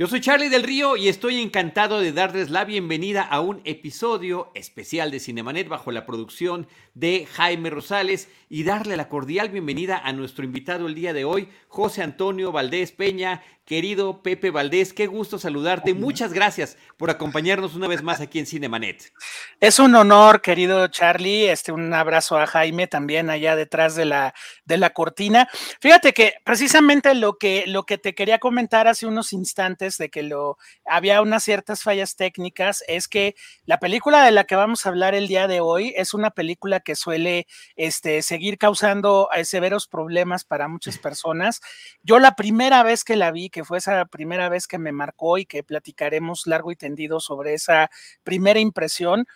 Yo 0.00 0.06
soy 0.06 0.20
Charlie 0.20 0.48
del 0.48 0.62
Río 0.62 0.96
y 0.96 1.08
estoy 1.08 1.40
encantado 1.40 1.98
de 1.98 2.12
darles 2.12 2.50
la 2.50 2.64
bienvenida 2.64 3.22
a 3.22 3.40
un 3.40 3.60
episodio 3.64 4.52
especial 4.54 5.10
de 5.10 5.18
Cinemanet 5.18 5.66
bajo 5.66 5.90
la 5.90 6.06
producción 6.06 6.68
de 6.94 7.26
Jaime 7.26 7.68
Rosales 7.68 8.28
y 8.48 8.62
darle 8.62 8.96
la 8.96 9.08
cordial 9.08 9.48
bienvenida 9.48 9.98
a 9.98 10.12
nuestro 10.12 10.44
invitado 10.44 10.86
el 10.86 10.94
día 10.94 11.12
de 11.12 11.24
hoy, 11.24 11.48
José 11.66 12.04
Antonio 12.04 12.52
Valdés 12.52 12.92
Peña, 12.92 13.42
Querido 13.64 14.22
Pepe 14.22 14.50
Valdés, 14.50 14.94
qué 14.94 15.06
gusto 15.06 15.38
saludarte. 15.38 15.92
Muchas 15.92 16.32
gracias 16.32 16.78
por 16.96 17.10
acompañarnos 17.10 17.74
una 17.74 17.86
vez 17.86 18.02
más 18.02 18.18
aquí 18.18 18.38
en 18.38 18.46
Cinemanet. 18.46 19.12
Es 19.60 19.78
un 19.78 19.94
honor, 19.94 20.40
querido 20.40 20.88
Charlie. 20.88 21.50
Este, 21.50 21.70
un 21.70 21.92
abrazo 21.92 22.38
a 22.38 22.46
Jaime 22.46 22.86
también 22.86 23.28
allá 23.28 23.56
detrás 23.56 23.94
de 23.94 24.06
la, 24.06 24.32
de 24.64 24.78
la 24.78 24.94
cortina. 24.94 25.50
Fíjate 25.82 26.14
que 26.14 26.36
precisamente 26.44 27.14
lo 27.14 27.36
que, 27.36 27.64
lo 27.66 27.84
que 27.84 27.98
te 27.98 28.14
quería 28.14 28.38
comentar 28.38 28.88
hace 28.88 29.06
unos 29.06 29.34
instantes 29.34 29.87
de 29.96 30.10
que 30.10 30.22
lo, 30.22 30.58
había 30.84 31.22
unas 31.22 31.44
ciertas 31.44 31.82
fallas 31.82 32.16
técnicas 32.16 32.84
es 32.88 33.08
que 33.08 33.34
la 33.64 33.78
película 33.78 34.24
de 34.24 34.32
la 34.32 34.44
que 34.44 34.56
vamos 34.56 34.84
a 34.84 34.90
hablar 34.90 35.14
el 35.14 35.28
día 35.28 35.48
de 35.48 35.60
hoy 35.60 35.94
es 35.96 36.12
una 36.12 36.30
película 36.30 36.80
que 36.80 36.96
suele 36.96 37.46
este, 37.76 38.22
seguir 38.22 38.58
causando 38.58 39.28
eh, 39.34 39.44
severos 39.44 39.86
problemas 39.86 40.44
para 40.44 40.68
muchas 40.68 40.98
personas. 40.98 41.60
Yo 42.02 42.18
la 42.18 42.36
primera 42.36 42.82
vez 42.82 43.04
que 43.04 43.16
la 43.16 43.30
vi, 43.30 43.48
que 43.48 43.64
fue 43.64 43.78
esa 43.78 44.04
primera 44.04 44.48
vez 44.48 44.66
que 44.66 44.78
me 44.78 44.92
marcó 44.92 45.38
y 45.38 45.46
que 45.46 45.62
platicaremos 45.62 46.46
largo 46.46 46.72
y 46.72 46.76
tendido 46.76 47.20
sobre 47.20 47.54
esa 47.54 47.90
primera 48.24 48.60
impresión. 48.60 49.26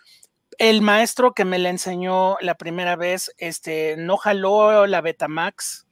El 0.59 0.83
maestro 0.83 1.33
que 1.33 1.45
me 1.45 1.59
la 1.59 1.71
enseñó 1.71 2.37
la 2.41 2.57
primera 2.57 2.97
vez, 2.97 3.33
este, 3.39 3.97
no 3.97 4.17
jaló 4.17 4.87
la 4.87 5.01
Betamax, 5.01 5.87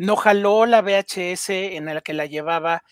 no 0.00 0.16
jaló 0.16 0.66
la 0.66 0.82
VHS 0.82 1.50
en 1.50 1.84
la 1.84 2.00
que 2.00 2.14
la 2.14 2.26
llevaba. 2.26 2.82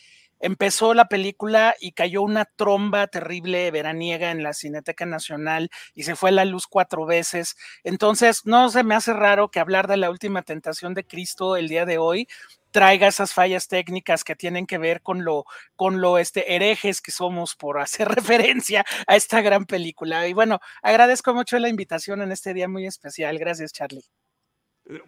Empezó 0.40 0.94
la 0.94 1.08
película 1.08 1.74
y 1.80 1.92
cayó 1.92 2.22
una 2.22 2.44
tromba 2.44 3.06
terrible 3.06 3.70
veraniega 3.70 4.30
en 4.30 4.42
la 4.42 4.52
Cineteca 4.52 5.06
Nacional 5.06 5.70
y 5.94 6.04
se 6.04 6.16
fue 6.16 6.32
la 6.32 6.44
luz 6.44 6.66
cuatro 6.66 7.06
veces. 7.06 7.56
Entonces, 7.84 8.42
no 8.44 8.70
se 8.70 8.84
me 8.84 8.94
hace 8.94 9.12
raro 9.12 9.50
que 9.50 9.60
hablar 9.60 9.88
de 9.88 9.96
la 9.96 10.10
última 10.10 10.42
tentación 10.42 10.94
de 10.94 11.04
Cristo 11.06 11.56
el 11.56 11.68
día 11.68 11.86
de 11.86 11.98
hoy 11.98 12.28
traiga 12.70 13.08
esas 13.08 13.32
fallas 13.32 13.68
técnicas 13.68 14.24
que 14.24 14.36
tienen 14.36 14.66
que 14.66 14.78
ver 14.78 15.02
con 15.02 15.24
lo, 15.24 15.44
con 15.76 16.00
lo 16.00 16.18
este, 16.18 16.54
herejes 16.54 17.00
que 17.00 17.12
somos 17.12 17.56
por 17.56 17.80
hacer 17.80 18.08
referencia 18.14 18.84
a 19.06 19.16
esta 19.16 19.40
gran 19.40 19.66
película. 19.66 20.26
Y 20.28 20.32
bueno, 20.32 20.60
agradezco 20.82 21.34
mucho 21.34 21.58
la 21.58 21.68
invitación 21.68 22.22
en 22.22 22.32
este 22.32 22.54
día 22.54 22.68
muy 22.68 22.86
especial. 22.86 23.38
Gracias, 23.38 23.72
Charlie. 23.72 24.17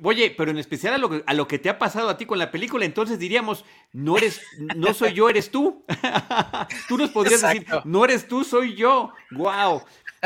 Oye, 0.02 0.34
pero 0.36 0.50
en 0.50 0.58
especial 0.58 0.94
a 0.94 0.98
lo, 0.98 1.08
que, 1.08 1.22
a 1.26 1.32
lo 1.32 1.48
que 1.48 1.58
te 1.58 1.70
ha 1.70 1.78
pasado 1.78 2.10
a 2.10 2.18
ti 2.18 2.26
con 2.26 2.38
la 2.38 2.50
película, 2.50 2.84
entonces 2.84 3.18
diríamos, 3.18 3.64
no 3.92 4.18
eres, 4.18 4.42
no 4.76 4.92
soy 4.92 5.14
yo, 5.14 5.28
eres 5.28 5.50
tú. 5.50 5.84
tú 6.88 6.98
nos 6.98 7.10
podrías 7.10 7.40
decir, 7.40 7.66
no 7.84 8.04
eres 8.04 8.28
tú, 8.28 8.44
soy 8.44 8.74
yo. 8.74 9.12
Wow. 9.30 9.82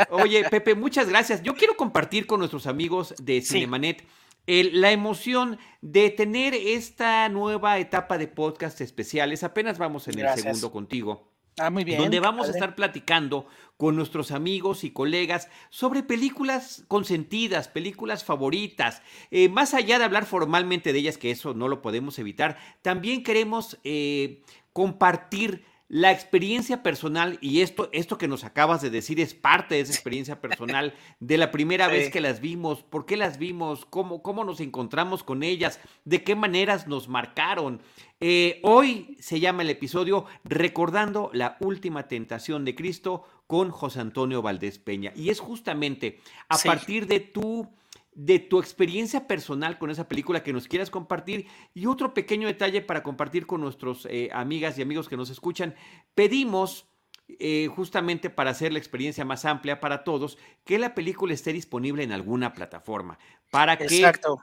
Oye, 0.09 0.43
Pepe, 0.49 0.75
muchas 0.75 1.07
gracias. 1.07 1.41
Yo 1.41 1.55
quiero 1.55 1.77
compartir 1.77 2.27
con 2.27 2.39
nuestros 2.39 2.67
amigos 2.67 3.15
de 3.17 3.41
Cinemanet 3.41 4.05
la 4.47 4.91
emoción 4.91 5.57
de 5.81 6.09
tener 6.09 6.53
esta 6.53 7.27
nueva 7.29 7.79
etapa 7.79 8.17
de 8.17 8.27
podcast 8.27 8.81
especiales. 8.81 9.43
Apenas 9.43 9.77
vamos 9.77 10.07
en 10.07 10.19
el 10.19 10.29
segundo 10.37 10.71
contigo. 10.71 11.34
Ah, 11.57 11.69
muy 11.69 11.83
bien. 11.83 11.99
Donde 11.99 12.19
vamos 12.19 12.47
a 12.47 12.51
estar 12.51 12.75
platicando 12.75 13.47
con 13.77 13.95
nuestros 13.95 14.31
amigos 14.31 14.83
y 14.83 14.91
colegas 14.91 15.49
sobre 15.69 16.03
películas 16.03 16.83
consentidas, 16.87 17.67
películas 17.67 18.23
favoritas. 18.23 19.01
Eh, 19.31 19.49
más 19.49 19.73
allá 19.73 19.97
de 19.97 20.05
hablar 20.05 20.25
formalmente 20.25 20.91
de 20.91 20.99
ellas, 20.99 21.17
que 21.17 21.31
eso 21.31 21.53
no 21.53 21.67
lo 21.67 21.81
podemos 21.81 22.19
evitar, 22.19 22.57
también 22.81 23.23
queremos 23.23 23.79
eh, 23.83 24.41
compartir 24.73 25.65
la 25.87 26.11
experiencia 26.11 26.81
personal, 26.81 27.37
y 27.41 27.61
esto, 27.61 27.89
esto 27.93 28.17
que 28.17 28.27
nos 28.27 28.43
acabas 28.43 28.81
de 28.81 28.89
decir 28.89 29.19
es 29.19 29.35
parte 29.35 29.75
de 29.75 29.81
esa 29.81 29.93
experiencia 29.93 30.41
personal, 30.41 30.95
de 31.19 31.37
la 31.37 31.51
primera 31.51 31.87
vez 31.87 32.09
que 32.09 32.21
las 32.21 32.41
vimos, 32.41 32.81
por 32.81 33.05
qué 33.05 33.17
las 33.17 33.37
vimos, 33.37 33.85
cómo, 33.85 34.23
cómo 34.23 34.43
nos 34.43 34.59
encontramos 34.61 35.23
con 35.23 35.43
ellas, 35.43 35.79
de 36.03 36.23
qué 36.23 36.35
maneras 36.35 36.87
nos 36.87 37.07
marcaron. 37.07 37.81
Eh, 38.19 38.59
hoy 38.63 39.15
se 39.19 39.39
llama 39.39 39.61
el 39.61 39.69
episodio 39.69 40.25
Recordando 40.43 41.29
la 41.33 41.57
última 41.59 42.07
tentación 42.07 42.65
de 42.65 42.73
Cristo 42.73 43.23
con 43.45 43.69
José 43.69 43.99
Antonio 43.99 44.41
Valdés 44.41 44.79
Peña. 44.79 45.13
Y 45.15 45.29
es 45.29 45.39
justamente 45.39 46.19
a 46.49 46.57
partir 46.57 47.05
de 47.05 47.19
tu 47.19 47.69
de 48.15 48.39
tu 48.39 48.59
experiencia 48.59 49.27
personal 49.27 49.77
con 49.77 49.91
esa 49.91 50.07
película 50.07 50.41
que 50.41 50.53
nos 50.53 50.67
quieras 50.67 50.89
compartir 50.89 51.47
y 51.73 51.85
otro 51.85 52.13
pequeño 52.13 52.47
detalle 52.47 52.81
para 52.81 53.03
compartir 53.03 53.45
con 53.45 53.61
nuestros 53.61 54.07
eh, 54.09 54.29
amigas 54.33 54.79
y 54.79 54.81
amigos 54.81 55.09
que 55.09 55.17
nos 55.17 55.29
escuchan. 55.29 55.75
Pedimos, 56.15 56.87
eh, 57.27 57.67
justamente 57.75 58.29
para 58.29 58.51
hacer 58.51 58.71
la 58.71 58.79
experiencia 58.79 59.25
más 59.25 59.43
amplia 59.43 59.81
para 59.81 60.03
todos, 60.03 60.37
que 60.63 60.79
la 60.79 60.95
película 60.95 61.33
esté 61.33 61.51
disponible 61.51 62.03
en 62.03 62.13
alguna 62.13 62.53
plataforma. 62.53 63.19
Para 63.51 63.73
Exacto 63.73 64.39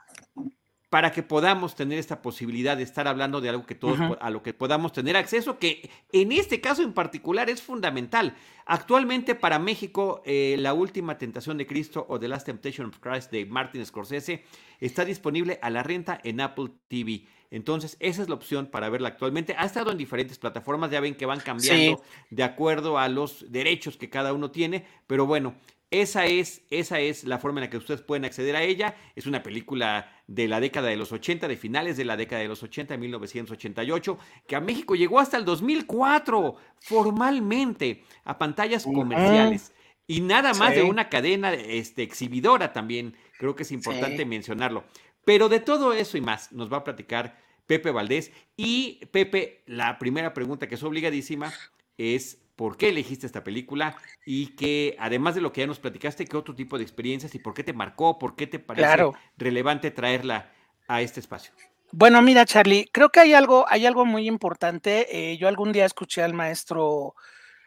para 0.93 1.11
que 1.11 1.23
podamos 1.23 1.73
tener 1.73 1.97
esta 1.97 2.21
posibilidad 2.21 2.77
de 2.77 2.83
estar 2.83 3.07
hablando 3.07 3.41
de 3.41 3.49
algo 3.49 3.65
que 3.65 3.73
todos 3.73 3.97
a 4.21 4.29
lo 4.29 4.43
que 4.43 4.53
podamos 4.53 4.93
tener 4.93 5.17
acceso, 5.17 5.57
que 5.57 5.89
en 6.11 6.31
este 6.31 6.61
caso 6.61 6.83
en 6.83 6.93
particular 6.93 7.49
es 7.49 7.63
fundamental. 7.63 8.35
Actualmente 8.67 9.33
para 9.33 9.57
México, 9.57 10.21
eh, 10.23 10.55
La 10.59 10.75
Última 10.75 11.17
Tentación 11.17 11.57
de 11.57 11.65
Cristo 11.65 12.05
o 12.07 12.19
The 12.19 12.27
Last 12.27 12.45
Temptation 12.45 12.89
of 12.89 12.99
Christ 12.99 13.31
de 13.31 13.47
Martin 13.47 13.83
Scorsese 13.83 14.43
está 14.79 15.03
disponible 15.03 15.57
a 15.63 15.71
la 15.71 15.81
renta 15.81 16.19
en 16.23 16.39
Apple 16.41 16.69
TV. 16.87 17.25
Entonces, 17.49 17.97
esa 17.99 18.21
es 18.21 18.29
la 18.29 18.35
opción 18.35 18.67
para 18.67 18.89
verla 18.89 19.07
actualmente. 19.07 19.55
Ha 19.57 19.65
estado 19.65 19.91
en 19.91 19.97
diferentes 19.97 20.37
plataformas, 20.37 20.91
ya 20.91 20.99
ven 20.99 21.15
que 21.15 21.25
van 21.25 21.39
cambiando 21.39 22.03
de 22.29 22.43
acuerdo 22.43 22.99
a 22.99 23.09
los 23.09 23.51
derechos 23.51 23.97
que 23.97 24.11
cada 24.11 24.31
uno 24.31 24.51
tiene, 24.51 24.85
pero 25.07 25.25
bueno, 25.25 25.55
esa 25.93 26.25
es, 26.25 26.63
esa 26.71 26.99
es 26.99 27.23
la 27.23 27.37
forma 27.37 27.59
en 27.59 27.65
la 27.65 27.69
que 27.69 27.77
ustedes 27.77 28.01
pueden 28.01 28.25
acceder 28.25 28.55
a 28.55 28.63
ella. 28.63 28.95
Es 29.15 29.27
una 29.27 29.43
película 29.43 30.11
de 30.25 30.47
la 30.47 30.59
década 30.59 30.87
de 30.87 30.95
los 30.95 31.11
80, 31.11 31.47
de 31.47 31.55
finales 31.55 31.97
de 31.97 32.03
la 32.03 32.17
década 32.17 32.41
de 32.41 32.47
los 32.47 32.63
80, 32.63 32.97
1988, 32.97 34.17
que 34.47 34.55
a 34.55 34.59
México 34.59 34.95
llegó 34.95 35.19
hasta 35.19 35.37
el 35.37 35.45
2004 35.45 36.55
formalmente 36.79 38.03
a 38.23 38.39
pantallas 38.39 38.85
comerciales. 38.85 39.71
Y 40.07 40.21
nada 40.21 40.55
más 40.55 40.73
de 40.73 40.81
una 40.81 41.09
cadena 41.09 41.53
este, 41.53 42.01
exhibidora 42.01 42.73
también, 42.73 43.15
creo 43.37 43.55
que 43.55 43.61
es 43.61 43.71
importante 43.71 44.25
mencionarlo. 44.25 44.85
Pero 45.23 45.47
de 45.47 45.59
todo 45.59 45.93
eso 45.93 46.17
y 46.17 46.21
más 46.21 46.51
nos 46.51 46.73
va 46.73 46.77
a 46.77 46.83
platicar 46.83 47.37
Pepe 47.67 47.91
Valdés. 47.91 48.31
Y 48.57 49.05
Pepe, 49.11 49.61
la 49.67 49.99
primera 49.99 50.33
pregunta 50.33 50.67
que 50.67 50.73
es 50.73 50.83
obligadísima 50.83 51.53
es 51.99 52.42
por 52.55 52.77
qué 52.77 52.89
elegiste 52.89 53.25
esta 53.25 53.43
película 53.43 53.97
y 54.25 54.55
que, 54.55 54.95
además 54.99 55.35
de 55.35 55.41
lo 55.41 55.51
que 55.51 55.61
ya 55.61 55.67
nos 55.67 55.79
platicaste, 55.79 56.25
qué 56.25 56.37
otro 56.37 56.55
tipo 56.55 56.77
de 56.77 56.83
experiencias 56.83 57.33
y 57.35 57.39
por 57.39 57.53
qué 57.53 57.63
te 57.63 57.73
marcó, 57.73 58.19
por 58.19 58.35
qué 58.35 58.47
te 58.47 58.59
parece 58.59 59.03
relevante 59.37 59.91
traerla 59.91 60.51
a 60.87 61.01
este 61.01 61.19
espacio. 61.19 61.53
Bueno, 61.91 62.21
mira, 62.21 62.45
Charlie, 62.45 62.89
creo 62.91 63.09
que 63.09 63.19
hay 63.19 63.33
algo, 63.33 63.65
hay 63.69 63.85
algo 63.85 64.05
muy 64.05 64.27
importante. 64.27 65.07
Eh, 65.11 65.37
yo 65.37 65.47
algún 65.47 65.71
día 65.71 65.85
escuché 65.85 66.23
al 66.23 66.33
maestro 66.33 67.15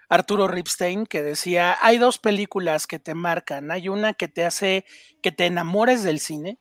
Arturo 0.08 0.48
Ripstein 0.48 1.06
que 1.06 1.22
decía, 1.22 1.76
hay 1.80 1.98
dos 1.98 2.18
películas 2.18 2.86
que 2.86 2.98
te 2.98 3.14
marcan. 3.14 3.70
Hay 3.70 3.88
una 3.88 4.14
que 4.14 4.28
te 4.28 4.44
hace 4.44 4.84
que 5.22 5.30
te 5.32 5.46
enamores 5.46 6.02
del 6.02 6.18
cine 6.18 6.58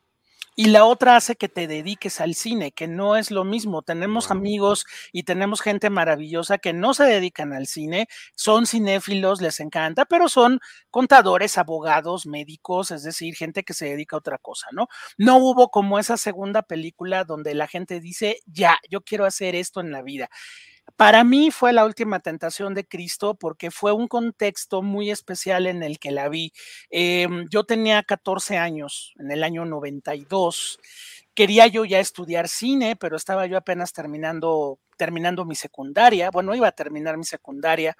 y 0.55 0.67
la 0.67 0.85
otra 0.85 1.17
hace 1.17 1.35
que 1.35 1.49
te 1.49 1.67
dediques 1.67 2.21
al 2.21 2.33
cine, 2.35 2.71
que 2.71 2.87
no 2.87 3.15
es 3.15 3.31
lo 3.31 3.43
mismo. 3.43 3.81
Tenemos 3.81 4.31
amigos 4.31 4.85
y 5.11 5.23
tenemos 5.23 5.61
gente 5.61 5.89
maravillosa 5.89 6.57
que 6.57 6.73
no 6.73 6.93
se 6.93 7.03
dedican 7.03 7.53
al 7.53 7.67
cine, 7.67 8.07
son 8.35 8.65
cinéfilos, 8.65 9.41
les 9.41 9.59
encanta, 9.59 10.05
pero 10.05 10.29
son 10.29 10.59
contadores, 10.89 11.57
abogados, 11.57 12.25
médicos, 12.25 12.91
es 12.91 13.03
decir, 13.03 13.35
gente 13.35 13.63
que 13.63 13.73
se 13.73 13.85
dedica 13.87 14.15
a 14.15 14.19
otra 14.19 14.37
cosa, 14.37 14.67
¿no? 14.71 14.87
No 15.17 15.37
hubo 15.37 15.69
como 15.69 15.99
esa 15.99 16.17
segunda 16.17 16.61
película 16.61 17.25
donde 17.25 17.53
la 17.53 17.67
gente 17.67 17.99
dice, 17.99 18.39
ya, 18.45 18.77
yo 18.89 19.01
quiero 19.01 19.25
hacer 19.25 19.55
esto 19.55 19.81
en 19.81 19.91
la 19.91 20.01
vida. 20.01 20.29
Para 20.97 21.23
mí 21.25 21.51
fue 21.51 21.73
la 21.73 21.83
última 21.85 22.19
tentación 22.21 22.73
de 22.73 22.87
Cristo 22.87 23.35
porque 23.35 23.69
fue 23.71 23.91
un 23.91 24.07
contexto 24.07 24.81
muy 24.81 25.11
especial 25.11 25.67
en 25.67 25.83
el 25.83 25.99
que 25.99 26.11
la 26.11 26.29
vi. 26.29 26.53
Em, 26.89 27.47
yo 27.49 27.63
tenía 27.65 28.01
14 28.03 28.57
años 28.57 29.13
en 29.19 29.31
el 29.31 29.43
año 29.43 29.65
92. 29.65 30.79
Quería 31.33 31.67
yo 31.67 31.83
ya 31.83 31.99
estudiar 31.99 32.47
cine, 32.47 32.95
pero 32.95 33.17
estaba 33.17 33.45
yo 33.45 33.57
apenas 33.57 33.91
terminando 33.91 34.79
terminando 34.95 35.45
mi 35.45 35.55
secundaria, 35.55 36.29
bueno, 36.31 36.55
iba 36.55 36.67
a 36.67 36.71
terminar 36.71 37.17
mi 37.17 37.25
secundaria. 37.25 37.95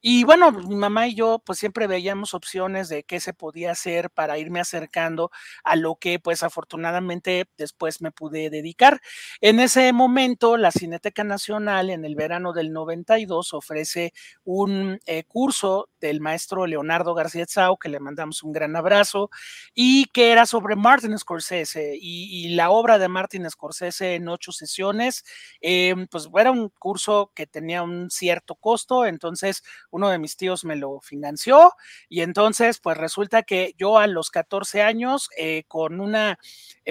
Y 0.00 0.24
bueno, 0.24 0.52
mi 0.52 0.74
mamá 0.74 1.08
y 1.08 1.14
yo 1.14 1.40
pues 1.44 1.58
siempre 1.58 1.86
veíamos 1.86 2.34
opciones 2.34 2.88
de 2.88 3.04
qué 3.04 3.20
se 3.20 3.34
podía 3.34 3.72
hacer 3.72 4.10
para 4.10 4.38
irme 4.38 4.60
acercando 4.60 5.30
a 5.64 5.76
lo 5.76 5.96
que 5.96 6.18
pues 6.18 6.42
afortunadamente 6.42 7.48
después 7.56 8.00
me 8.02 8.10
pude 8.10 8.50
dedicar. 8.50 9.00
En 9.40 9.60
ese 9.60 9.92
momento, 9.92 10.56
la 10.56 10.72
Cineteca 10.72 11.24
Nacional 11.24 11.90
en 11.90 12.04
el 12.04 12.14
verano 12.14 12.52
del 12.52 12.72
92 12.72 13.54
ofrece 13.54 14.12
un 14.44 15.00
eh, 15.06 15.24
curso 15.24 15.88
del 16.00 16.20
maestro 16.20 16.66
Leonardo 16.66 17.14
García 17.14 17.46
Tsao, 17.46 17.76
que 17.78 17.88
le 17.88 18.00
mandamos 18.00 18.42
un 18.42 18.52
gran 18.52 18.74
abrazo, 18.76 19.30
y 19.74 20.06
que 20.06 20.32
era 20.32 20.46
sobre 20.46 20.76
Martin 20.76 21.16
Scorsese 21.18 21.96
y, 22.00 22.54
la 22.54 22.70
obra 22.70 22.98
de 22.98 23.08
Martin 23.08 23.48
Scorsese 23.48 24.16
en 24.16 24.28
ocho 24.28 24.52
sesiones. 24.52 25.24
Em, 25.60 26.06
pues 26.08 26.26
era 26.38 26.50
un 26.50 26.68
curso 26.78 27.32
que 27.34 27.46
tenía 27.46 27.82
un 27.82 28.10
cierto 28.10 28.54
costo, 28.56 29.06
entonces 29.06 29.62
uno 29.90 30.10
de 30.10 30.18
mis 30.18 30.36
tíos 30.36 30.64
me 30.64 30.76
lo 30.76 31.00
financió 31.00 31.72
y 32.08 32.22
entonces 32.22 32.78
pues 32.80 32.96
resulta 32.96 33.42
que 33.42 33.74
yo 33.78 33.98
a 33.98 34.06
los 34.06 34.30
14 34.30 34.82
años 34.82 35.28
eh, 35.36 35.64
con 35.68 36.00
una 36.00 36.38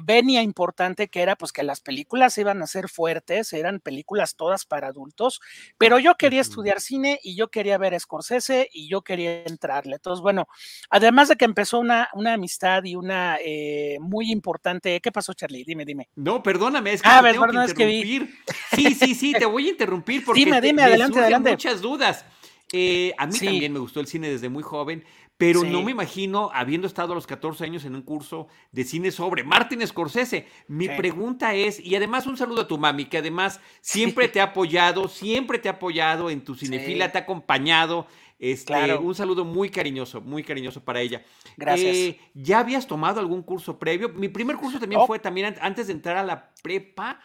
venia 0.04 0.42
importante 0.42 1.08
que 1.08 1.22
era 1.22 1.36
pues 1.36 1.52
que 1.52 1.64
las 1.64 1.82
películas 1.82 2.38
iban 2.38 2.62
a 2.62 2.68
ser 2.68 2.90
fuertes, 2.90 3.54
eran 3.54 3.80
películas 3.80 4.36
todas 4.36 4.66
para 4.66 4.88
adultos, 4.88 5.42
pero 5.78 6.00
yo 6.00 6.16
quería 6.16 6.42
estudiar 6.42 6.80
cine 6.80 7.20
y 7.24 7.36
yo 7.36 7.50
quería 7.50 7.78
ver 7.78 7.94
a 7.94 8.00
Scorsese 8.00 8.70
y 8.72 8.88
yo 8.88 9.02
quería 9.02 9.44
entrarle. 9.44 9.96
Entonces, 9.96 10.22
bueno, 10.22 10.48
además 10.90 11.30
de 11.30 11.36
que 11.36 11.46
empezó 11.46 11.80
una, 11.80 12.10
una 12.14 12.34
amistad 12.34 12.84
y 12.84 12.96
una 12.96 13.38
eh, 13.44 13.98
muy 14.00 14.32
importante, 14.32 15.00
¿qué 15.02 15.12
pasó 15.12 15.34
Charlie? 15.34 15.64
Dime, 15.64 15.86
dime. 15.86 16.10
No, 16.16 16.42
perdóname, 16.42 16.94
es 16.94 17.02
que 17.02 17.10
ah, 17.10 17.22
tengo 17.24 17.46
que 17.48 17.58
interrumpir. 17.58 18.36
Sí, 18.74 18.96
sí, 18.96 19.16
sí, 19.16 19.34
te 19.34 19.46
voy 19.46 19.68
a 19.68 19.72
interrumpir 19.72 20.24
porque 20.26 20.40
dime, 20.40 20.62
dime, 20.62 20.84
adelante, 20.84 21.20
adelante. 21.20 21.52
muchas 21.52 21.82
dudas. 21.82 22.26
Eh, 22.74 23.14
a 23.18 23.28
mí 23.28 23.38
también 23.38 23.74
me 23.74 23.80
gustó 23.80 24.00
el 24.00 24.08
cine 24.08 24.30
desde 24.30 24.48
muy 24.48 24.64
joven, 24.64 25.04
pero 25.42 25.64
no 25.64 25.82
me 25.82 25.90
imagino 25.90 26.52
habiendo 26.54 26.86
estado 26.86 27.14
a 27.14 27.16
los 27.16 27.26
14 27.26 27.64
años 27.64 27.84
en 27.86 27.96
un 27.96 28.04
curso 28.04 28.48
de 28.72 28.84
cine 28.84 29.10
sobre 29.10 29.44
Martin 29.44 29.86
Scorsese. 29.88 30.46
Mi 30.68 30.88
pregunta 30.88 31.56
es, 31.56 31.80
y 31.80 31.96
además 31.96 32.28
un 32.28 32.38
saludo 32.38 32.62
a 32.62 32.68
tu 32.68 32.78
mami, 32.78 33.06
que 33.06 33.18
además 33.18 33.60
siempre 33.82 34.28
te 34.28 34.40
ha 34.40 34.46
apoyado, 34.46 35.08
siempre 35.08 35.58
te 35.58 35.68
ha 35.68 35.74
apoyado 35.74 36.30
en 36.30 36.44
tu 36.44 36.54
cinefila, 36.54 37.12
te 37.12 37.18
ha 37.18 37.22
acompañado. 37.22 38.06
Este, 38.38 38.74
Un 38.98 39.16
saludo 39.16 39.44
muy 39.44 39.72
cariñoso, 39.72 40.22
muy 40.22 40.44
cariñoso 40.44 40.84
para 40.84 41.02
ella. 41.02 41.24
Gracias. 41.58 41.96
Eh, 41.96 42.20
¿Ya 42.36 42.60
habías 42.60 42.86
tomado 42.86 43.20
algún 43.20 43.42
curso 43.42 43.80
previo? 43.80 44.10
Mi 44.10 44.30
primer 44.30 44.58
curso 44.58 44.80
también 44.80 45.02
oh. 45.02 45.08
fue 45.08 45.18
también 45.18 45.56
antes 45.60 45.88
de 45.88 45.94
entrar 45.94 46.18
a 46.18 46.24
la 46.24 46.52
prepa 46.62 47.20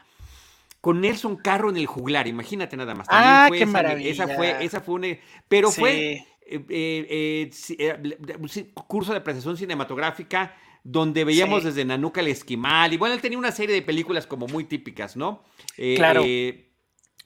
con 0.80 1.00
Nelson 1.00 1.36
Carro 1.36 1.68
en 1.68 1.78
el 1.78 1.86
juglar, 1.86 2.28
imagínate 2.28 2.76
nada 2.76 2.94
más. 2.94 3.08
ah, 3.10 3.48
qué 3.52 3.66
maravilla. 3.66 4.08
Esa 4.08 4.28
fue, 4.28 4.64
esa 4.64 4.80
fue 4.80 4.94
una, 4.94 5.08
pero 5.48 5.70
fue 5.70 6.24
eh, 6.48 6.64
eh, 6.68 7.50
eh, 7.78 8.72
curso 8.86 9.12
de 9.12 9.18
apreciación 9.18 9.56
cinematográfica 9.56 10.56
donde 10.84 11.24
veíamos 11.24 11.64
desde 11.64 11.84
Nanuca 11.84 12.20
el 12.20 12.28
Esquimal, 12.28 12.92
y 12.92 12.96
bueno, 12.96 13.16
él 13.16 13.20
tenía 13.20 13.38
una 13.38 13.50
serie 13.50 13.74
de 13.74 13.82
películas 13.82 14.24
como 14.28 14.46
muy 14.46 14.62
típicas, 14.62 15.16
¿no? 15.16 15.42
claro. 15.96 16.22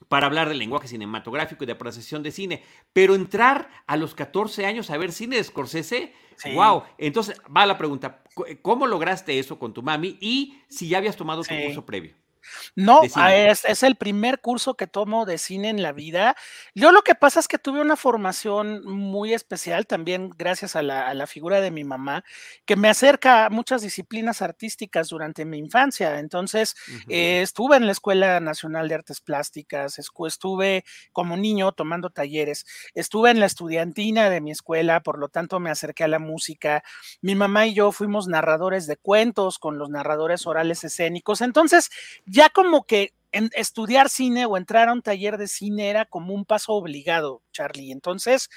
para 0.07 0.25
hablar 0.25 0.49
del 0.49 0.57
lenguaje 0.57 0.87
cinematográfico 0.87 1.63
y 1.63 1.67
de 1.67 1.73
apreciación 1.73 2.23
de 2.23 2.31
cine, 2.31 2.63
pero 2.91 3.13
entrar 3.13 3.69
a 3.85 3.97
los 3.97 4.15
14 4.15 4.65
años 4.65 4.89
a 4.89 4.97
ver 4.97 5.11
cine 5.11 5.35
de 5.35 5.43
Scorsese, 5.43 6.11
wow. 6.55 6.81
Entonces 6.97 7.39
va 7.55 7.67
la 7.67 7.77
pregunta, 7.77 8.23
¿cómo 8.63 8.87
lograste 8.87 9.37
eso 9.37 9.59
con 9.59 9.75
tu 9.75 9.83
mami 9.83 10.17
y 10.19 10.55
si 10.67 10.87
ya 10.87 10.97
habías 10.97 11.15
tomado 11.15 11.43
tu 11.43 11.53
curso 11.63 11.85
previo? 11.85 12.15
No, 12.75 13.01
es, 13.03 13.83
el 13.83 13.95
primer 13.95 14.41
curso 14.41 14.75
que 14.75 14.87
tomo 14.87 15.25
de 15.25 15.37
cine 15.37 15.69
en 15.69 15.81
la 15.81 15.91
vida. 15.91 16.35
Yo 16.75 16.91
lo 16.91 17.01
que 17.01 17.15
pasa 17.15 17.39
es 17.39 17.47
que 17.47 17.57
tuve 17.57 17.81
una 17.81 17.95
formación 17.95 18.83
muy 18.85 19.33
especial 19.33 19.87
también 19.87 20.29
gracias 20.37 20.75
a 20.75 20.81
la, 20.81 21.27
figura 21.27 21.61
de 21.61 21.71
mi 21.71 21.83
mamá, 21.83 22.23
que 22.65 22.75
me 22.75 22.89
acerca 22.89 23.45
a 23.45 23.49
muchas 23.49 23.81
disciplinas 23.81 24.41
artísticas 24.41 25.09
durante 25.09 25.45
mi 25.45 25.57
infancia. 25.57 26.19
Entonces, 26.19 26.75
eh, 27.07 27.41
estuve 27.41 27.77
en 27.77 27.85
la 27.85 27.91
Escuela 27.91 28.39
Nacional 28.39 28.89
de 28.89 28.95
Artes 28.95 29.21
Plásticas, 29.21 29.99
estuve 29.99 30.83
como 31.11 31.37
niño 31.37 31.71
tomando 31.71 32.09
talleres, 32.09 32.65
estuve 32.93 33.31
en 33.31 33.39
la 33.39 33.45
estudiantina 33.45 34.29
de 34.29 34.41
mi 34.41 34.51
escuela, 34.51 35.01
por 35.01 35.19
lo 35.19 35.29
tanto 35.29 35.59
me 35.59 35.69
acerqué 35.69 36.03
a 36.03 36.07
la 36.07 36.19
música. 36.19 36.83
Mi 37.21 37.35
mamá 37.35 37.67
y 37.67 37.73
yo 37.73 37.91
fuimos 37.91 38.27
narradores 38.27 38.87
de 38.87 38.97
cuentos 38.97 39.59
con 39.59 39.77
los 39.77 39.89
narradores 39.89 40.45
orales 40.47 40.83
escénicos. 40.83 41.41
Entonces, 41.41 41.89
ya 42.31 42.49
como 42.49 42.85
que 42.85 43.13
en 43.33 43.49
estudiar 43.55 44.09
cine 44.09 44.45
o 44.45 44.57
entrar 44.57 44.89
a 44.89 44.93
un 44.93 45.01
taller 45.01 45.37
de 45.37 45.47
cine 45.47 45.89
era 45.89 46.05
como 46.05 46.33
un 46.33 46.45
paso 46.45 46.73
obligado, 46.73 47.43
Charlie. 47.51 47.91
Entonces, 47.91 48.49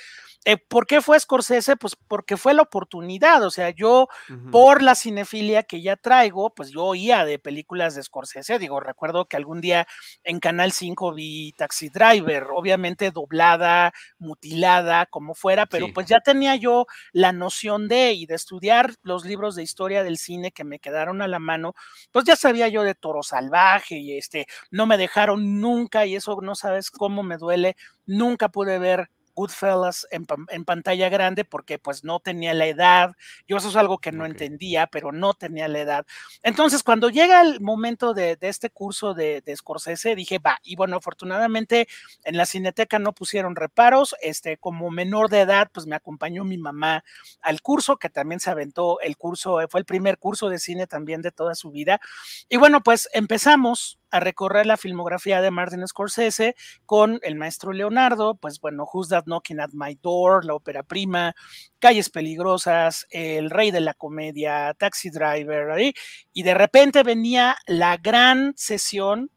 eh, 0.47 0.59
¿Por 0.59 0.87
qué 0.87 1.01
fue 1.01 1.19
Scorsese? 1.19 1.77
Pues 1.77 1.97
porque 1.97 2.37
fue 2.37 2.53
la 2.53 2.63
oportunidad, 2.63 3.43
o 3.45 3.51
sea, 3.51 3.71
yo 3.71 4.09
por 4.53 4.83
la 4.83 4.95
cinefilia 4.95 5.63
que 5.63 5.81
ya 5.81 5.97
traigo, 5.97 6.55
pues 6.55 6.71
yo 6.71 6.85
oía 6.85 7.25
de 7.25 7.39
películas 7.39 7.95
de 7.95 8.03
Scorsese, 8.03 8.59
digo, 8.59 8.79
recuerdo 8.79 9.25
que 9.25 9.39
algún 9.39 9.63
día 9.63 9.87
en 10.23 10.41
Canal 10.41 10.73
5 10.73 11.15
vi 11.15 11.53
Taxi 11.53 11.89
Driver, 11.89 12.49
obviamente 12.55 13.11
doblada, 13.11 13.95
mutilada, 14.19 15.07
como 15.07 15.35
fuera, 15.35 15.65
pero 15.65 15.87
pues 15.95 16.09
ya 16.09 16.21
tenía 16.21 16.57
yo 16.57 16.87
la 17.13 17.33
noción 17.33 17.89
de 17.89 18.13
y 18.13 18.27
de 18.27 18.35
estudiar 18.35 18.93
los 19.03 19.25
libros 19.25 19.55
de 19.55 19.63
historia 19.63 20.05
del 20.05 20.19
cine 20.19 20.53
que 20.53 20.65
me 20.65 20.79
quedaron 20.79 21.23
a 21.23 21.29
la 21.29 21.39
mano, 21.39 21.75
pues 22.13 22.27
ya 22.27 22.37
sabía 22.37 22.69
yo 22.69 22.83
de 22.83 22.95
Toro 22.95 23.23
Salvaje 23.23 23.97
y 23.97 24.19
este, 24.19 24.47
no 24.71 24.85
me 24.85 24.99
dejaron 24.99 25.61
nunca 25.61 26.05
y 26.05 26.17
eso 26.17 26.39
no 26.43 26.55
sabes 26.55 26.91
cómo 26.91 27.23
me 27.23 27.39
duele, 27.39 27.77
nunca 28.07 28.49
pude 28.49 28.79
ver 28.79 29.11
Goodfellas 29.35 30.07
en, 30.11 30.27
en, 30.49 30.65
pantalla 30.65 31.09
grande 31.09 31.45
porque 31.45 31.79
pues 31.79 32.05
no 32.05 32.21
tenía 32.21 32.55
la 32.55 32.67
edad. 32.67 33.13
Yo 33.49 33.57
eso 33.57 33.69
es 33.69 33.77
algo 33.77 33.99
que 33.99 34.13
no 34.13 34.27
entendía, 34.27 34.87
pero 34.87 35.13
no 35.13 35.35
tenía 35.35 35.69
la 35.69 35.81
edad. 35.81 36.07
Entonces, 36.43 36.83
cuando 36.83 37.11
llega 37.11 37.41
el 37.43 37.61
momento 37.61 38.15
de, 38.15 38.39
este 38.41 38.71
curso 38.71 39.15
de, 39.15 39.41
de, 39.41 39.57
Scorsese, 39.57 40.15
dije, 40.15 40.39
va, 40.39 40.59
y 40.63 40.77
bueno, 40.77 40.97
afortunadamente 40.97 41.89
en 42.25 42.37
la 42.37 42.47
cineteca 42.47 42.99
no 42.99 43.13
pusieron 43.13 43.57
reparos. 43.57 44.15
Este, 44.23 44.57
como 44.57 44.91
menor 44.91 45.29
de 45.29 45.41
edad, 45.41 45.71
pues 45.73 45.87
me 45.87 45.97
acompañó 45.97 46.45
mi 46.45 46.59
mamá 46.59 47.05
al 47.43 47.61
curso, 47.61 47.97
que 47.97 48.11
también 48.11 48.41
se 48.41 48.51
aventó 48.51 49.01
el 49.01 49.17
curso, 49.17 49.59
fue 49.69 49.81
el 49.81 49.87
primer 49.87 50.19
curso 50.19 50.49
de 50.49 50.59
cine 50.59 50.87
también 50.87 51.23
de 51.23 51.33
toda 51.33 51.55
su 51.55 51.71
vida. 51.71 52.01
Y 52.49 52.57
bueno, 52.57 52.83
pues 52.83 53.09
empezamos 53.13 53.99
a 54.15 54.21
recorrer 54.21 54.65
la 54.65 54.77
filmografía 54.77 55.41
de 55.41 55.51
Martin 55.51 55.85
Scorsese 55.89 56.55
con 56.87 57.19
el 57.25 57.35
maestro 57.35 57.73
Leonardo, 57.73 58.37
pues 58.37 58.61
bueno, 58.61 58.85
Who's 58.85 59.09
That 59.09 59.25
Knocking 59.25 59.59
at 59.59 59.71
My 59.73 59.99
Door, 60.01 60.45
la 60.45 60.55
ópera 60.55 60.85
prima, 60.85 61.35
Calles 61.81 62.11
Peligrosas, 62.11 63.09
El 63.11 63.51
Rey 63.51 63.73
de 63.73 63.81
la 63.81 63.93
Comedia, 63.95 64.73
Taxi 64.79 65.11
Driver, 65.11 65.93
y 66.33 66.43
de 66.45 66.55
repente 66.55 67.03
venía 67.03 67.57
la 67.67 67.97
gran 67.97 68.53
sesión 68.57 69.33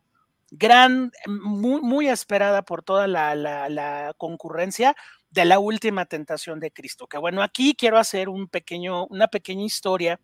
gran, 0.52 1.12
muy, 1.26 1.82
muy 1.82 2.08
esperada 2.08 2.62
por 2.62 2.84
toda 2.84 3.08
la, 3.08 3.34
la, 3.36 4.14
concurrencia 4.18 4.96
de 5.32 5.44
la 5.44 5.58
última 5.58 6.06
tentación 6.06 6.60
de 6.60 6.72
Cristo. 6.72 7.08
Que 7.08 7.18
bueno, 7.18 7.42
aquí 7.42 7.76
quiero 7.76 7.98
hacer 7.98 8.30
un 8.30 8.48
pequeño, 8.48 9.08
una 9.08 9.28
pequeña 9.28 9.66
historia 9.66 10.20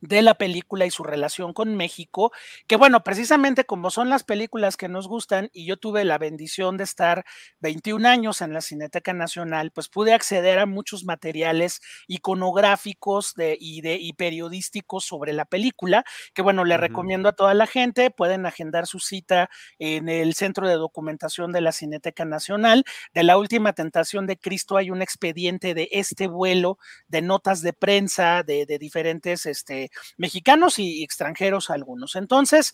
de 0.00 0.22
la 0.22 0.34
película 0.34 0.86
y 0.86 0.90
su 0.90 1.04
relación 1.04 1.52
con 1.52 1.76
México, 1.76 2.32
que 2.66 2.76
bueno, 2.76 3.02
precisamente 3.04 3.64
como 3.64 3.90
son 3.90 4.08
las 4.08 4.24
películas 4.24 4.76
que 4.76 4.88
nos 4.88 5.08
gustan 5.08 5.50
y 5.52 5.66
yo 5.66 5.76
tuve 5.76 6.04
la 6.04 6.18
bendición 6.18 6.76
de 6.76 6.84
estar 6.84 7.24
21 7.60 8.08
años 8.08 8.40
en 8.42 8.52
la 8.52 8.60
Cineteca 8.60 9.12
Nacional, 9.12 9.70
pues 9.70 9.88
pude 9.88 10.12
acceder 10.12 10.58
a 10.58 10.66
muchos 10.66 11.04
materiales 11.04 11.80
iconográficos 12.06 13.34
de, 13.34 13.56
y, 13.60 13.80
de, 13.80 13.96
y 13.96 14.12
periodísticos 14.12 15.04
sobre 15.04 15.32
la 15.32 15.44
película, 15.44 16.04
que 16.34 16.42
bueno, 16.42 16.64
le 16.64 16.76
recomiendo 16.76 17.28
a 17.28 17.32
toda 17.32 17.54
la 17.54 17.66
gente, 17.66 18.10
pueden 18.10 18.46
agendar 18.46 18.86
su 18.86 19.00
cita 19.00 19.50
en 19.78 20.08
el 20.08 20.34
Centro 20.34 20.68
de 20.68 20.74
Documentación 20.74 21.52
de 21.52 21.60
la 21.60 21.72
Cineteca 21.72 22.24
Nacional. 22.24 22.84
De 23.14 23.22
la 23.22 23.38
última 23.38 23.72
tentación 23.72 24.26
de 24.26 24.38
Cristo 24.38 24.76
hay 24.76 24.90
un 24.90 25.02
expediente 25.02 25.74
de 25.74 25.88
este 25.92 26.26
vuelo 26.26 26.78
de 27.08 27.22
notas 27.22 27.62
de 27.62 27.72
prensa 27.72 28.42
de, 28.42 28.66
de 28.66 28.78
diferentes... 28.78 29.46
Este, 29.46 29.65
este, 29.66 29.90
mexicanos 30.16 30.78
y 30.78 31.02
extranjeros 31.02 31.70
algunos. 31.70 32.14
Entonces, 32.14 32.72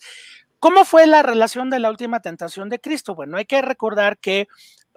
¿cómo 0.59 0.85
fue 0.85 1.07
la 1.07 1.23
relación 1.23 1.69
de 1.71 1.79
la 1.79 1.89
última 1.89 2.21
tentación 2.21 2.69
de 2.69 2.79
Cristo? 2.79 3.15
Bueno, 3.15 3.37
hay 3.37 3.45
que 3.45 3.61
recordar 3.61 4.19
que 4.19 4.47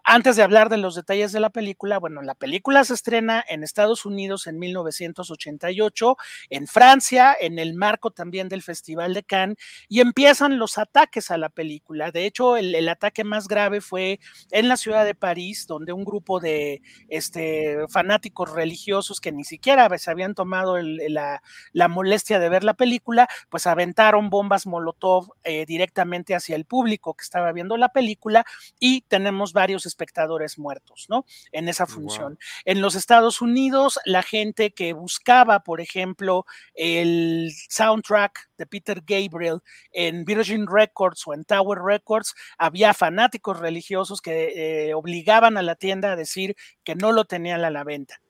antes 0.09 0.37
de 0.37 0.45
hablar 0.45 0.69
de 0.69 0.77
los 0.77 0.95
detalles 0.95 1.33
de 1.33 1.41
la 1.41 1.51
película, 1.51 1.99
bueno, 1.99 2.23
la 2.23 2.37
película 2.37 2.85
se 2.85 2.95
estrena 2.95 3.45
en 3.49 3.65
Estados 3.65 4.07
Unidos 4.07 4.47
en 4.47 4.57
1988, 4.57 6.17
en 6.51 6.69
Francia, 6.69 7.37
en 7.39 7.59
el 7.59 7.75
marco 7.75 8.13
también 8.13 8.49
del 8.49 8.63
Festival 8.63 9.15
de 9.15 9.25
Cannes, 9.25 9.57
y 9.89 9.99
empiezan 9.99 10.61
los 10.61 10.79
ataques 10.79 11.33
a 11.33 11.39
la 11.39 11.49
película. 11.49 12.13
De 12.13 12.25
hecho, 12.25 12.57
el, 12.57 12.87
ataque 12.89 13.25
más 13.25 13.49
grave 13.49 13.81
fue 13.81 14.21
en 14.53 14.69
la 14.69 14.77
ciudad 14.77 15.05
de 15.05 15.17
París, 15.17 15.67
donde 15.67 15.93
un 15.93 16.05
grupo 16.05 16.39
de 16.39 16.83
este, 17.09 17.77
fanáticos 17.89 18.53
religiosos 18.53 19.21
que 19.21 19.33
ni 19.33 19.43
siquiera 19.43 19.89
se 19.99 20.11
habían 20.13 20.37
tomado 20.37 20.77
la, 20.81 21.43
molestia 21.89 22.39
de 22.39 22.49
ver 22.49 22.63
la 22.63 22.75
película, 22.75 23.29
pues 23.49 23.67
aventaron 23.67 24.31
bombas 24.31 24.67
Molotov 24.67 25.33
eh, 25.43 25.67
directamente 25.67 26.37
hacia 26.37 26.55
el 26.55 26.65
público 26.65 27.15
que 27.15 27.25
estaba 27.25 27.51
viendo 27.51 27.77
la 27.77 27.89
película 27.89 28.45
y 28.79 29.01
tenemos 29.03 29.53
varios 29.53 29.85
espectadores 29.97 30.59
muertos, 30.59 31.07
¿no? 31.09 31.25
En 31.53 31.69
esa 31.69 31.87
función. 31.87 32.39
En 32.65 32.83
los 32.83 32.95
Estados 32.95 33.41
Unidos, 33.41 33.99
la 34.05 34.23
gente 34.23 34.73
que 34.73 34.93
buscaba, 34.93 35.61
por 35.61 35.81
ejemplo, 35.81 36.45
el 36.75 37.51
soundtrack 37.71 38.51
de 38.59 38.67
Peter 38.67 39.03
Gabriel 39.07 39.61
en 39.91 40.25
Virgin 40.25 40.67
Records 40.67 41.27
o 41.27 41.33
en 41.33 41.45
Tower 41.45 41.79
Records, 41.83 42.35
había 42.59 42.93
fanáticos 42.93 43.59
religiosos 43.59 44.21
que 44.21 44.89
eh, 44.89 44.95
obligaban 44.95 45.57
a 45.57 45.63
la 45.63 45.77
tienda 45.77 46.13
a 46.13 46.17
decir 46.17 46.57
que 46.85 46.95
no 46.95 47.13
lo 47.13 47.25
tenían 47.25 47.65
a 47.65 47.71
la 47.71 47.85
venta. 47.85 48.21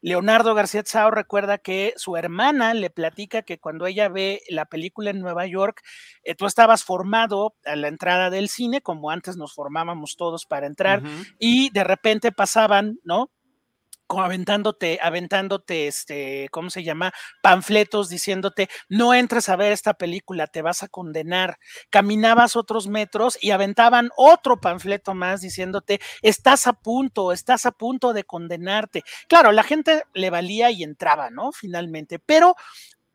Leonardo 0.00 0.54
García 0.54 0.82
Tsao 0.82 1.10
recuerda 1.10 1.58
que 1.58 1.94
su 1.96 2.16
hermana 2.16 2.74
le 2.74 2.90
platica 2.90 3.42
que 3.42 3.58
cuando 3.58 3.86
ella 3.86 4.08
ve 4.08 4.42
la 4.48 4.66
película 4.66 5.10
en 5.10 5.20
Nueva 5.20 5.46
York, 5.46 5.82
eh, 6.22 6.34
tú 6.34 6.46
estabas 6.46 6.84
formado 6.84 7.54
a 7.64 7.76
la 7.76 7.88
entrada 7.88 8.30
del 8.30 8.48
cine, 8.48 8.80
como 8.80 9.10
antes 9.10 9.36
nos 9.36 9.54
formábamos 9.54 10.16
todos 10.16 10.46
para 10.46 10.66
entrar, 10.66 11.02
y 11.38 11.70
de 11.70 11.84
repente 11.84 12.32
pasaban, 12.32 12.98
¿no? 13.04 13.30
Aventándote, 14.08 14.98
aventándote, 15.02 15.86
este, 15.88 16.48
¿cómo 16.50 16.70
se 16.70 16.84
llama? 16.84 17.12
Panfletos 17.42 18.08
diciéndote, 18.08 18.68
no 18.88 19.14
entres 19.14 19.48
a 19.48 19.56
ver 19.56 19.72
esta 19.72 19.94
película, 19.94 20.46
te 20.46 20.62
vas 20.62 20.82
a 20.82 20.88
condenar. 20.88 21.58
Caminabas 21.90 22.56
otros 22.56 22.88
metros 22.88 23.38
y 23.40 23.50
aventaban 23.50 24.10
otro 24.16 24.60
panfleto 24.60 25.14
más 25.14 25.40
diciéndote, 25.40 26.00
estás 26.22 26.66
a 26.66 26.72
punto, 26.72 27.32
estás 27.32 27.66
a 27.66 27.72
punto 27.72 28.12
de 28.12 28.24
condenarte. 28.24 29.02
Claro, 29.28 29.52
la 29.52 29.62
gente 29.62 30.02
le 30.14 30.30
valía 30.30 30.70
y 30.70 30.82
entraba, 30.82 31.30
¿no? 31.30 31.52
Finalmente, 31.52 32.18
pero 32.18 32.54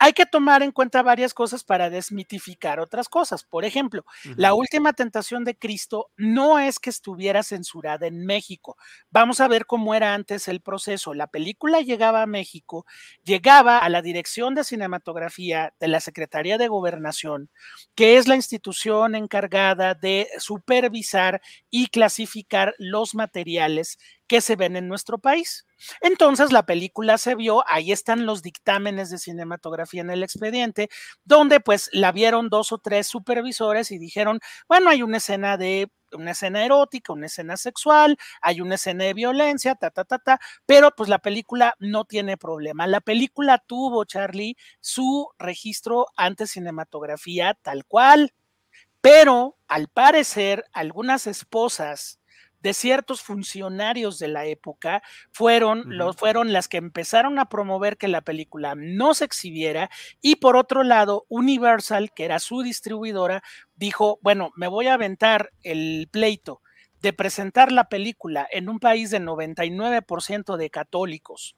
hay 0.03 0.13
que 0.13 0.25
tomar 0.25 0.63
en 0.63 0.72
cuenta 0.72 1.03
varias 1.03 1.31
cosas 1.31 1.63
para 1.63 1.91
desmitificar 1.91 2.79
otras 2.79 3.08
cosas. 3.08 3.43
Por 3.43 3.65
ejemplo, 3.65 4.03
la 4.36 4.55
última 4.55 4.93
tentación 4.93 5.43
de 5.43 5.55
Cristo 5.55 6.10
no 6.17 6.58
es 6.58 6.79
que 6.79 6.89
estuviera 6.89 7.43
censurada 7.43 8.08
en 8.08 8.25
México. 8.25 8.77
Vamos 9.12 9.41
a 9.41 9.48
ver 9.48 9.67
cómo 9.67 9.93
era 9.93 10.15
antes 10.15 10.48
el 10.48 10.60
proceso. 10.60 11.13
La 11.13 11.27
película 11.27 11.81
llegaba 11.81 12.24
a 12.24 12.25
México, 12.25 12.88
llegaba 13.24 13.77
a 13.77 13.89
la 13.89 14.01
Dirección 14.01 14.55
de 14.55 14.63
Cinematografía 14.63 15.75
de 15.79 15.88
la 15.88 16.00
Secretaría 16.00 16.58
de 16.58 16.67
Gobernación, 16.67 17.51
que 17.93 18.17
es 18.17 18.27
la 18.27 18.36
institución 18.36 19.13
encargada 19.13 19.93
de 19.93 20.29
supervisar 20.39 21.43
y 21.70 21.89
clasificar 21.89 22.74
los 22.79 23.13
materiales 23.13 24.00
que 24.31 24.39
se 24.39 24.55
ven 24.55 24.77
en 24.77 24.88
nuestro 24.88 25.17
país. 25.17 25.67
Entonces 26.00 26.53
la 26.53 26.65
película 26.65 27.17
se 27.17 27.35
vio, 27.35 27.65
ahí 27.67 27.91
están 27.91 28.25
los 28.25 28.41
dictámenes 28.41 29.09
de 29.09 29.17
cinematografía 29.17 30.00
en 30.00 30.09
el 30.09 30.23
expediente, 30.23 30.88
donde 31.25 31.59
pues 31.59 31.89
la 31.91 32.13
vieron 32.13 32.47
dos 32.47 32.71
o 32.71 32.77
tres 32.77 33.07
supervisores 33.07 33.91
y 33.91 33.97
dijeron, 33.97 34.39
bueno, 34.69 34.89
hay 34.89 35.03
una 35.03 35.17
escena 35.17 35.57
de 35.57 35.91
una 36.13 36.31
escena 36.31 36.63
erótica, 36.63 37.11
una 37.11 37.25
escena 37.25 37.57
sexual, 37.57 38.17
hay 38.41 38.61
una 38.61 38.75
escena 38.75 39.03
de 39.03 39.13
violencia, 39.13 39.75
ta, 39.75 39.91
ta, 39.91 40.05
ta, 40.05 40.19
ta, 40.19 40.39
pero 40.65 40.91
pues 40.91 41.09
la 41.09 41.19
película 41.19 41.75
no 41.79 42.05
tiene 42.05 42.38
problema. 42.38 42.88
La 42.88 43.01
película 43.01 43.57
tuvo, 43.57 44.05
Charlie, 44.05 44.55
su 44.79 45.27
registro 45.39 46.07
ante 46.15 46.47
cinematografía 46.47 47.53
tal 47.61 47.83
cual, 47.83 48.33
pero 49.01 49.57
al 49.67 49.89
parecer 49.89 50.63
algunas 50.71 51.27
esposas 51.27 52.20
de 52.62 52.74
ciertos 52.74 53.22
funcionarios 53.22 54.20
de 54.20 54.27
la 54.27 54.46
época 54.46 55.01
fueron, 55.32 55.86
fueron 56.18 56.53
las 56.53 56.68
que 56.68 56.77
empezaron 56.77 57.39
a 57.39 57.50
promover 57.50 57.98
que 57.98 58.08
la 58.08 58.22
película 58.22 58.75
no 58.75 59.13
se 59.13 59.25
exhibiera 59.25 59.89
y 60.22 60.38
por 60.38 60.56
otro 60.56 60.84
lado 60.84 61.25
Universal, 61.30 62.12
que 62.13 62.25
era 62.25 62.39
su 62.39 62.62
distribuidora, 62.62 63.44
dijo, 63.75 64.20
bueno, 64.22 64.51
me 64.56 64.68
voy 64.68 64.88
a 64.88 64.94
aventar 64.94 65.51
el 65.63 66.08
pleito 66.12 66.62
de 67.01 67.13
presentar 67.13 67.72
la 67.72 67.89
película 67.89 68.48
en 68.51 68.70
un 68.70 68.80
país 68.80 69.10
de 69.10 69.20
99% 69.20 70.56
de 70.56 70.70
católicos 70.70 71.56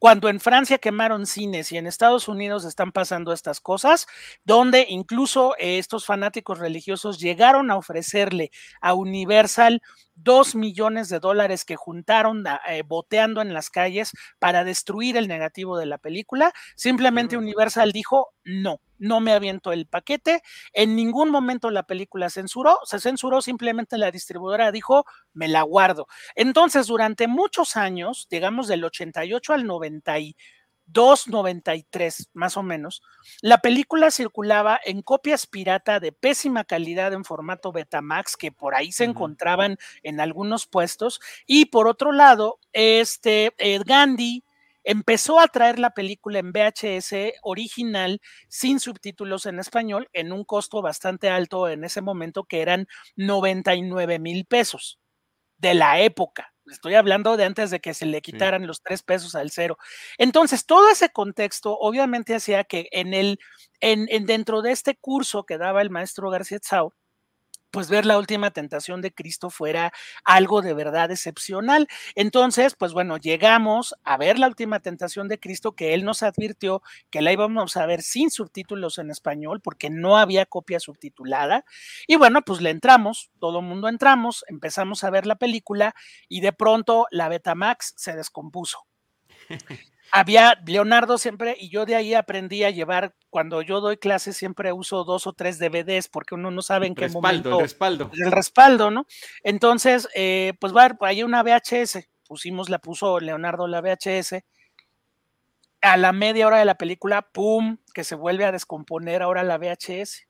cuando 0.00 0.30
en 0.30 0.40
Francia 0.40 0.78
quemaron 0.78 1.26
cines 1.26 1.70
y 1.72 1.76
en 1.76 1.86
Estados 1.86 2.26
Unidos 2.26 2.64
están 2.64 2.90
pasando 2.90 3.34
estas 3.34 3.60
cosas, 3.60 4.06
donde 4.44 4.86
incluso 4.88 5.54
estos 5.58 6.06
fanáticos 6.06 6.58
religiosos 6.58 7.20
llegaron 7.20 7.70
a 7.70 7.76
ofrecerle 7.76 8.50
a 8.80 8.94
Universal 8.94 9.82
dos 10.22 10.54
millones 10.54 11.08
de 11.08 11.20
dólares 11.20 11.64
que 11.64 11.76
juntaron 11.76 12.44
eh, 12.68 12.82
boteando 12.86 13.40
en 13.40 13.54
las 13.54 13.70
calles 13.70 14.12
para 14.38 14.64
destruir 14.64 15.16
el 15.16 15.28
negativo 15.28 15.78
de 15.78 15.86
la 15.86 15.98
película. 15.98 16.52
Simplemente 16.76 17.36
Universal 17.36 17.92
dijo, 17.92 18.34
no, 18.44 18.80
no 18.98 19.20
me 19.20 19.32
aviento 19.32 19.72
el 19.72 19.86
paquete. 19.86 20.42
En 20.72 20.96
ningún 20.96 21.30
momento 21.30 21.70
la 21.70 21.84
película 21.84 22.30
censuró, 22.30 22.78
se 22.84 23.00
censuró, 23.00 23.40
simplemente 23.40 23.98
la 23.98 24.10
distribuidora 24.10 24.72
dijo, 24.72 25.04
me 25.32 25.48
la 25.48 25.62
guardo. 25.62 26.06
Entonces, 26.34 26.86
durante 26.86 27.26
muchos 27.26 27.76
años, 27.76 28.26
digamos 28.30 28.68
del 28.68 28.84
88 28.84 29.52
al 29.52 29.66
90 29.66 30.18
2.93 30.92 32.28
más 32.32 32.56
o 32.56 32.62
menos, 32.62 33.02
la 33.42 33.58
película 33.58 34.10
circulaba 34.10 34.80
en 34.84 35.02
copias 35.02 35.46
pirata 35.46 36.00
de 36.00 36.12
pésima 36.12 36.64
calidad 36.64 37.12
en 37.12 37.24
formato 37.24 37.72
Betamax 37.72 38.36
que 38.36 38.52
por 38.52 38.74
ahí 38.74 38.92
se 38.92 39.04
encontraban 39.04 39.76
en 40.02 40.20
algunos 40.20 40.66
puestos 40.66 41.20
y 41.46 41.66
por 41.66 41.88
otro 41.88 42.12
lado, 42.12 42.58
este 42.72 43.52
Gandhi 43.84 44.44
empezó 44.84 45.40
a 45.40 45.48
traer 45.48 45.78
la 45.78 45.90
película 45.90 46.38
en 46.38 46.52
VHS 46.52 47.34
original 47.42 48.20
sin 48.48 48.80
subtítulos 48.80 49.46
en 49.46 49.58
español 49.58 50.08
en 50.12 50.32
un 50.32 50.44
costo 50.44 50.82
bastante 50.82 51.28
alto 51.28 51.68
en 51.68 51.84
ese 51.84 52.00
momento 52.00 52.44
que 52.44 52.62
eran 52.62 52.86
99 53.16 54.18
mil 54.18 54.46
pesos 54.46 54.98
de 55.58 55.74
la 55.74 56.00
época. 56.00 56.49
Estoy 56.70 56.94
hablando 56.94 57.36
de 57.36 57.44
antes 57.44 57.70
de 57.70 57.80
que 57.80 57.94
se 57.94 58.06
le 58.06 58.22
quitaran 58.22 58.66
los 58.66 58.82
tres 58.82 59.02
pesos 59.02 59.34
al 59.34 59.50
cero. 59.50 59.76
Entonces, 60.18 60.66
todo 60.66 60.90
ese 60.90 61.10
contexto 61.10 61.76
obviamente 61.78 62.34
hacía 62.34 62.64
que 62.64 62.88
en 62.92 63.14
el, 63.14 63.38
en, 63.80 64.06
en 64.10 64.26
dentro 64.26 64.62
de 64.62 64.72
este 64.72 64.96
curso 64.96 65.44
que 65.44 65.58
daba 65.58 65.82
el 65.82 65.90
maestro 65.90 66.30
García 66.30 66.60
Tsao, 66.60 66.94
pues 67.70 67.88
ver 67.88 68.06
la 68.06 68.18
última 68.18 68.50
tentación 68.50 69.00
de 69.00 69.12
Cristo 69.12 69.50
fuera 69.50 69.92
algo 70.24 70.62
de 70.62 70.74
verdad 70.74 71.10
excepcional. 71.10 71.88
Entonces, 72.14 72.74
pues 72.74 72.92
bueno, 72.92 73.16
llegamos 73.16 73.94
a 74.04 74.16
ver 74.16 74.38
la 74.38 74.48
última 74.48 74.80
tentación 74.80 75.28
de 75.28 75.38
Cristo 75.38 75.72
que 75.72 75.94
él 75.94 76.04
nos 76.04 76.22
advirtió 76.22 76.82
que 77.10 77.22
la 77.22 77.32
íbamos 77.32 77.76
a 77.76 77.86
ver 77.86 78.02
sin 78.02 78.30
subtítulos 78.30 78.98
en 78.98 79.10
español 79.10 79.60
porque 79.60 79.90
no 79.90 80.16
había 80.16 80.46
copia 80.46 80.80
subtitulada. 80.80 81.64
Y 82.06 82.16
bueno, 82.16 82.42
pues 82.42 82.60
le 82.60 82.70
entramos, 82.70 83.30
todo 83.38 83.60
el 83.60 83.66
mundo 83.66 83.88
entramos, 83.88 84.44
empezamos 84.48 85.04
a 85.04 85.10
ver 85.10 85.26
la 85.26 85.36
película 85.36 85.94
y 86.28 86.40
de 86.40 86.52
pronto 86.52 87.06
la 87.10 87.28
Betamax 87.28 87.94
se 87.96 88.14
descompuso. 88.14 88.86
había 90.12 90.60
Leonardo 90.66 91.18
siempre, 91.18 91.56
y 91.58 91.68
yo 91.68 91.86
de 91.86 91.94
ahí 91.94 92.14
aprendí 92.14 92.64
a 92.64 92.70
llevar, 92.70 93.14
cuando 93.28 93.62
yo 93.62 93.80
doy 93.80 93.96
clases 93.96 94.36
siempre 94.36 94.72
uso 94.72 95.04
dos 95.04 95.26
o 95.26 95.32
tres 95.32 95.58
DVDs 95.58 96.08
porque 96.08 96.34
uno 96.34 96.50
no 96.50 96.62
sabe 96.62 96.86
en 96.86 96.94
qué 96.94 97.08
momento. 97.08 97.56
El 97.56 97.60
respaldo. 97.60 98.10
El 98.12 98.32
respaldo, 98.32 98.90
¿no? 98.90 99.06
Entonces, 99.42 100.08
eh, 100.14 100.54
pues 100.60 100.74
va, 100.74 100.96
hay 101.00 101.22
una 101.22 101.42
VHS, 101.42 102.08
pusimos, 102.26 102.68
la 102.68 102.78
puso 102.78 103.20
Leonardo 103.20 103.66
la 103.66 103.80
VHS. 103.80 104.42
A 105.82 105.96
la 105.96 106.12
media 106.12 106.46
hora 106.46 106.58
de 106.58 106.64
la 106.64 106.74
película, 106.74 107.22
¡pum! 107.22 107.78
que 107.94 108.04
se 108.04 108.14
vuelve 108.14 108.44
a 108.44 108.52
descomponer 108.52 109.22
ahora 109.22 109.42
la 109.42 109.58
VHS. 109.58 110.26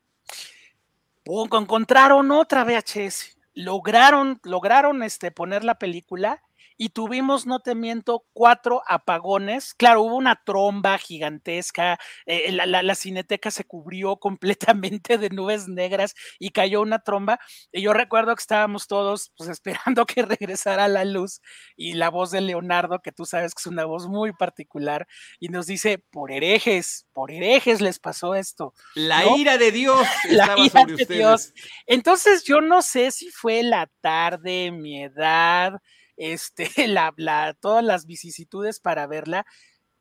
¡Pum! 1.24 1.48
encontraron 1.52 2.30
otra 2.30 2.64
VHS. 2.64 3.36
Lograron, 3.54 4.40
lograron 4.44 5.02
este, 5.02 5.32
poner 5.32 5.64
la 5.64 5.76
película 5.76 6.42
y 6.82 6.88
tuvimos, 6.88 7.44
no 7.44 7.60
te 7.60 7.74
miento, 7.74 8.24
cuatro 8.32 8.80
apagones. 8.88 9.74
Claro, 9.74 10.00
hubo 10.00 10.16
una 10.16 10.40
tromba 10.46 10.96
gigantesca, 10.96 11.98
eh, 12.24 12.50
la, 12.52 12.94
cineteca 12.94 13.50
se 13.50 13.64
cubrió 13.64 14.16
completamente 14.18 15.18
de 15.18 15.28
nubes 15.28 15.68
negras 15.68 16.14
y 16.38 16.48
cayó 16.52 16.80
una 16.80 17.00
tromba. 17.00 17.38
Y 17.70 17.82
yo 17.82 17.92
recuerdo 17.92 18.34
que 18.34 18.40
estábamos 18.40 18.86
todos 18.86 19.30
pues, 19.36 19.50
esperando 19.60 20.06
que 20.06 20.22
regresara 20.22 20.88
la 20.88 21.04
luz 21.04 21.42
y 21.76 21.92
la 21.92 22.08
voz 22.08 22.30
de 22.30 22.40
Leonardo, 22.40 23.00
que 23.00 23.12
tú 23.12 23.26
sabes 23.26 23.54
que 23.54 23.60
es 23.60 23.66
una 23.66 23.84
voz 23.84 24.08
muy 24.08 24.32
particular, 24.32 25.06
y 25.38 25.48
nos 25.48 25.66
dice, 25.66 25.98
por 25.98 26.32
herejes, 26.32 27.06
por 27.12 27.30
herejes 27.30 27.82
les 27.82 27.98
pasó 27.98 28.34
esto. 28.34 28.72
La 28.94 29.36
ira 29.36 29.58
de 29.58 29.70
Dios. 29.70 30.00
La 30.30 30.54
ira 30.56 30.86
de 30.86 31.04
Dios. 31.04 31.52
Entonces 31.86 32.42
yo 32.44 32.62
no 32.62 32.80
sé 32.80 33.10
si 33.10 33.30
fue 33.30 33.62
la 33.62 33.90
tarde, 34.00 34.70
mi 34.70 35.02
edad 35.02 35.74
este, 36.20 36.70
la, 36.86 37.56
todas 37.60 37.82
las 37.82 38.06
vicisitudes 38.06 38.78
para 38.78 39.06
verla, 39.06 39.46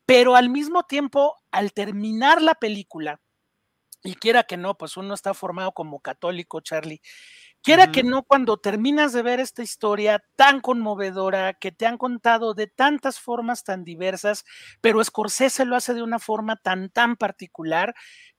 pero 0.05 0.35
al 0.35 0.49
mismo 0.49 0.83
tiempo, 0.83 1.35
al 1.49 1.71
terminar 1.71 2.41
la 2.41 2.55
película, 2.55 3.21
y 4.03 4.15
quiera 4.15 4.43
que 4.43 4.57
no, 4.57 4.77
pues 4.77 4.97
uno 4.97 5.13
está 5.13 5.33
formado 5.33 5.71
como 5.73 5.99
católico, 5.99 6.61
Charlie, 6.61 7.01
quiera 7.61 7.91
que 7.91 8.03
no, 8.03 8.23
cuando 8.23 8.57
terminas 8.57 9.11
de 9.11 9.21
ver 9.21 9.39
esta 9.39 9.61
historia 9.61 10.23
tan 10.35 10.61
conmovedora 10.61 11.53
que 11.53 11.71
te 11.71 11.85
han 11.85 11.97
contado 11.97 12.53
de 12.53 12.67
tantas 12.67 13.19
formas 13.19 13.63
tan 13.63 13.83
diversas, 13.83 14.45
pero 14.79 15.03
Scorsese 15.03 15.65
lo 15.65 15.75
hace 15.75 15.93
de 15.93 16.01
una 16.01 16.19
forma 16.19 16.55
tan, 16.55 16.89
tan 16.89 17.17
particular, 17.17 17.93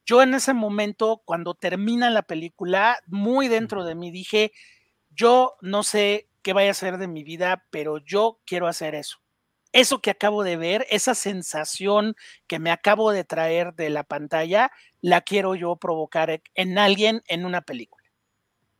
yo 0.07 0.23
en 0.23 0.35
ese 0.35 0.55
momento, 0.55 1.23
cuando 1.25 1.55
termina 1.55 2.11
la 2.11 2.23
película, 2.23 2.99
muy 3.07 3.49
dentro 3.49 3.85
de 3.85 3.95
mí 3.95 4.11
dije, 4.11 4.53
yo 5.11 5.57
no 5.61 5.83
sé 5.83 6.30
qué 6.43 6.53
vaya 6.53 6.71
a 6.73 6.75
ser 6.75 6.99
de 6.99 7.09
mi 7.09 7.25
vida, 7.25 7.67
pero 7.71 7.99
yo 7.99 8.41
quiero 8.47 8.67
hacer 8.69 8.95
eso. 8.95 9.19
Eso 9.73 10.01
que 10.03 10.11
acabo 10.11 10.43
de 10.45 10.57
ver, 10.57 10.87
esa 10.91 11.15
sensación 11.15 12.17
que 12.49 12.59
me 12.59 12.73
acabo 12.73 13.13
de 13.13 13.25
traer 13.25 13.75
de 13.75 13.91
la 13.91 14.05
pantalla, 14.05 14.73
la 15.01 15.21
quiero 15.23 15.55
yo 15.55 15.77
provocar 15.77 16.43
en 16.55 16.79
alguien 16.79 17.23
en 17.29 17.47
una 17.47 17.63
película. 17.63 18.01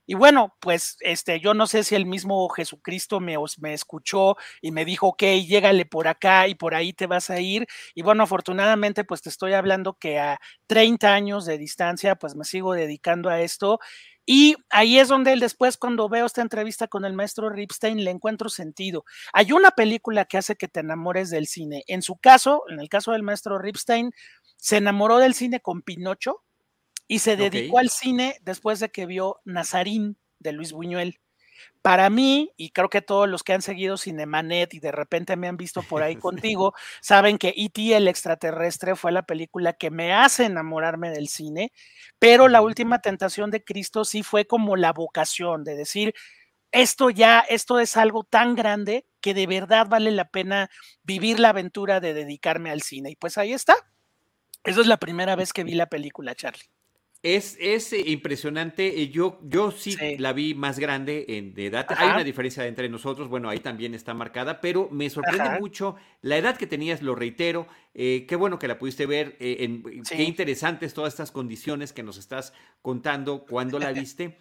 Y 0.07 0.15
bueno, 0.15 0.57
pues 0.61 0.97
este, 1.01 1.39
yo 1.39 1.55
no 1.55 1.69
sé 1.69 1.85
si 1.85 1.95
el 1.95 2.05
mismo 2.05 2.49
Jesucristo 2.49 3.21
me, 3.21 3.37
me 3.61 3.73
escuchó 3.75 4.37
y 4.61 4.73
me 4.73 4.85
dijo, 4.85 5.07
ok, 5.09 5.23
llégale 5.47 5.87
por 5.87 6.09
acá 6.09 6.49
y 6.49 6.57
por 6.57 6.75
ahí 6.75 6.93
te 6.93 7.07
vas 7.07 7.31
a 7.31 7.39
ir. 7.39 7.69
Y 7.95 8.03
bueno, 8.03 8.25
afortunadamente, 8.25 9.05
pues 9.05 9.23
te 9.23 9.29
estoy 9.29 9.53
hablando 9.53 9.95
que 9.95 10.19
a 10.19 10.41
30 10.67 11.15
años 11.15 11.47
de 11.47 11.59
distancia, 11.59 12.17
pues 12.17 12.35
me 12.35 12.45
sigo 12.45 12.73
dedicando 12.75 13.31
a 13.31 13.41
esto 13.41 13.79
y 14.33 14.55
ahí 14.69 15.01
es 15.01 15.09
donde 15.09 15.33
él 15.33 15.41
después, 15.41 15.77
cuando 15.77 16.09
veo 16.09 16.25
esta 16.25 16.41
entrevista 16.41 16.87
con 16.87 17.05
el 17.05 17.15
maestro 17.15 17.51
Ripstein, 17.51 18.05
le 18.05 18.13
encuentro 18.13 18.49
sentido. 18.49 19.05
Hay 19.33 19.51
una 19.51 19.73
película 19.73 20.25
que 20.25 20.39
hace 20.39 20.55
que 20.55 20.69
te 20.69 20.79
enamores 20.79 21.31
del 21.31 21.49
cine. 21.49 21.83
En 21.89 22.01
su 22.01 22.15
caso, 22.15 22.63
en 22.69 22.79
el 22.79 22.89
caso 22.89 23.11
del 23.11 23.25
maestro 23.25 23.59
Ripstein, 23.59 24.13
se 24.57 24.77
enamoró 24.77 25.19
del 25.19 25.35
cine 25.35 25.59
con 25.59 25.83
Pinocho 25.83 26.45
y 27.09 27.19
se 27.19 27.35
dedicó 27.35 27.81
al 27.81 27.91
cine 27.91 28.37
después 28.43 28.79
de 28.79 28.91
que 28.91 29.05
vio 29.05 29.41
Nazarín 29.45 30.17
de 30.39 30.53
Luis 30.53 30.71
Buñuel. 30.71 31.19
Para 31.83 32.11
mí, 32.11 32.53
y 32.57 32.71
creo 32.71 32.91
que 32.91 33.01
todos 33.01 33.29
los 33.29 33.43
que 33.43 33.55
han 33.55 33.63
seguido 33.63 33.97
Cinemanet 33.97 34.75
y 34.75 34.81
de 34.81 34.93
repente 34.93 35.37
me 35.37 35.49
han 35.49 35.57
visto 35.57 35.83
por 35.83 36.03
ahí 36.03 36.17
contigo, 36.57 36.75
saben 37.01 37.39
que 37.39 37.55
E.T. 37.57 37.97
el 37.97 38.09
extraterrestre 38.09 38.97
fue 38.97 39.13
la 39.13 39.23
película 39.23 39.73
que 39.73 39.91
me 39.91 40.13
hace 40.13 40.45
enamorarme 40.45 41.11
del 41.11 41.29
cine, 41.29 41.73
pero 42.19 42.49
La 42.49 42.61
última 42.63 43.01
tentación 43.01 43.51
de 43.51 43.65
Cristo 43.65 44.05
sí 44.05 44.23
fue 44.23 44.47
como 44.47 44.77
la 44.77 44.93
vocación 44.93 45.65
de 45.65 45.75
decir, 45.77 46.15
esto 46.73 47.11
ya, 47.11 47.41
esto 47.41 47.81
es 47.81 47.97
algo 47.97 48.25
tan 48.25 48.55
grande 48.55 49.07
que 49.21 49.35
de 49.35 49.47
verdad 49.47 49.87
vale 49.89 50.11
la 50.11 50.29
pena 50.31 50.71
vivir 51.03 51.41
la 51.41 51.51
aventura 51.51 52.01
de 52.01 52.15
dedicarme 52.15 52.71
al 52.71 52.83
cine. 52.83 53.11
Y 53.11 53.17
pues 53.17 53.39
ahí 53.39 53.53
está. 53.53 53.75
Esa 54.65 54.81
es 54.81 54.87
la 54.87 54.99
primera 54.99 55.37
vez 55.37 55.53
que 55.53 55.65
vi 55.65 55.75
la 55.75 55.87
película, 55.87 56.35
Charlie. 56.35 56.71
Es, 57.23 57.59
es 57.61 57.93
eh, 57.93 58.03
impresionante. 58.07 59.03
Eh, 59.03 59.11
yo, 59.11 59.39
yo 59.43 59.71
sí, 59.73 59.95
la 60.19 60.33
vi 60.33 60.55
más 60.55 60.79
grande 60.79 61.27
en, 61.29 61.53
de 61.53 61.67
edad. 61.67 61.87
Hay 61.99 62.11
una 62.11 62.25
diferencia 62.25 62.67
entre 62.67 62.89
nosotros. 62.89 63.29
Bueno, 63.29 63.51
ahí 63.51 63.61
también 63.61 63.95
está 63.95 64.15
marcada, 64.15 64.61
pero 64.61 64.89
me 64.91 65.11
sorprende 65.11 65.61
mucho 65.61 65.97
la 66.23 66.39
edad 66.39 66.57
que 66.57 66.67
tenías, 66.67 67.03
lo 67.03 67.15
reitero. 67.15 67.67
Eh, 67.93 68.25
qué 68.27 68.37
bueno 68.37 68.59
que 68.59 68.69
la 68.69 68.79
pudiste 68.79 69.05
ver. 69.05 69.37
en, 69.39 69.83
Qué 70.09 70.23
interesantes 70.23 70.95
todas 70.95 71.13
estas 71.13 71.31
condiciones 71.31 71.93
que 71.93 72.03
nos 72.03 72.17
estás 72.17 72.55
contando 72.81 73.45
cuando 73.45 73.79
la 73.79 73.93
viste. 73.93 74.39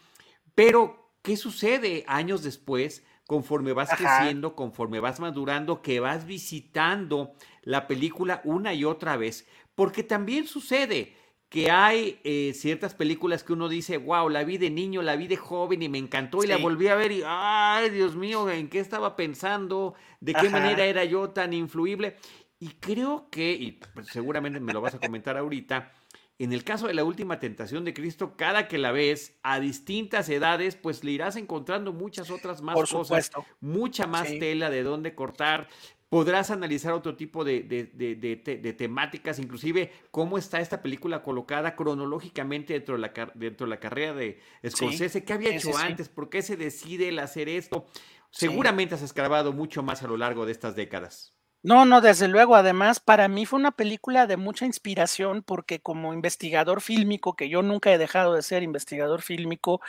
pero, 0.55 1.11
¿qué 1.21 1.35
sucede 1.35 2.05
años 2.07 2.43
después? 2.43 3.03
Conforme 3.27 3.73
vas 3.73 3.89
creciendo, 3.89 4.55
conforme 4.55 4.99
vas 5.01 5.19
madurando, 5.19 5.81
que 5.81 5.99
vas 5.99 6.25
visitando 6.25 7.33
la 7.61 7.87
película 7.87 8.41
una 8.45 8.73
y 8.73 8.85
otra 8.85 9.17
vez. 9.17 9.47
Porque 9.75 10.01
también 10.01 10.47
sucede 10.47 11.13
que 11.49 11.71
hay 11.71 12.19
eh, 12.23 12.53
ciertas 12.53 12.93
películas 12.93 13.43
que 13.43 13.53
uno 13.53 13.67
dice, 13.69 13.97
wow, 13.97 14.29
la 14.29 14.43
vi 14.43 14.59
de 14.59 14.69
niño, 14.69 15.01
la 15.01 15.15
vi 15.15 15.27
de 15.27 15.35
joven 15.35 15.81
y 15.81 15.89
me 15.89 15.97
encantó 15.97 16.43
y 16.43 16.47
la 16.47 16.57
volví 16.57 16.87
a 16.87 16.95
ver 16.95 17.11
y, 17.11 17.23
ay, 17.25 17.89
Dios 17.89 18.15
mío, 18.15 18.49
¿en 18.49 18.69
qué 18.69 18.79
estaba 18.79 19.15
pensando? 19.15 19.95
¿De 20.19 20.35
qué 20.35 20.49
manera 20.49 20.85
era 20.85 21.03
yo 21.05 21.31
tan 21.31 21.53
influible? 21.53 22.17
Y 22.59 22.67
creo 22.79 23.29
que, 23.31 23.53
y 23.53 23.71
pues, 23.71 24.07
seguramente 24.07 24.59
me 24.59 24.73
lo 24.73 24.81
vas 24.81 24.93
a 24.93 24.99
comentar 24.99 25.37
ahorita, 25.37 25.91
en 26.37 26.53
el 26.53 26.63
caso 26.63 26.87
de 26.87 26.93
la 26.93 27.03
última 27.03 27.39
tentación 27.39 27.83
de 27.83 27.93
Cristo, 27.93 28.35
cada 28.37 28.67
que 28.67 28.77
la 28.77 28.91
ves 28.91 29.37
a 29.41 29.59
distintas 29.59 30.29
edades, 30.29 30.75
pues 30.75 31.03
le 31.03 31.11
irás 31.11 31.35
encontrando 31.35 31.93
muchas 31.93 32.29
otras 32.29 32.61
más 32.61 32.75
cosas, 32.89 33.31
mucha 33.59 34.07
más 34.07 34.27
tela 34.39 34.69
de 34.69 34.83
dónde 34.83 35.15
cortar 35.15 35.67
podrás 36.09 36.49
analizar 36.49 36.93
otro 36.93 37.15
tipo 37.15 37.43
de, 37.43 37.61
de, 37.61 38.73
temáticas, 38.73 39.39
inclusive 39.39 39.91
cómo 40.11 40.37
está 40.37 40.59
esta 40.59 40.81
película 40.81 41.23
colocada 41.23 41.75
cronológicamente 41.75 42.73
dentro 42.73 42.95
de 42.95 43.01
la, 43.01 43.31
dentro 43.35 43.67
de 43.67 43.69
la 43.69 43.79
carrera 43.79 44.13
de 44.13 44.39
Scorsese, 44.67 45.23
qué 45.23 45.33
había 45.33 45.55
hecho 45.55 45.77
antes, 45.77 46.09
por 46.09 46.29
qué 46.29 46.41
se 46.41 46.57
decide 46.57 47.09
el 47.09 47.19
hacer 47.19 47.47
esto. 47.47 47.85
Seguramente 48.31 48.95
has 48.95 49.01
escarbado 49.01 49.53
mucho 49.53 49.81
más 49.83 50.03
a 50.03 50.07
lo 50.07 50.17
largo 50.17 50.45
de 50.45 50.51
estas 50.51 50.75
décadas. 50.75 51.33
No, 51.61 51.83
no, 51.85 51.99
desde 51.99 52.27
luego. 52.27 52.55
Además, 52.55 52.99
para 52.99 53.27
mí 53.27 53.45
fue 53.45 53.59
una 53.59 53.71
película 53.71 54.27
de 54.27 54.37
mucha 54.37 54.65
inspiración 54.65 55.43
porque 55.43 55.81
como 55.81 56.13
investigador 56.13 56.79
fílmico, 56.79 57.35
que 57.35 57.49
yo 57.49 57.61
nunca 57.61 57.91
he 57.91 57.97
dejado 57.97 58.33
de 58.33 58.43
ser 58.43 58.63
investigador 58.63 59.21
fílmico, 59.21 59.81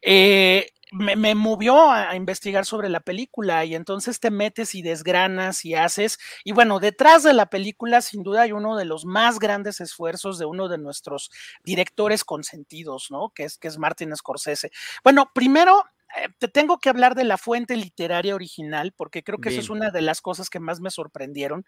eh, 0.00 0.72
me, 0.92 1.34
movió 1.34 1.90
a, 1.90 2.14
investigar 2.14 2.66
sobre 2.66 2.88
la 2.88 3.00
película 3.00 3.64
y 3.64 3.74
entonces 3.74 4.20
te 4.20 4.30
metes 4.30 4.74
y 4.74 4.82
desgranas 4.82 5.64
y 5.64 5.74
haces. 5.74 6.18
Y 6.44 6.52
bueno, 6.52 6.78
detrás 6.78 7.22
de 7.22 7.32
la 7.32 7.46
película 7.46 8.02
sin 8.02 8.22
duda 8.22 8.42
hay 8.42 8.52
uno 8.52 8.76
de 8.76 8.84
los 8.84 9.04
más 9.04 9.38
grandes 9.38 9.80
esfuerzos 9.80 10.38
de 10.38 10.44
uno 10.44 10.68
de 10.68 10.78
nuestros 10.78 11.30
directores 11.64 12.24
consentidos, 12.24 13.10
¿no? 13.10 13.30
Que 13.30 13.44
es, 13.44 13.58
que 13.58 13.68
es 13.68 13.78
Martin 13.78 14.14
Scorsese. 14.14 14.70
Bueno, 15.02 15.30
primero 15.34 15.84
te 16.38 16.48
tengo 16.48 16.78
que 16.78 16.88
hablar 16.88 17.14
de 17.14 17.24
la 17.24 17.38
fuente 17.38 17.76
literaria 17.76 18.34
original, 18.34 18.92
porque 18.96 19.22
creo 19.22 19.38
que 19.38 19.48
eso 19.48 19.60
es 19.60 19.70
una 19.70 19.90
de 19.90 20.02
las 20.02 20.20
cosas 20.20 20.50
que 20.50 20.60
más 20.60 20.80
me 20.80 20.90
sorprendieron, 20.90 21.64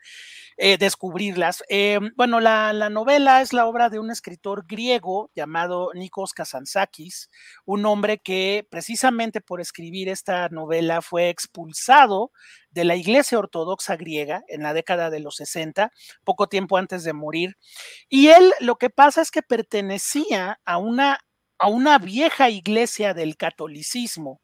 eh, 0.57 0.79
descubrirlas. 0.79 1.63
Eh, 1.69 1.99
bueno, 2.17 2.41
la, 2.41 2.73
novela 2.91 3.41
es 3.41 3.53
la 3.53 3.67
obra 3.67 3.89
de 3.89 3.99
un 3.99 4.11
escritor 4.11 4.67
griego 4.67 5.31
llamado 5.35 5.91
Nikos 5.95 6.33
Kazantzakis, 6.33 7.31
un 7.65 7.87
hombre 7.87 8.19
que 8.19 8.67
precisamente 8.71 9.41
por 9.41 9.61
escribir 9.61 10.09
esta 10.09 10.49
novela 10.49 11.03
fue 11.03 11.31
expulsado 11.31 12.31
de 12.71 12.85
la 12.85 12.97
Iglesia 12.97 13.39
Ortodoxa 13.39 13.97
griega 13.97 14.43
en 14.49 14.63
la 14.63 14.75
década 14.75 15.09
de 15.09 15.21
los 15.21 15.37
60, 15.37 15.93
poco 16.25 16.49
tiempo 16.49 16.77
antes 16.77 17.05
de 17.05 17.13
morir. 17.13 17.57
Y 18.09 18.29
él 18.29 18.53
lo 18.61 18.77
que 18.77 18.91
pasa 18.91 19.23
es 19.23 19.31
que 19.31 19.43
pertenecía 19.43 20.59
a 20.65 20.79
una 20.79 21.21
a 21.59 21.69
una 21.69 21.99
vieja 21.99 22.51
iglesia 22.51 23.15
del 23.15 23.37
catolicismo 23.37 24.41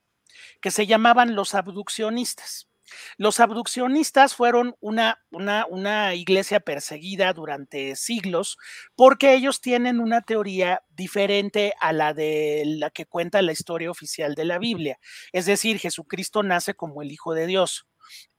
que 0.61 0.71
se 0.71 0.87
llamaban 0.87 1.35
los 1.35 1.55
abduccionistas. 1.55 2.71
Los 3.17 3.39
abduccionistas 3.39 4.35
fueron 4.35 4.75
una, 4.81 5.21
una, 5.31 5.67
una, 5.67 6.15
iglesia 6.15 6.61
perseguida 6.61 7.33
durante 7.33 7.95
siglos 7.95 8.59
porque 8.97 9.35
ellos 9.35 9.61
tienen 9.61 10.01
una 10.01 10.23
teoría 10.23 10.83
diferente 10.91 11.73
a 11.81 11.93
la 11.93 12.15
de 12.15 12.65
la 12.67 12.91
que 12.91 13.07
cuenta 13.07 13.43
la 13.43 13.53
historia 13.53 13.91
oficial 13.91 14.35
de 14.35 14.45
la 14.45 14.59
Biblia. 14.59 14.99
Es 15.33 15.47
decir, 15.47 15.79
Jesucristo 15.79 16.43
nace 16.43 16.75
como 16.75 17.03
el 17.03 17.13
Hijo 17.13 17.35
de 17.35 17.47
Dios. 17.47 17.87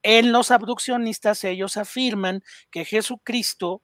En 0.04 0.34
los 0.34 0.52
abduccionistas 0.52 1.44
ellos 1.44 1.78
afirman 1.78 2.44
que 2.72 2.84
Jesucristo 2.84 3.82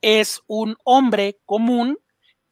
es 0.00 0.40
un 0.46 0.76
hombre 0.84 1.38
común 1.44 1.98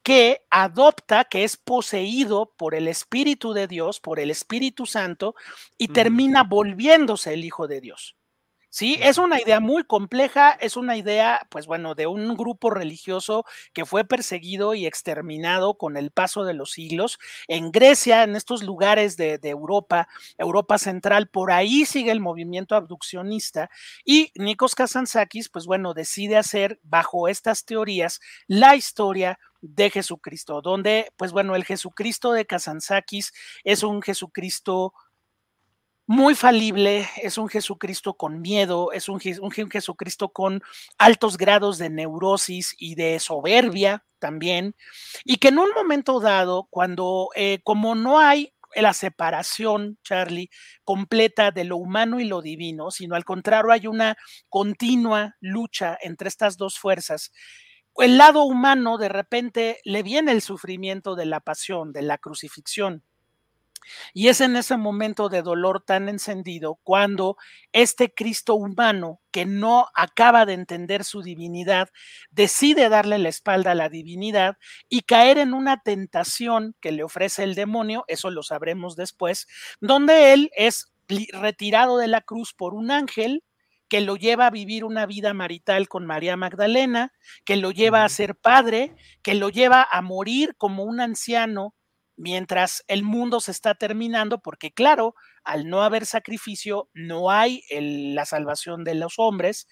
que 0.06 0.46
adopta, 0.50 1.24
que 1.24 1.42
es 1.42 1.56
poseído 1.56 2.54
por 2.56 2.76
el 2.76 2.86
Espíritu 2.86 3.52
de 3.52 3.66
Dios, 3.66 3.98
por 3.98 4.20
el 4.20 4.30
Espíritu 4.30 4.86
Santo, 4.86 5.34
y 5.76 5.88
termina 5.88 6.44
volviéndose 6.44 7.34
el 7.34 7.44
Hijo 7.44 7.66
de 7.66 7.80
Dios. 7.80 8.14
Sí, 8.76 8.98
es 9.00 9.16
una 9.16 9.40
idea 9.40 9.58
muy 9.58 9.84
compleja, 9.84 10.50
es 10.50 10.76
una 10.76 10.98
idea, 10.98 11.46
pues 11.48 11.66
bueno, 11.66 11.94
de 11.94 12.06
un 12.06 12.36
grupo 12.36 12.68
religioso 12.68 13.46
que 13.72 13.86
fue 13.86 14.04
perseguido 14.04 14.74
y 14.74 14.84
exterminado 14.84 15.78
con 15.78 15.96
el 15.96 16.10
paso 16.10 16.44
de 16.44 16.52
los 16.52 16.72
siglos. 16.72 17.18
En 17.48 17.72
Grecia, 17.72 18.22
en 18.22 18.36
estos 18.36 18.62
lugares 18.62 19.16
de, 19.16 19.40
Europa, 19.44 20.08
Europa 20.36 20.76
Central, 20.76 21.26
por 21.30 21.52
ahí 21.52 21.86
sigue 21.86 22.10
el 22.10 22.20
movimiento 22.20 22.74
abduccionista 22.76 23.70
y 24.04 24.30
Nikos 24.34 24.74
Kazantzakis, 24.74 25.48
pues 25.48 25.64
bueno, 25.64 25.94
decide 25.94 26.36
hacer 26.36 26.78
bajo 26.82 27.28
estas 27.28 27.64
teorías 27.64 28.20
la 28.46 28.76
historia 28.76 29.38
de 29.62 29.88
Jesucristo, 29.88 30.60
donde, 30.60 31.10
pues 31.16 31.32
bueno, 31.32 31.56
el 31.56 31.64
Jesucristo 31.64 32.32
de 32.32 32.44
Kazantzakis 32.44 33.32
es 33.64 33.82
un 33.82 34.02
Jesucristo 34.02 34.92
muy 36.06 36.34
falible, 36.36 37.08
es 37.20 37.36
un 37.36 37.48
Jesucristo 37.48 38.14
con 38.14 38.40
miedo, 38.40 38.92
es 38.92 39.08
un, 39.08 39.20
Jesucristo 39.20 40.28
con 40.28 40.62
altos 40.98 41.36
grados 41.36 41.78
de 41.78 41.90
neurosis 41.90 42.74
y 42.78 42.94
de 42.94 43.18
soberbia 43.18 44.04
también, 44.20 44.76
y 45.24 45.36
que 45.36 45.48
en 45.48 45.58
un 45.58 45.70
momento 45.74 46.20
dado, 46.20 46.68
cuando 46.70 47.30
eh, 47.34 47.60
como 47.64 47.94
no 47.96 48.20
hay 48.20 48.52
la 48.74 48.92
separación, 48.92 49.98
Charlie, 50.02 50.50
completa 50.84 51.50
de 51.50 51.64
lo 51.64 51.76
humano 51.76 52.20
y 52.20 52.24
lo 52.24 52.42
divino, 52.42 52.90
sino 52.90 53.16
al 53.16 53.24
contrario, 53.24 53.72
hay 53.72 53.86
una 53.86 54.16
continua 54.48 55.36
lucha 55.40 55.98
entre 56.00 56.28
estas 56.28 56.56
dos 56.56 56.78
fuerzas. 56.78 57.32
El 57.96 58.18
lado 58.18 58.42
humano 58.42 58.98
de 58.98 59.08
repente 59.08 59.80
le 59.84 60.02
viene 60.02 60.32
el 60.32 60.42
sufrimiento 60.42 61.16
de 61.16 61.26
la 61.26 61.40
pasión, 61.40 61.92
de 61.92 62.02
la 62.02 62.18
crucifixión, 62.18 63.02
y 64.12 64.28
es 64.28 64.40
en 64.40 64.56
ese 64.56 64.76
momento 64.76 65.28
de 65.28 65.42
dolor 65.42 65.82
tan 65.82 66.08
encendido 66.08 66.78
cuando 66.82 67.36
este 67.72 68.12
Cristo 68.12 68.54
humano 68.54 69.20
que 69.30 69.46
no 69.46 69.88
acaba 69.94 70.46
de 70.46 70.54
entender 70.54 71.04
su 71.04 71.22
divinidad 71.22 71.90
decide 72.30 72.88
darle 72.88 73.18
la 73.18 73.28
espalda 73.28 73.72
a 73.72 73.74
la 73.74 73.88
divinidad 73.88 74.56
y 74.88 75.02
caer 75.02 75.38
en 75.38 75.54
una 75.54 75.82
tentación 75.82 76.74
que 76.80 76.92
le 76.92 77.02
ofrece 77.02 77.42
el 77.42 77.54
demonio, 77.54 78.04
eso 78.08 78.30
lo 78.30 78.42
sabremos 78.42 78.96
después, 78.96 79.46
donde 79.80 80.32
él 80.32 80.50
es 80.56 80.92
retirado 81.32 81.98
de 81.98 82.08
la 82.08 82.20
cruz 82.20 82.52
por 82.52 82.74
un 82.74 82.90
ángel 82.90 83.44
que 83.88 84.00
lo 84.00 84.16
lleva 84.16 84.46
a 84.46 84.50
vivir 84.50 84.84
una 84.84 85.06
vida 85.06 85.32
marital 85.32 85.88
con 85.88 86.06
María 86.06 86.36
Magdalena, 86.36 87.12
que 87.44 87.56
lo 87.56 87.70
lleva 87.70 88.04
a 88.04 88.08
ser 88.08 88.34
padre, 88.34 88.96
que 89.22 89.34
lo 89.34 89.48
lleva 89.48 89.86
a 89.88 90.02
morir 90.02 90.56
como 90.56 90.82
un 90.82 91.00
anciano 91.00 91.75
mientras 92.16 92.84
el 92.88 93.02
mundo 93.02 93.40
se 93.40 93.50
está 93.50 93.74
terminando, 93.74 94.40
porque 94.40 94.72
claro, 94.72 95.14
al 95.44 95.68
no 95.68 95.82
haber 95.82 96.06
sacrificio, 96.06 96.88
no 96.94 97.30
hay 97.30 97.62
la 97.70 98.24
salvación 98.26 98.84
de 98.84 98.94
los 98.94 99.14
hombres. 99.18 99.68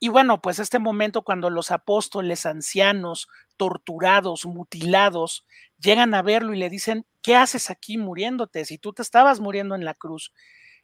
Y 0.00 0.08
bueno, 0.08 0.40
pues 0.42 0.58
este 0.58 0.78
momento 0.78 1.22
cuando 1.22 1.50
los 1.50 1.70
apóstoles 1.70 2.46
ancianos, 2.46 3.28
torturados, 3.56 4.46
mutilados, 4.46 5.46
llegan 5.78 6.14
a 6.14 6.22
verlo 6.22 6.54
y 6.54 6.58
le 6.58 6.70
dicen, 6.70 7.06
¿qué 7.22 7.36
haces 7.36 7.70
aquí 7.70 7.98
muriéndote 7.98 8.64
si 8.64 8.78
tú 8.78 8.92
te 8.92 9.02
estabas 9.02 9.40
muriendo 9.40 9.74
en 9.74 9.84
la 9.84 9.94
cruz? 9.94 10.32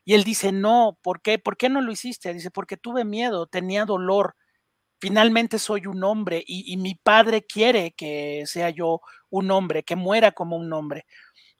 Y 0.04 0.14
él 0.14 0.24
dice, 0.24 0.52
no, 0.52 0.98
¿por 1.02 1.20
qué? 1.20 1.38
¿Por 1.38 1.56
qué 1.56 1.68
no 1.68 1.80
lo 1.80 1.92
hiciste? 1.92 2.32
Dice, 2.32 2.50
porque 2.50 2.76
tuve 2.76 3.04
miedo, 3.04 3.46
tenía 3.46 3.84
dolor, 3.84 4.36
finalmente 5.00 5.58
soy 5.58 5.86
un 5.86 6.02
hombre 6.04 6.42
y, 6.46 6.76
mi 6.76 6.94
padre 6.94 7.44
quiere 7.44 7.92
que 7.92 8.44
sea 8.46 8.70
yo 8.70 9.00
un 9.30 9.50
hombre, 9.50 9.82
que 9.82 9.96
muera 9.96 10.32
como 10.32 10.56
un 10.56 10.72
hombre. 10.72 11.06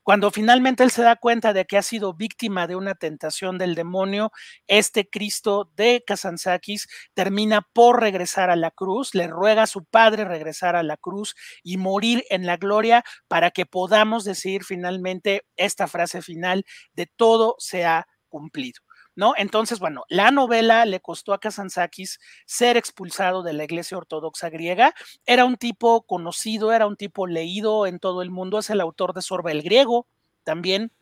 Cuando 0.03 0.31
finalmente 0.31 0.83
él 0.85 0.91
se 0.91 1.03
da 1.03 1.17
cuenta 1.17 1.53
de 1.53 1.67
que 1.67 1.77
ha 1.77 1.83
sido 1.83 2.15
víctima 2.15 2.67
de 2.67 2.77
una 2.77 2.95
tentación 2.95 3.59
del 3.59 3.75
demonio, 3.75 4.33
este 4.67 5.07
Cristo 5.11 5.71
de 5.77 6.03
Kazantzakis 6.07 6.89
termina 7.13 7.61
por 7.75 8.01
regresar 8.01 8.49
a 8.49 8.57
la 8.57 8.71
cruz, 8.71 9.15
le 9.15 9.27
ruega 9.27 9.65
a 9.65 9.67
su 9.67 9.85
padre 9.85 10.25
regresar 10.25 10.77
a 10.77 10.83
la 10.83 10.97
cruz 10.97 11.35
y 11.63 11.77
morir 11.77 12.25
en 12.31 12.47
la 12.47 12.57
gloria 12.57 13.05
para 13.29 13.51
que 13.51 13.67
podamos 13.67 14.25
decir 14.25 14.65
finalmente 14.65 15.45
esta 15.57 15.87
frase 15.87 16.23
final 16.23 16.65
de 16.95 17.05
todo 17.05 17.57
se 17.59 17.85
ha 17.85 18.07
cumplido. 18.31 18.88
¿No? 19.19 19.35
Entonces, 19.37 19.81
bueno, 19.81 20.05
la 20.09 20.31
novela 20.31 20.87
le 20.87 21.01
costó 21.01 21.33
a 21.33 21.41
Kazantzakis 21.41 22.21
ser 22.47 22.77
expulsado 22.77 23.43
de 23.43 23.53
la 23.53 23.65
Iglesia 23.65 23.99
Ortodoxa 23.99 24.49
griega. 24.49 24.95
Era 25.27 25.45
un 25.45 25.57
tipo 25.57 26.03
conocido, 26.03 26.71
era 26.71 26.87
un 26.87 26.95
tipo 26.95 27.27
leído 27.27 27.89
en 27.89 27.99
todo 27.99 28.23
el 28.23 28.31
mundo, 28.31 28.61
es 28.61 28.71
el 28.71 28.81
autor 28.81 29.15
de 29.15 29.23
Sorba 29.23 29.51
el 29.51 29.63
Griego 29.63 30.07
también 30.45 30.93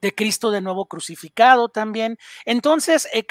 de 0.00 0.14
Cristo 0.14 0.50
de 0.50 0.60
nuevo 0.60 0.86
crucificado 0.86 1.68
también. 1.68 2.18
Entonces, 2.44 3.08
eh, 3.12 3.24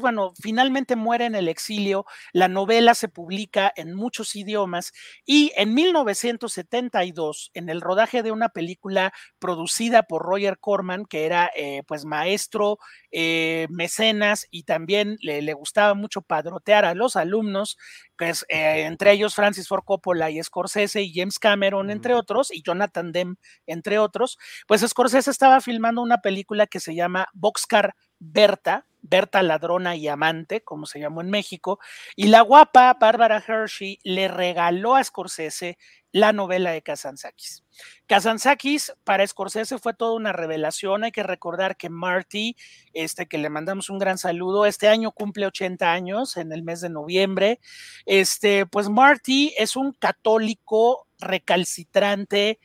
bueno, 0.00 0.32
finalmente 0.40 0.96
muere 0.96 1.26
en 1.26 1.34
el 1.34 1.48
exilio, 1.48 2.06
la 2.32 2.48
novela 2.48 2.94
se 2.94 3.08
publica 3.08 3.72
en 3.76 3.94
muchos 3.94 4.36
idiomas 4.36 4.92
y 5.24 5.52
en 5.56 5.74
1972, 5.74 7.50
en 7.54 7.68
el 7.68 7.80
rodaje 7.80 8.22
de 8.22 8.32
una 8.32 8.48
película 8.48 9.12
producida 9.38 10.02
por 10.02 10.22
Roger 10.22 10.58
Corman, 10.58 11.04
que 11.06 11.24
era 11.26 11.50
eh, 11.56 11.82
pues 11.86 12.04
maestro, 12.04 12.78
eh, 13.10 13.66
mecenas 13.70 14.46
y 14.50 14.64
también 14.64 15.16
le, 15.20 15.42
le, 15.42 15.52
gustaba 15.52 15.94
mucho 15.94 16.22
padrotear 16.22 16.84
a 16.84 16.94
los 16.94 17.16
alumnos, 17.16 17.76
pues, 18.16 18.46
entre 18.48 19.12
ellos 19.12 19.34
Francis 19.34 19.66
Ford 19.66 19.82
Coppola 19.84 20.30
y 20.30 20.40
Scorsese 20.42 21.02
y 21.02 21.12
James 21.12 21.38
Cameron, 21.40 21.90
entre 21.90 22.14
otros, 22.14 22.52
y 22.52 22.62
Jonathan 22.62 23.10
Demme, 23.10 23.34
entre 23.66 23.98
otros, 23.98 24.38
pues 24.66 24.82
Scorsese 24.82 25.30
estaba 25.30 25.60
filmando 25.62 26.02
una 26.02 26.18
película 26.18 26.66
que 26.66 26.80
se 26.80 26.94
llama 26.94 27.28
Boxcar 27.32 27.94
Berta, 28.18 28.86
Berta 29.00 29.42
ladrona 29.42 29.96
y 29.96 30.06
amante, 30.06 30.62
como 30.62 30.86
se 30.86 31.00
llamó 31.00 31.22
en 31.22 31.30
México, 31.30 31.80
y 32.14 32.28
la 32.28 32.42
guapa 32.42 32.94
Bárbara 32.94 33.42
Hershey 33.46 33.98
le 34.04 34.28
regaló 34.28 34.94
a 34.94 35.02
Scorsese 35.02 35.76
la 36.12 36.32
novela 36.32 36.70
de 36.70 36.82
Kazantzakis. 36.82 37.64
Kazantzakis 38.06 38.92
para 39.02 39.26
Scorsese 39.26 39.78
fue 39.78 39.94
toda 39.94 40.14
una 40.14 40.32
revelación. 40.32 41.04
Hay 41.04 41.10
que 41.10 41.22
recordar 41.22 41.76
que 41.76 41.88
Marty, 41.88 42.54
este 42.92 43.26
que 43.26 43.38
le 43.38 43.48
mandamos 43.48 43.88
un 43.88 43.98
gran 43.98 44.18
saludo, 44.18 44.66
este 44.66 44.88
año 44.88 45.10
cumple 45.12 45.46
80 45.46 45.90
años 45.90 46.36
en 46.36 46.52
el 46.52 46.62
mes 46.62 46.82
de 46.82 46.90
noviembre. 46.90 47.60
Este, 48.04 48.66
pues 48.66 48.90
Marty 48.90 49.54
es 49.56 49.74
un 49.74 49.92
católico 49.92 51.08
recalcitrante, 51.18 52.60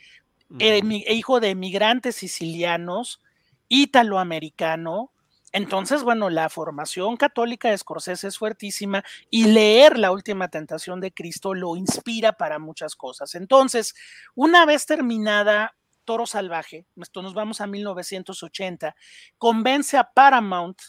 eh, 0.60 0.81
hijo 1.10 1.39
de 1.39 1.49
emigrantes 1.49 2.15
sicilianos, 2.15 3.21
ítaloamericano, 3.67 5.12
entonces, 5.53 6.03
bueno, 6.03 6.29
la 6.29 6.49
formación 6.49 7.15
católica 7.15 7.69
de 7.69 7.77
Scorsese 7.77 8.27
es 8.27 8.38
fuertísima 8.38 9.03
y 9.29 9.45
leer 9.45 9.97
La 9.97 10.12
Última 10.12 10.49
Tentación 10.49 10.99
de 10.99 11.13
Cristo 11.13 11.53
lo 11.53 11.75
inspira 11.77 12.33
para 12.33 12.60
muchas 12.60 12.95
cosas. 12.95 13.33
Entonces, 13.33 13.95
una 14.36 14.65
vez 14.65 14.86
terminada 14.86 15.75
Toro 16.03 16.25
Salvaje, 16.25 16.86
esto 16.97 17.21
nos 17.21 17.33
vamos 17.33 17.62
a 17.62 17.67
1980, 17.67 18.95
convence 19.38 19.97
a 19.97 20.03
Paramount 20.03 20.79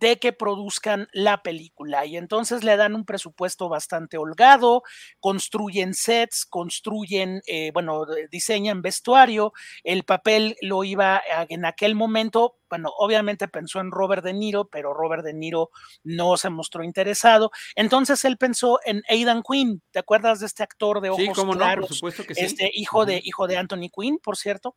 de 0.00 0.18
que 0.18 0.32
produzcan 0.32 1.08
la 1.12 1.42
película. 1.42 2.06
Y 2.06 2.16
entonces 2.16 2.64
le 2.64 2.76
dan 2.76 2.94
un 2.94 3.04
presupuesto 3.04 3.68
bastante 3.68 4.16
holgado, 4.18 4.82
construyen 5.20 5.94
sets, 5.94 6.46
construyen, 6.46 7.42
eh, 7.46 7.70
bueno, 7.72 8.06
diseñan 8.30 8.82
vestuario. 8.82 9.52
El 9.84 10.04
papel 10.04 10.56
lo 10.62 10.84
iba 10.84 11.22
en 11.48 11.64
aquel 11.64 11.94
momento 11.94 12.59
bueno, 12.70 12.90
obviamente 12.96 13.48
pensó 13.48 13.80
en 13.80 13.90
Robert 13.90 14.24
De 14.24 14.32
Niro, 14.32 14.68
pero 14.68 14.94
Robert 14.94 15.24
De 15.24 15.34
Niro 15.34 15.70
no 16.04 16.36
se 16.36 16.48
mostró 16.48 16.82
interesado. 16.82 17.50
Entonces 17.74 18.24
él 18.24 18.38
pensó 18.38 18.78
en 18.84 19.02
Aidan 19.08 19.42
Quinn. 19.42 19.82
¿Te 19.90 19.98
acuerdas 19.98 20.40
de 20.40 20.46
este 20.46 20.62
actor 20.62 21.00
de 21.00 21.10
ojos 21.10 21.22
sí, 21.22 21.50
claros? 21.52 21.88
por 21.88 21.96
supuesto 21.96 22.24
que 22.24 22.34
sí. 22.34 22.44
Este 22.44 22.70
hijo 22.72 23.04
de 23.04 23.20
hijo 23.24 23.46
de 23.46 23.58
Anthony 23.58 23.90
Quinn, 23.94 24.18
por 24.22 24.36
cierto. 24.36 24.76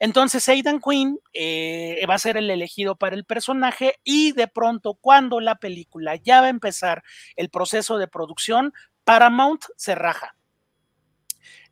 Entonces 0.00 0.48
Aidan 0.48 0.80
Quinn 0.80 1.20
eh, 1.32 2.04
va 2.08 2.14
a 2.14 2.18
ser 2.18 2.36
el 2.36 2.50
elegido 2.50 2.96
para 2.96 3.14
el 3.14 3.24
personaje 3.24 4.00
y 4.02 4.32
de 4.32 4.48
pronto 4.48 4.94
cuando 4.94 5.38
la 5.40 5.56
película 5.56 6.16
ya 6.16 6.40
va 6.40 6.46
a 6.46 6.50
empezar 6.50 7.04
el 7.36 7.50
proceso 7.50 7.98
de 7.98 8.08
producción, 8.08 8.72
Paramount 9.04 9.64
se 9.76 9.94
raja. 9.94 10.34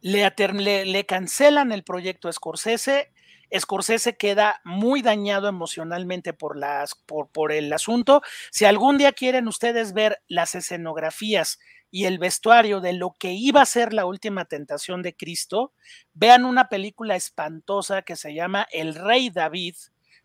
Le, 0.02 0.30
le, 0.36 0.84
le, 0.84 1.06
cancelan 1.06 1.72
el 1.72 1.84
proyecto 1.84 2.30
Scorsese, 2.32 3.12
Scorsese 3.58 4.16
queda 4.16 4.60
muy 4.64 5.02
dañado 5.02 5.48
emocionalmente 5.48 6.32
por, 6.32 6.56
las, 6.56 6.94
por, 6.94 7.28
por 7.28 7.52
el 7.52 7.72
asunto. 7.72 8.22
Si 8.50 8.64
algún 8.64 8.98
día 8.98 9.12
quieren 9.12 9.48
ustedes 9.48 9.92
ver 9.92 10.22
las 10.28 10.54
escenografías 10.54 11.58
y 11.90 12.06
el 12.06 12.18
vestuario 12.18 12.80
de 12.80 12.94
lo 12.94 13.14
que 13.18 13.32
iba 13.32 13.60
a 13.60 13.66
ser 13.66 13.92
la 13.92 14.06
última 14.06 14.46
tentación 14.46 15.02
de 15.02 15.14
Cristo, 15.14 15.72
vean 16.14 16.44
una 16.44 16.68
película 16.68 17.16
espantosa 17.16 18.02
que 18.02 18.16
se 18.16 18.34
llama 18.34 18.66
El 18.72 18.94
Rey 18.94 19.28
David, 19.28 19.76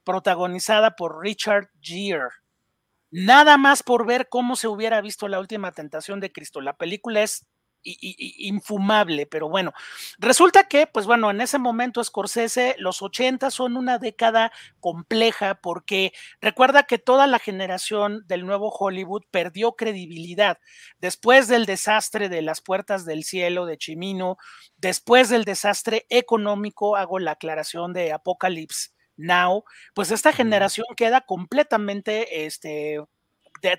protagonizada 0.06 0.96
por 0.96 1.22
Richard 1.22 1.70
Gere. 1.82 2.30
Nada 3.12 3.58
más 3.58 3.84
por 3.84 4.06
ver 4.06 4.30
cómo 4.30 4.56
se 4.56 4.68
hubiera 4.68 5.02
visto 5.02 5.28
la 5.28 5.40
última 5.40 5.74
tentación 5.74 6.20
de 6.22 6.32
Cristo. 6.32 6.62
La 6.62 6.78
película 6.78 7.22
es 7.22 7.46
infumable, 7.88 9.26
pero 9.26 9.50
bueno, 9.50 9.74
resulta 10.20 10.68
que, 10.68 10.88
pues 10.88 11.06
bueno, 11.06 11.32
en 11.32 11.42
ese 11.42 11.58
momento 11.58 12.04
Scorsese, 12.04 12.76
los 12.80 13.02
80 13.02 13.50
son 13.52 13.78
una 13.78 13.98
década 13.98 14.52
compleja 14.80 15.56
porque 15.56 16.14
recuerda 16.42 16.84
que 16.84 16.98
toda 16.98 17.28
la 17.28 17.40
generación 17.40 18.24
del 18.28 18.46
nuevo 18.46 18.70
Hollywood 18.70 19.24
perdió 19.32 19.74
credibilidad. 19.74 20.60
Después 21.00 21.48
del 21.48 21.66
desastre 21.66 22.30
de 22.30 22.42
las 22.42 22.62
puertas 22.62 23.06
del 23.06 23.24
cielo 23.24 23.66
de 23.66 23.78
Chimino, 23.78 24.38
después 24.78 25.30
del 25.30 25.46
desastre 25.46 26.06
económico, 26.10 26.96
hago 26.96 27.20
la 27.20 27.32
aclaración 27.32 27.94
de 27.94 28.12
Apocalypse 28.12 28.90
Now, 29.18 29.64
pues 29.96 30.12
esta 30.12 30.32
generación 30.32 30.86
queda 30.96 31.22
completamente 31.22 32.46
este, 32.46 33.02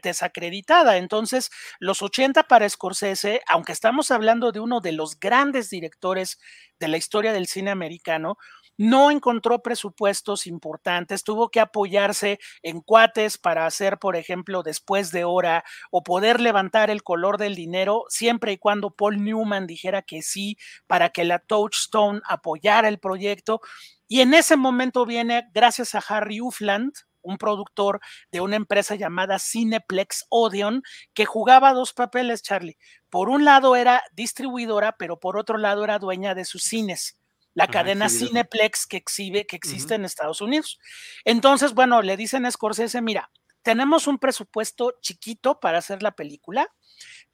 desacreditada. 0.02 0.96
Entonces, 0.96 1.50
los 1.78 2.02
80 2.02 2.44
para 2.44 2.68
Scorsese, 2.68 3.42
aunque 3.48 3.72
estamos 3.72 4.10
hablando 4.10 4.52
de 4.52 4.60
uno 4.60 4.80
de 4.80 4.92
los 4.92 5.18
grandes 5.18 5.70
directores 5.70 6.38
de 6.78 6.88
la 6.88 6.96
historia 6.96 7.32
del 7.32 7.46
cine 7.46 7.70
americano, 7.70 8.36
no 8.78 9.10
encontró 9.10 9.60
presupuestos 9.60 10.46
importantes, 10.46 11.24
tuvo 11.24 11.50
que 11.50 11.58
apoyarse 11.60 12.38
en 12.62 12.80
cuates 12.80 13.36
para 13.36 13.66
hacer, 13.66 13.98
por 13.98 14.14
ejemplo, 14.14 14.62
después 14.62 15.10
de 15.10 15.24
hora 15.24 15.64
o 15.90 16.04
poder 16.04 16.40
levantar 16.40 16.88
el 16.88 17.02
color 17.02 17.38
del 17.38 17.56
dinero 17.56 18.04
siempre 18.08 18.52
y 18.52 18.58
cuando 18.58 18.90
Paul 18.90 19.22
Newman 19.24 19.66
dijera 19.66 20.02
que 20.02 20.22
sí 20.22 20.56
para 20.86 21.10
que 21.10 21.24
la 21.24 21.40
Touchstone 21.40 22.20
apoyara 22.24 22.88
el 22.88 23.00
proyecto. 23.00 23.60
Y 24.06 24.20
en 24.20 24.32
ese 24.32 24.56
momento 24.56 25.04
viene, 25.04 25.48
gracias 25.52 25.94
a 25.96 25.98
Harry 25.98 26.40
Ufland, 26.40 26.92
un 27.22 27.38
productor 27.38 28.00
de 28.32 28.40
una 28.40 28.56
empresa 28.56 28.94
llamada 28.94 29.38
Cineplex 29.38 30.26
Odeon, 30.28 30.82
que 31.14 31.24
jugaba 31.26 31.72
dos 31.72 31.92
papeles, 31.92 32.42
Charlie. 32.42 32.78
Por 33.10 33.28
un 33.28 33.44
lado 33.44 33.76
era 33.76 34.02
distribuidora, 34.12 34.96
pero 34.98 35.18
por 35.18 35.36
otro 35.36 35.58
lado 35.58 35.84
era 35.84 35.98
dueña 35.98 36.34
de 36.34 36.44
sus 36.44 36.62
cines 36.62 37.18
la 37.54 37.66
cadena 37.66 38.08
Cineplex 38.08 38.86
que 38.86 38.98
exhibe, 38.98 39.44
que 39.44 39.56
existe 39.56 39.96
en 39.96 40.04
Estados 40.04 40.40
Unidos. 40.40 40.78
Entonces, 41.24 41.74
bueno, 41.74 42.02
le 42.02 42.16
dicen 42.16 42.46
a 42.46 42.52
Scorsese, 42.52 43.02
mira, 43.02 43.32
tenemos 43.62 44.06
un 44.06 44.18
presupuesto 44.18 44.94
chiquito 45.00 45.58
para 45.58 45.78
hacer 45.78 46.00
la 46.00 46.12
película, 46.12 46.68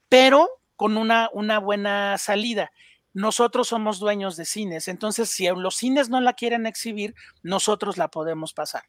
pero 0.09 0.49
con 0.75 0.97
una, 0.97 1.29
una 1.31 1.59
buena 1.59 2.17
salida 2.17 2.71
nosotros 3.15 3.69
somos 3.69 3.99
dueños 3.99 4.35
de 4.35 4.43
cines, 4.43 4.89
entonces 4.89 5.29
si 5.29 5.47
los 5.47 5.77
cines 5.77 6.09
no 6.09 6.19
la 6.19 6.33
quieren 6.33 6.65
exhibir, 6.65 7.15
nosotros 7.43 7.97
la 7.97 8.09
podemos 8.09 8.53
pasar. 8.53 8.83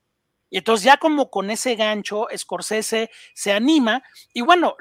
Y 0.50 0.59
entonces 0.59 0.85
ya 0.85 0.96
como 0.96 1.30
con 1.30 1.50
ese 1.50 1.74
gancho, 1.76 2.26
Scorsese 2.37 3.11
se 3.35 3.52
anima 3.52 4.02
y 4.32 4.42
bueno, 4.42 4.76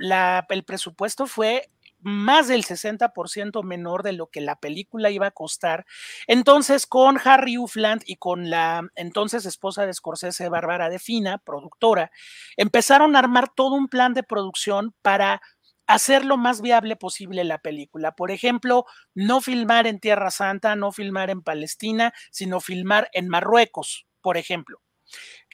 el 0.50 0.64
presupuesto 0.64 1.28
fue 1.28 1.70
más 2.00 2.48
del 2.48 2.64
60% 2.64 3.64
menor 3.64 4.04
de 4.04 4.14
lo 4.14 4.28
que 4.28 4.40
la 4.40 4.58
película 4.58 5.10
iba 5.10 5.26
a 5.28 5.32
costar. 5.32 5.86
Entonces, 6.28 6.86
con 6.86 7.18
Harry 7.24 7.58
Ufland 7.58 8.04
y 8.06 8.18
con 8.18 8.52
la 8.52 8.88
entonces 8.96 9.46
esposa 9.48 9.88
de 9.88 9.94
Scorsese, 9.94 10.48
Bárbara 10.50 10.90
De 10.90 11.00
Fina, 11.00 11.40
productora, 11.40 12.12
empezaron 12.58 13.16
a 13.16 13.20
armar 13.20 13.50
todo 13.56 13.74
un 13.74 13.88
plan 13.88 14.14
de 14.14 14.22
producción 14.22 14.94
para 15.02 15.42
hacer 15.88 16.26
lo 16.26 16.38
más 16.38 16.62
viable 16.62 16.96
posible 16.96 17.44
la 17.44 17.58
película. 17.58 18.12
Por 18.12 18.30
ejemplo, 18.30 18.86
no 19.16 19.42
filmar 19.42 19.88
en 19.88 20.00
Tierra 20.00 20.30
Santa, 20.30 20.76
no 20.76 20.92
filmar 20.92 21.32
en 21.32 21.42
Palestina, 21.42 22.14
sino 22.32 22.60
filmar 22.60 23.10
en 23.14 23.30
Marruecos, 23.30 24.06
por 24.22 24.38
ejemplo. 24.38 24.80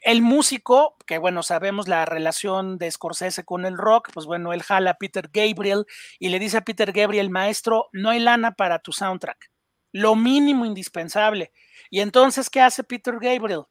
El 0.02 0.24
músico, 0.24 0.98
que 1.06 1.20
bueno, 1.20 1.44
sabemos 1.44 1.88
la 1.88 2.06
relación 2.06 2.80
de 2.80 2.90
Scorsese 2.90 3.46
con 3.46 3.66
el 3.66 3.78
rock, 3.78 4.10
pues 4.12 4.26
bueno, 4.26 4.52
él 4.52 4.64
jala 4.64 4.92
a 4.92 4.98
Peter 4.98 5.30
Gabriel 5.32 5.86
y 6.20 6.30
le 6.30 6.40
dice 6.40 6.58
a 6.58 6.62
Peter 6.62 6.92
Gabriel, 6.92 7.30
maestro, 7.30 7.88
no 7.94 8.10
hay 8.10 8.20
lana 8.20 8.54
para 8.54 8.80
tu 8.80 8.92
soundtrack, 8.94 9.52
lo 9.92 10.16
mínimo 10.16 10.66
indispensable. 10.66 11.52
Y 11.92 12.00
entonces, 12.00 12.50
¿qué 12.50 12.62
hace 12.62 12.84
Peter 12.84 13.14
Gabriel? 13.22 13.66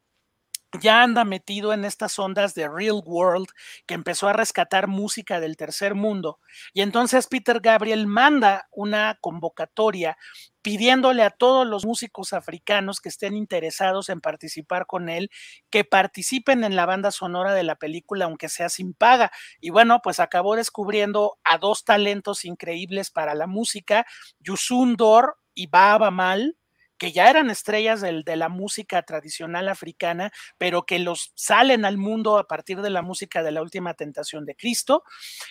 Ya 0.81 1.03
anda 1.03 1.25
metido 1.25 1.73
en 1.73 1.85
estas 1.85 2.19
ondas 2.19 2.55
de 2.55 2.69
Real 2.69 3.03
World, 3.05 3.49
que 3.87 3.95
empezó 3.95 4.29
a 4.29 4.33
rescatar 4.33 4.87
música 4.87 5.41
del 5.41 5.57
tercer 5.57 5.95
mundo. 5.95 6.39
Y 6.73 6.83
entonces 6.83 7.27
Peter 7.27 7.61
Gabriel 7.61 8.07
manda 8.07 8.69
una 8.71 9.19
convocatoria 9.21 10.17
pidiéndole 10.63 11.23
a 11.23 11.31
todos 11.31 11.67
los 11.67 11.87
músicos 11.87 12.33
africanos 12.33 13.01
que 13.01 13.09
estén 13.09 13.35
interesados 13.35 14.09
en 14.11 14.21
participar 14.21 14.87
con 14.87 15.09
él, 15.09 15.31
que 15.71 15.85
participen 15.85 16.65
en 16.65 16.77
la 16.77 16.87
banda 16.87 17.11
sonora 17.11 17.55
de 17.55 17.63
la 17.63 17.77
película, 17.77 18.27
aunque 18.27 18.49
sea 18.49 18.69
sin 18.69 18.93
paga. 18.95 19.31
Y 19.61 19.71
bueno, 19.71 20.01
pues 20.03 20.21
acabó 20.21 20.57
descubriendo 20.57 21.39
a 21.45 21.59
dos 21.59 21.85
talentos 21.85 22.45
increíbles 22.45 23.11
para 23.11 23.35
la 23.35 23.47
música, 23.47 24.07
Yusun 24.39 24.97
Dor 24.97 25.37
y 25.55 25.67
Baba 25.67 26.11
Mal, 26.11 26.57
que 27.01 27.13
ya 27.13 27.31
eran 27.31 27.49
estrellas 27.49 28.03
de 28.03 28.37
la 28.37 28.51
música 28.51 29.03
tradicional 29.03 29.71
africana, 29.71 30.31
pero 30.59 30.83
que 30.83 30.99
los 30.99 31.33
salen 31.35 31.87
al 31.87 31.97
mundo 31.97 32.37
a 32.37 32.47
partir 32.47 32.83
de 32.83 32.91
la 32.91 33.01
música 33.01 33.43
de 33.43 33.51
la 33.51 33.63
última 33.63 33.95
tentación 33.95 34.45
de 34.45 34.55
Cristo. 34.55 35.03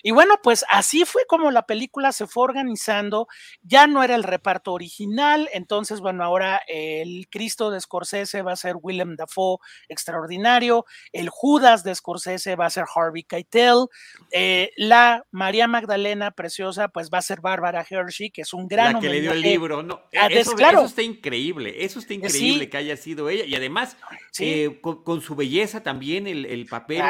Y 0.03 0.11
bueno, 0.11 0.35
pues 0.43 0.63
así 0.69 1.05
fue 1.05 1.23
como 1.27 1.49
la 1.49 1.63
película 1.63 2.11
se 2.11 2.27
fue 2.27 2.43
organizando. 2.43 3.27
Ya 3.63 3.87
no 3.87 4.03
era 4.03 4.13
el 4.13 4.21
reparto 4.21 4.73
original, 4.73 5.49
entonces, 5.51 6.01
bueno, 6.01 6.23
ahora 6.23 6.61
el 6.67 7.27
Cristo 7.31 7.71
de 7.71 7.81
Scorsese 7.81 8.43
va 8.43 8.51
a 8.51 8.55
ser 8.55 8.75
Willem 8.79 9.15
Dafoe, 9.15 9.57
extraordinario. 9.87 10.85
El 11.11 11.29
Judas 11.29 11.83
de 11.83 11.95
Scorsese 11.95 12.57
va 12.57 12.67
a 12.67 12.69
ser 12.69 12.85
Harvey 12.93 13.23
Keitel. 13.23 13.87
Eh, 14.31 14.69
la 14.77 15.25
María 15.31 15.67
Magdalena, 15.67 16.29
preciosa, 16.29 16.89
pues 16.89 17.09
va 17.11 17.17
a 17.17 17.23
ser 17.23 17.41
Bárbara 17.41 17.83
Hershey, 17.89 18.29
que 18.29 18.43
es 18.43 18.53
un 18.53 18.67
gran 18.67 18.93
la 18.93 18.99
que 18.99 19.09
le 19.09 19.21
dio 19.21 19.31
el 19.31 19.41
libro, 19.41 19.81
no, 19.81 20.03
ah, 20.15 20.27
eso, 20.29 20.51
claro. 20.51 20.79
eso 20.79 20.89
está 20.89 21.01
increíble 21.01 21.38
increíble, 21.39 21.85
eso 21.85 21.99
está 21.99 22.13
increíble 22.13 22.69
que 22.69 22.77
haya 22.77 22.97
sido 22.97 23.29
ella. 23.29 23.45
Y 23.45 23.55
además, 23.55 23.97
eh, 24.39 24.79
con, 24.81 25.21
su 25.21 25.35
belleza 25.35 25.81
también 25.81 26.27
el, 26.27 26.65
papel 26.65 27.01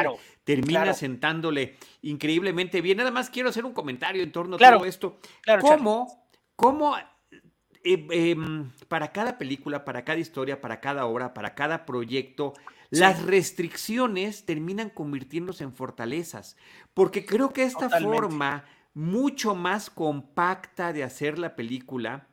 termina 0.44 0.92
sentándole 0.94 1.76
increíblemente 2.02 2.80
bien. 2.80 2.98
Nada 2.98 3.10
más 3.10 3.30
quiero 3.30 3.48
hacer 3.48 3.64
un 3.64 3.72
comentario 3.72 4.22
en 4.22 4.32
torno 4.32 4.56
a 4.56 4.58
todo 4.58 4.84
esto. 4.84 5.18
¿Cómo, 5.60 6.26
cómo 6.56 6.96
eh, 7.84 8.06
em, 8.10 8.70
para 8.88 9.12
cada 9.12 9.38
película, 9.38 9.84
para 9.84 10.04
cada 10.04 10.18
historia, 10.18 10.60
para 10.60 10.80
cada 10.80 11.06
obra, 11.06 11.34
para 11.34 11.54
cada 11.54 11.84
proyecto, 11.84 12.54
las 12.90 13.22
restricciones 13.22 14.44
terminan 14.44 14.90
convirtiéndose 14.90 15.64
en 15.64 15.72
fortalezas? 15.72 16.56
Porque 16.94 17.26
creo 17.26 17.52
que 17.52 17.64
esta 17.64 17.88
forma 18.00 18.64
mucho 18.94 19.54
más 19.54 19.90
compacta 19.90 20.92
de 20.92 21.04
hacer 21.04 21.38
la 21.38 21.54
película 21.54 22.26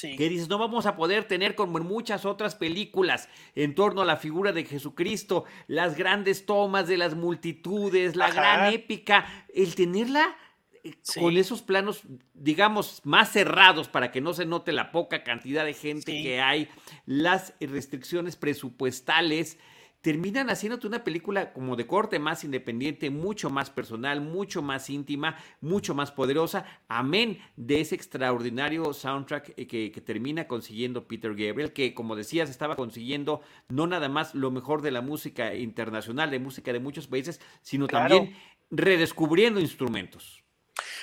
que 0.00 0.28
dices, 0.28 0.48
no 0.48 0.58
vamos 0.58 0.86
a 0.86 0.96
poder 0.96 1.24
tener 1.24 1.54
como 1.54 1.78
en 1.78 1.84
muchas 1.84 2.24
otras 2.24 2.54
películas 2.54 3.28
en 3.54 3.74
torno 3.74 4.02
a 4.02 4.04
la 4.04 4.16
figura 4.16 4.52
de 4.52 4.64
Jesucristo, 4.64 5.44
las 5.66 5.96
grandes 5.96 6.46
tomas 6.46 6.88
de 6.88 6.96
las 6.96 7.14
multitudes, 7.14 8.16
la 8.16 8.30
gran 8.30 8.72
épica, 8.72 9.46
el 9.54 9.74
tenerla 9.74 10.36
eh, 10.84 10.94
con 11.18 11.36
esos 11.36 11.62
planos, 11.62 12.02
digamos, 12.34 13.00
más 13.04 13.30
cerrados 13.30 13.88
para 13.88 14.10
que 14.10 14.20
no 14.20 14.34
se 14.34 14.46
note 14.46 14.72
la 14.72 14.90
poca 14.90 15.22
cantidad 15.22 15.64
de 15.64 15.74
gente 15.74 16.22
que 16.22 16.40
hay, 16.40 16.68
las 17.06 17.54
restricciones 17.60 18.36
presupuestales, 18.36 19.58
terminan 20.02 20.50
haciéndote 20.50 20.88
una 20.88 21.04
película 21.04 21.52
como 21.52 21.76
de 21.76 21.86
corte 21.86 22.18
más 22.18 22.44
independiente, 22.44 23.08
mucho 23.08 23.50
más 23.50 23.70
personal, 23.70 24.20
mucho 24.20 24.60
más 24.60 24.90
íntima, 24.90 25.36
mucho 25.60 25.94
más 25.94 26.10
poderosa, 26.10 26.66
amén 26.88 27.38
de 27.56 27.80
ese 27.80 27.94
extraordinario 27.94 28.92
soundtrack 28.92 29.54
eh, 29.56 29.66
que, 29.66 30.00
termina 30.02 30.48
consiguiendo 30.48 31.06
Peter 31.06 31.30
Gabriel, 31.30 31.72
que 31.72 31.94
como 31.94 32.16
decías 32.16 32.50
estaba 32.50 32.74
consiguiendo 32.74 33.40
no 33.68 33.86
nada 33.86 34.08
más 34.08 34.34
lo 34.34 34.50
mejor 34.50 34.82
de 34.82 34.90
la 34.90 35.00
música 35.00 35.54
internacional, 35.54 36.30
de 36.30 36.40
música 36.40 36.72
de 36.72 36.80
muchos 36.80 37.06
países, 37.06 37.40
sino 37.62 37.86
también 37.86 38.34
redescubriendo 38.70 39.60
instrumentos. 39.60 40.41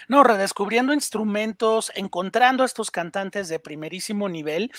No, 0.09 0.23
redescubriendo 0.23 0.91
instrumentos, 0.91 1.91
encontrando 1.93 2.63
a 2.63 2.65
estos 2.65 2.89
cantantes 2.89 3.47
de 3.47 3.59
primerísimo 3.59 4.27
nivel. 4.27 4.71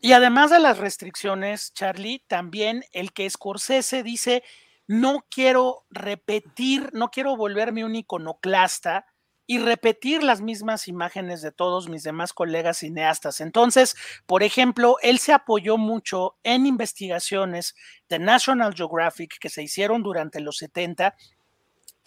Y 0.00 0.12
además 0.12 0.50
de 0.50 0.60
las 0.60 0.78
restricciones, 0.78 1.74
Charlie, 1.74 2.24
también 2.26 2.84
el 2.92 3.12
que 3.12 3.28
Scorsese 3.28 4.02
dice, 4.02 4.42
no 4.86 5.26
quiero 5.30 5.84
repetir, 5.90 6.88
no 6.94 7.10
quiero 7.10 7.36
volverme 7.36 7.84
un 7.84 7.96
iconoclasta 7.96 9.04
y 9.46 9.58
repetir 9.58 10.22
las 10.22 10.40
mismas 10.40 10.88
imágenes 10.88 11.42
de 11.42 11.52
todos 11.52 11.90
mis 11.90 12.02
demás 12.02 12.32
colegas 12.32 12.78
cineastas. 12.78 13.42
Entonces, 13.42 13.94
por 14.24 14.42
ejemplo, 14.42 14.96
él 15.02 15.18
se 15.18 15.34
apoyó 15.34 15.76
mucho 15.76 16.38
en 16.44 16.64
investigaciones 16.64 17.74
de 18.08 18.18
National 18.18 18.74
Geographic 18.74 19.38
que 19.38 19.50
se 19.50 19.62
hicieron 19.62 20.02
durante 20.02 20.40
los 20.40 20.56
70 20.56 21.14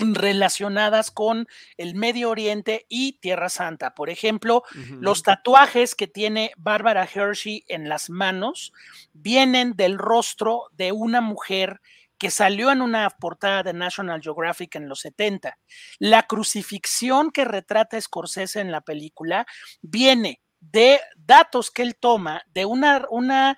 relacionadas 0.01 1.11
con 1.11 1.47
el 1.77 1.95
Medio 1.95 2.29
Oriente 2.29 2.85
y 2.89 3.13
Tierra 3.19 3.49
Santa. 3.49 3.93
Por 3.93 4.09
ejemplo, 4.09 4.63
los 4.99 5.23
tatuajes 5.23 5.95
que 5.95 6.07
tiene 6.07 6.51
Bárbara 6.57 7.07
Hershey 7.11 7.63
en 7.67 7.89
las 7.89 8.09
manos 8.09 8.73
vienen 9.13 9.73
del 9.75 9.97
rostro 9.97 10.63
de 10.73 10.91
una 10.91 11.21
mujer 11.21 11.81
que 12.17 12.29
salió 12.29 12.71
en 12.71 12.81
una 12.83 13.09
portada 13.09 13.63
de 13.63 13.73
National 13.73 14.21
Geographic 14.21 14.75
en 14.75 14.87
los 14.87 14.99
70. 14.99 15.57
La 15.97 16.23
crucifixión 16.23 17.31
que 17.31 17.45
retrata 17.45 17.99
Scorsese 17.99 18.59
en 18.59 18.71
la 18.71 18.81
película 18.81 19.47
viene 19.81 20.39
de 20.59 20.99
datos 21.15 21.71
que 21.71 21.81
él 21.81 21.95
toma 21.95 22.43
de 22.53 22.65
una, 22.65 23.07
una 23.09 23.57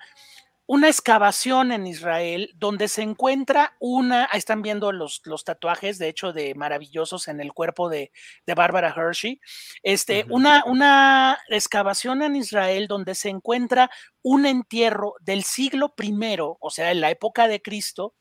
una 0.66 0.88
excavación 0.88 1.72
en 1.72 1.86
Israel 1.86 2.50
donde 2.56 2.88
se 2.88 3.02
encuentra 3.02 3.76
una, 3.80 4.28
ahí 4.30 4.38
están 4.38 4.62
viendo 4.62 4.92
los, 4.92 5.20
los 5.24 5.44
tatuajes, 5.44 5.98
de 5.98 6.08
hecho, 6.08 6.32
de 6.32 6.54
maravillosos 6.54 7.28
en 7.28 7.40
el 7.40 7.52
cuerpo 7.52 7.88
de, 7.88 8.12
de 8.46 8.54
Barbara 8.54 8.94
Hershey, 8.96 9.40
este, 9.82 10.24
una, 10.30 10.64
una 10.66 11.38
excavación 11.48 12.22
en 12.22 12.36
Israel 12.36 12.86
donde 12.88 13.14
se 13.14 13.28
encuentra 13.28 13.90
un 14.22 14.46
entierro 14.46 15.14
del 15.20 15.44
siglo 15.44 15.94
primero, 15.94 16.56
o 16.60 16.70
sea, 16.70 16.90
en 16.90 17.00
la 17.00 17.10
época 17.10 17.46
de 17.46 17.60
Cristo, 17.60 18.14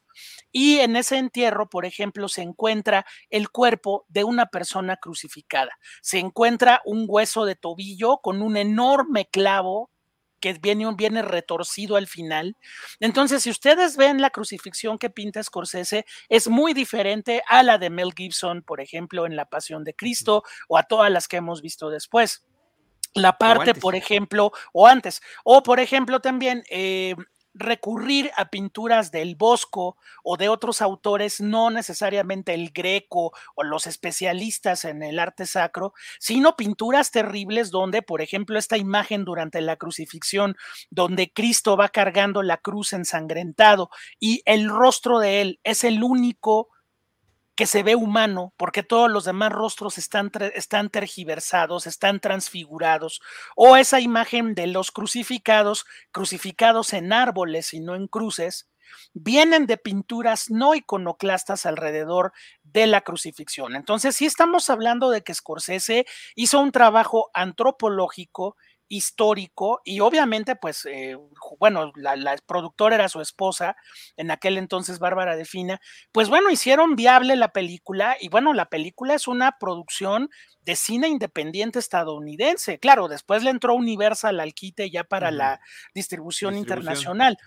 y 0.52 0.80
en 0.80 0.96
ese 0.96 1.18
entierro, 1.18 1.70
por 1.70 1.86
ejemplo, 1.86 2.28
se 2.28 2.42
encuentra 2.42 3.06
el 3.30 3.50
cuerpo 3.50 4.06
de 4.10 4.24
una 4.24 4.46
persona 4.48 4.98
crucificada. 4.98 5.72
Se 6.02 6.20
encuentra 6.20 6.82
un 6.86 7.06
hueso 7.08 7.46
de 7.46 7.56
tobillo 7.56 8.20
con 8.22 8.42
un 8.42 8.58
enorme 8.58 9.26
clavo 9.26 9.90
que 10.44 10.52
viene, 10.62 10.94
viene 10.94 11.22
retorcido 11.22 11.96
al 11.96 12.06
final. 12.06 12.58
Entonces, 13.00 13.44
si 13.44 13.50
ustedes 13.50 13.96
ven 13.96 14.22
la 14.22 14.30
crucifixión 14.30 14.98
que 14.98 15.10
pinta 15.10 15.42
Scorsese, 15.42 16.06
es 16.28 16.50
muy 16.50 16.74
diferente 16.74 17.42
a 17.48 17.64
la 17.64 17.78
de 17.78 17.90
Mel 17.90 18.12
Gibson, 18.14 18.62
por 18.62 18.82
ejemplo, 18.82 19.26
en 19.26 19.38
La 19.38 19.46
Pasión 19.46 19.86
de 19.86 19.96
Cristo, 19.96 20.44
o 20.68 20.78
a 20.78 20.84
todas 20.84 21.10
las 21.10 21.30
que 21.30 21.38
hemos 21.38 21.62
visto 21.62 21.90
después. 21.90 22.44
La 23.14 23.38
parte, 23.38 23.74
por 23.74 23.96
ejemplo, 23.96 24.52
o 24.74 24.86
antes, 24.86 25.22
o 25.46 25.64
por 25.64 25.80
ejemplo 25.80 26.20
también 26.20 26.64
eh, 26.70 27.16
recurrir 27.54 28.32
a 28.36 28.50
pinturas 28.50 29.12
del 29.12 29.36
Bosco 29.36 29.98
o 30.24 30.38
de 30.38 30.50
otros 30.50 30.82
autores, 30.82 31.42
no 31.42 31.70
necesariamente 31.70 32.54
el 32.54 32.72
Greco 32.72 33.34
o 33.56 33.64
los 33.64 33.88
especialistas 33.88 34.86
en 34.86 35.04
el 35.04 35.20
arte 35.20 35.46
sacro, 35.46 35.94
sino 36.20 36.56
pinturas 36.56 37.12
terribles 37.12 37.72
donde, 37.72 38.02
por 38.02 38.22
ejemplo, 38.22 38.58
esta 38.58 38.78
imagen 38.78 39.26
durante 39.26 39.62
la 39.62 39.76
crucifixión, 39.76 40.56
donde 40.90 41.32
Cristo 41.32 41.78
va 41.78 41.90
cargando 41.90 42.42
la 42.44 42.58
cruz 42.58 42.94
ensangrentado 42.94 43.90
y 44.20 44.42
el 44.46 44.70
rostro 44.70 45.20
de 45.20 45.42
él 45.42 45.60
es 45.64 45.84
el 45.84 46.04
único 46.04 46.70
que 47.56 47.68
se 47.68 47.84
ve 47.84 47.96
humano, 47.96 48.54
porque 48.58 48.84
todos 48.84 49.12
los 49.12 49.26
demás 49.26 49.52
rostros 49.52 49.98
están, 49.98 50.32
están 50.56 50.90
tergiversados, 50.90 51.88
están 51.88 52.20
transfigurados, 52.20 53.22
o 53.56 53.78
esa 53.78 54.00
imagen 54.00 54.56
de 54.56 54.68
los 54.68 54.92
crucificados, 54.92 55.86
crucificados 56.12 56.94
en 56.94 57.14
árboles 57.14 57.74
y 57.74 57.80
no 57.80 57.96
en 57.96 58.08
cruces, 58.08 58.70
vienen 59.14 59.66
de 59.66 59.78
pinturas 59.78 60.50
no 60.50 60.76
iconoclastas 60.76 61.66
alrededor 61.66 62.32
de 62.64 62.88
la 62.88 63.02
crucifixión. 63.02 63.76
Entonces, 63.76 64.16
sí 64.16 64.26
estamos 64.26 64.70
hablando 64.70 65.10
de 65.10 65.24
que 65.24 65.34
Scorsese 65.34 66.06
hizo 66.36 66.60
un 66.60 66.72
trabajo 66.72 67.30
antropológico 67.34 68.56
histórico 68.88 69.82
y 69.84 70.00
obviamente 70.02 70.56
pues 70.56 70.86
eh, 70.86 71.18
bueno 71.60 71.92
la, 71.96 72.36
productora 72.46 72.96
era 72.96 73.10
su 73.10 73.22
esposa 73.22 73.76
en 74.18 74.30
aquel 74.30 74.58
entonces 74.58 75.00
Bárbara 75.00 75.36
de 75.36 75.46
Fina 75.46 75.82
pues 76.12 76.30
bueno 76.30 76.52
hicieron 76.52 76.96
viable 76.96 77.36
la 77.36 77.52
película 77.52 78.18
y 78.20 78.30
bueno 78.30 78.54
la 78.54 78.66
película 78.66 79.16
es 79.16 79.28
una 79.28 79.58
producción 79.60 80.30
de 80.62 80.76
cine 80.78 81.10
independiente 81.10 81.80
estadounidense. 81.80 82.80
Claro 82.80 83.08
después 83.08 83.44
le 83.44 83.50
entró 83.50 83.76
Universal 83.76 84.40
al 84.40 84.54
quite 84.54 84.90
ya 84.90 85.04
para 85.04 85.30
la 85.30 85.60
distribución, 85.94 86.56
internacional. 86.56 87.38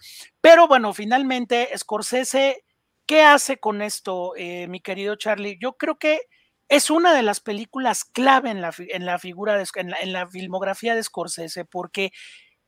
Pero 0.41 0.69
bueno 0.69 0.93
finalmente 0.93 1.71
Scorsese 1.77 2.65
¿qué 3.07 3.23
hace 3.23 3.59
con 3.59 3.83
esto 3.83 4.35
eh, 4.37 4.67
mi 4.69 4.81
querido 4.81 5.17
Charlie? 5.17 5.59
yo 5.61 5.75
creo 5.75 5.99
que 5.99 6.21
es 6.69 6.91
una 6.91 7.15
de 7.15 7.23
las 7.23 7.41
películas 7.41 8.05
clave 8.05 8.51
en 8.51 8.61
la, 8.61 8.73
figura, 9.19 9.57
de, 9.57 9.67
en, 9.77 10.13
la, 10.13 10.27
filmografía 10.27 10.95
de 10.95 11.03
Scorsese, 11.03 11.65
porque 11.65 12.13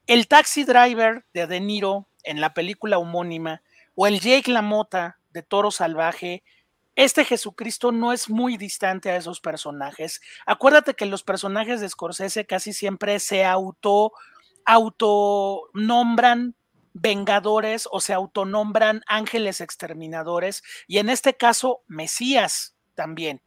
el 0.06 0.28
Taxi 0.28 0.64
Driver 0.64 1.26
de 1.32 1.46
De 1.46 1.60
Niro 1.60 2.08
en 2.22 2.40
la 2.40 2.54
película 2.54 2.98
homónima, 2.98 3.62
o 3.94 4.06
el 4.06 4.20
Jake 4.20 4.50
LaMotta 4.50 5.18
de 5.30 5.42
Toro 5.42 5.70
Salvaje, 5.70 6.44
este 6.94 7.24
Jesucristo 7.24 7.92
no 7.92 8.12
es 8.12 8.28
muy 8.28 8.56
distante 8.56 9.10
a 9.10 9.16
esos 9.16 9.40
personajes. 9.40 10.20
Acuérdate 10.46 10.94
que 10.94 11.06
los 11.06 11.22
personajes 11.22 11.80
de 11.80 11.88
Scorsese 11.88 12.44
casi 12.44 12.72
siempre 12.72 13.20
se 13.20 13.44
auto, 13.44 14.12
autonombran 14.64 16.54
vengadores 16.92 17.88
o 17.90 18.00
se 18.00 18.14
autonombran 18.14 19.02
ángeles 19.06 19.60
exterminadores, 19.60 20.62
y 20.86 20.98
en 20.98 21.08
este 21.08 21.34
caso, 21.34 21.82
Mesías 21.86 22.76
también. 22.94 23.40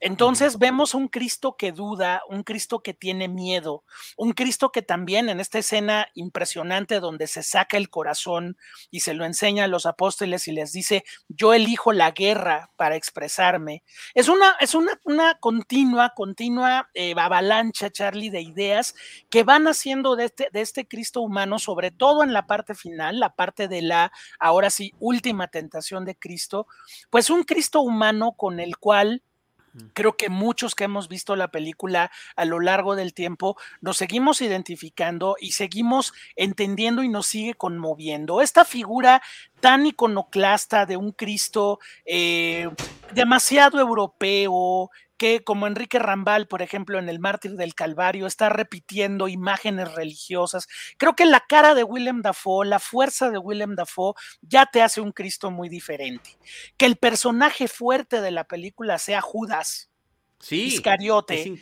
Entonces 0.00 0.58
vemos 0.58 0.94
un 0.94 1.08
Cristo 1.08 1.56
que 1.56 1.72
duda, 1.72 2.22
un 2.28 2.42
Cristo 2.42 2.82
que 2.82 2.94
tiene 2.94 3.28
miedo, 3.28 3.84
un 4.16 4.32
Cristo 4.32 4.70
que 4.72 4.82
también 4.82 5.28
en 5.28 5.40
esta 5.40 5.58
escena 5.58 6.08
impresionante 6.14 7.00
donde 7.00 7.26
se 7.26 7.42
saca 7.42 7.76
el 7.76 7.90
corazón 7.90 8.56
y 8.90 9.00
se 9.00 9.14
lo 9.14 9.24
enseña 9.24 9.64
a 9.64 9.68
los 9.68 9.86
apóstoles 9.86 10.48
y 10.48 10.52
les 10.52 10.72
dice, 10.72 11.04
yo 11.28 11.54
elijo 11.54 11.92
la 11.92 12.10
guerra 12.10 12.70
para 12.76 12.96
expresarme. 12.96 13.82
Es 14.14 14.28
una, 14.28 14.56
es 14.60 14.74
una, 14.74 15.00
una 15.04 15.38
continua, 15.38 16.12
continua 16.14 16.90
eh, 16.94 17.14
avalancha, 17.16 17.90
Charlie, 17.90 18.30
de 18.30 18.42
ideas 18.42 18.94
que 19.30 19.42
van 19.42 19.66
haciendo 19.66 20.16
de 20.16 20.26
este, 20.26 20.48
de 20.52 20.60
este 20.60 20.86
Cristo 20.86 21.20
humano, 21.20 21.58
sobre 21.58 21.90
todo 21.90 22.22
en 22.22 22.32
la 22.32 22.46
parte 22.46 22.74
final, 22.74 23.20
la 23.20 23.34
parte 23.34 23.68
de 23.68 23.82
la, 23.82 24.12
ahora 24.38 24.70
sí, 24.70 24.92
última 24.98 25.48
tentación 25.48 26.04
de 26.04 26.16
Cristo, 26.16 26.66
pues 27.10 27.30
un 27.30 27.44
Cristo 27.44 27.80
humano 27.80 28.32
con 28.32 28.60
el 28.60 28.76
cual 28.76 29.22
Creo 29.92 30.16
que 30.16 30.28
muchos 30.28 30.74
que 30.74 30.84
hemos 30.84 31.08
visto 31.08 31.34
la 31.36 31.48
película 31.48 32.10
a 32.36 32.44
lo 32.44 32.60
largo 32.60 32.94
del 32.94 33.12
tiempo 33.12 33.56
nos 33.80 33.96
seguimos 33.96 34.40
identificando 34.40 35.36
y 35.40 35.52
seguimos 35.52 36.12
entendiendo 36.36 37.02
y 37.02 37.08
nos 37.08 37.26
sigue 37.26 37.54
conmoviendo. 37.54 38.40
Esta 38.40 38.64
figura 38.64 39.22
tan 39.60 39.86
iconoclasta 39.86 40.86
de 40.86 40.96
un 40.96 41.12
Cristo 41.12 41.80
eh, 42.04 42.68
demasiado 43.14 43.80
europeo, 43.80 44.90
que 45.24 45.42
como 45.42 45.66
Enrique 45.66 45.98
Rambal, 45.98 46.46
por 46.48 46.60
ejemplo, 46.60 46.98
en 46.98 47.08
El 47.08 47.18
Mártir 47.18 47.52
del 47.52 47.74
Calvario, 47.74 48.26
está 48.26 48.50
repitiendo 48.50 49.26
imágenes 49.26 49.94
religiosas. 49.94 50.68
Creo 50.98 51.16
que 51.16 51.24
la 51.24 51.40
cara 51.40 51.74
de 51.74 51.82
Willem 51.82 52.20
Dafoe, 52.20 52.66
la 52.66 52.78
fuerza 52.78 53.30
de 53.30 53.38
Willem 53.38 53.74
Dafoe, 53.74 54.12
ya 54.42 54.66
te 54.66 54.82
hace 54.82 55.00
un 55.00 55.12
Cristo 55.12 55.50
muy 55.50 55.70
diferente. 55.70 56.36
Que 56.76 56.84
el 56.84 56.96
personaje 56.96 57.68
fuerte 57.68 58.20
de 58.20 58.32
la 58.32 58.44
película 58.44 58.98
sea 58.98 59.22
Judas, 59.22 59.88
sí, 60.44 60.64
Iscariote, 60.64 61.58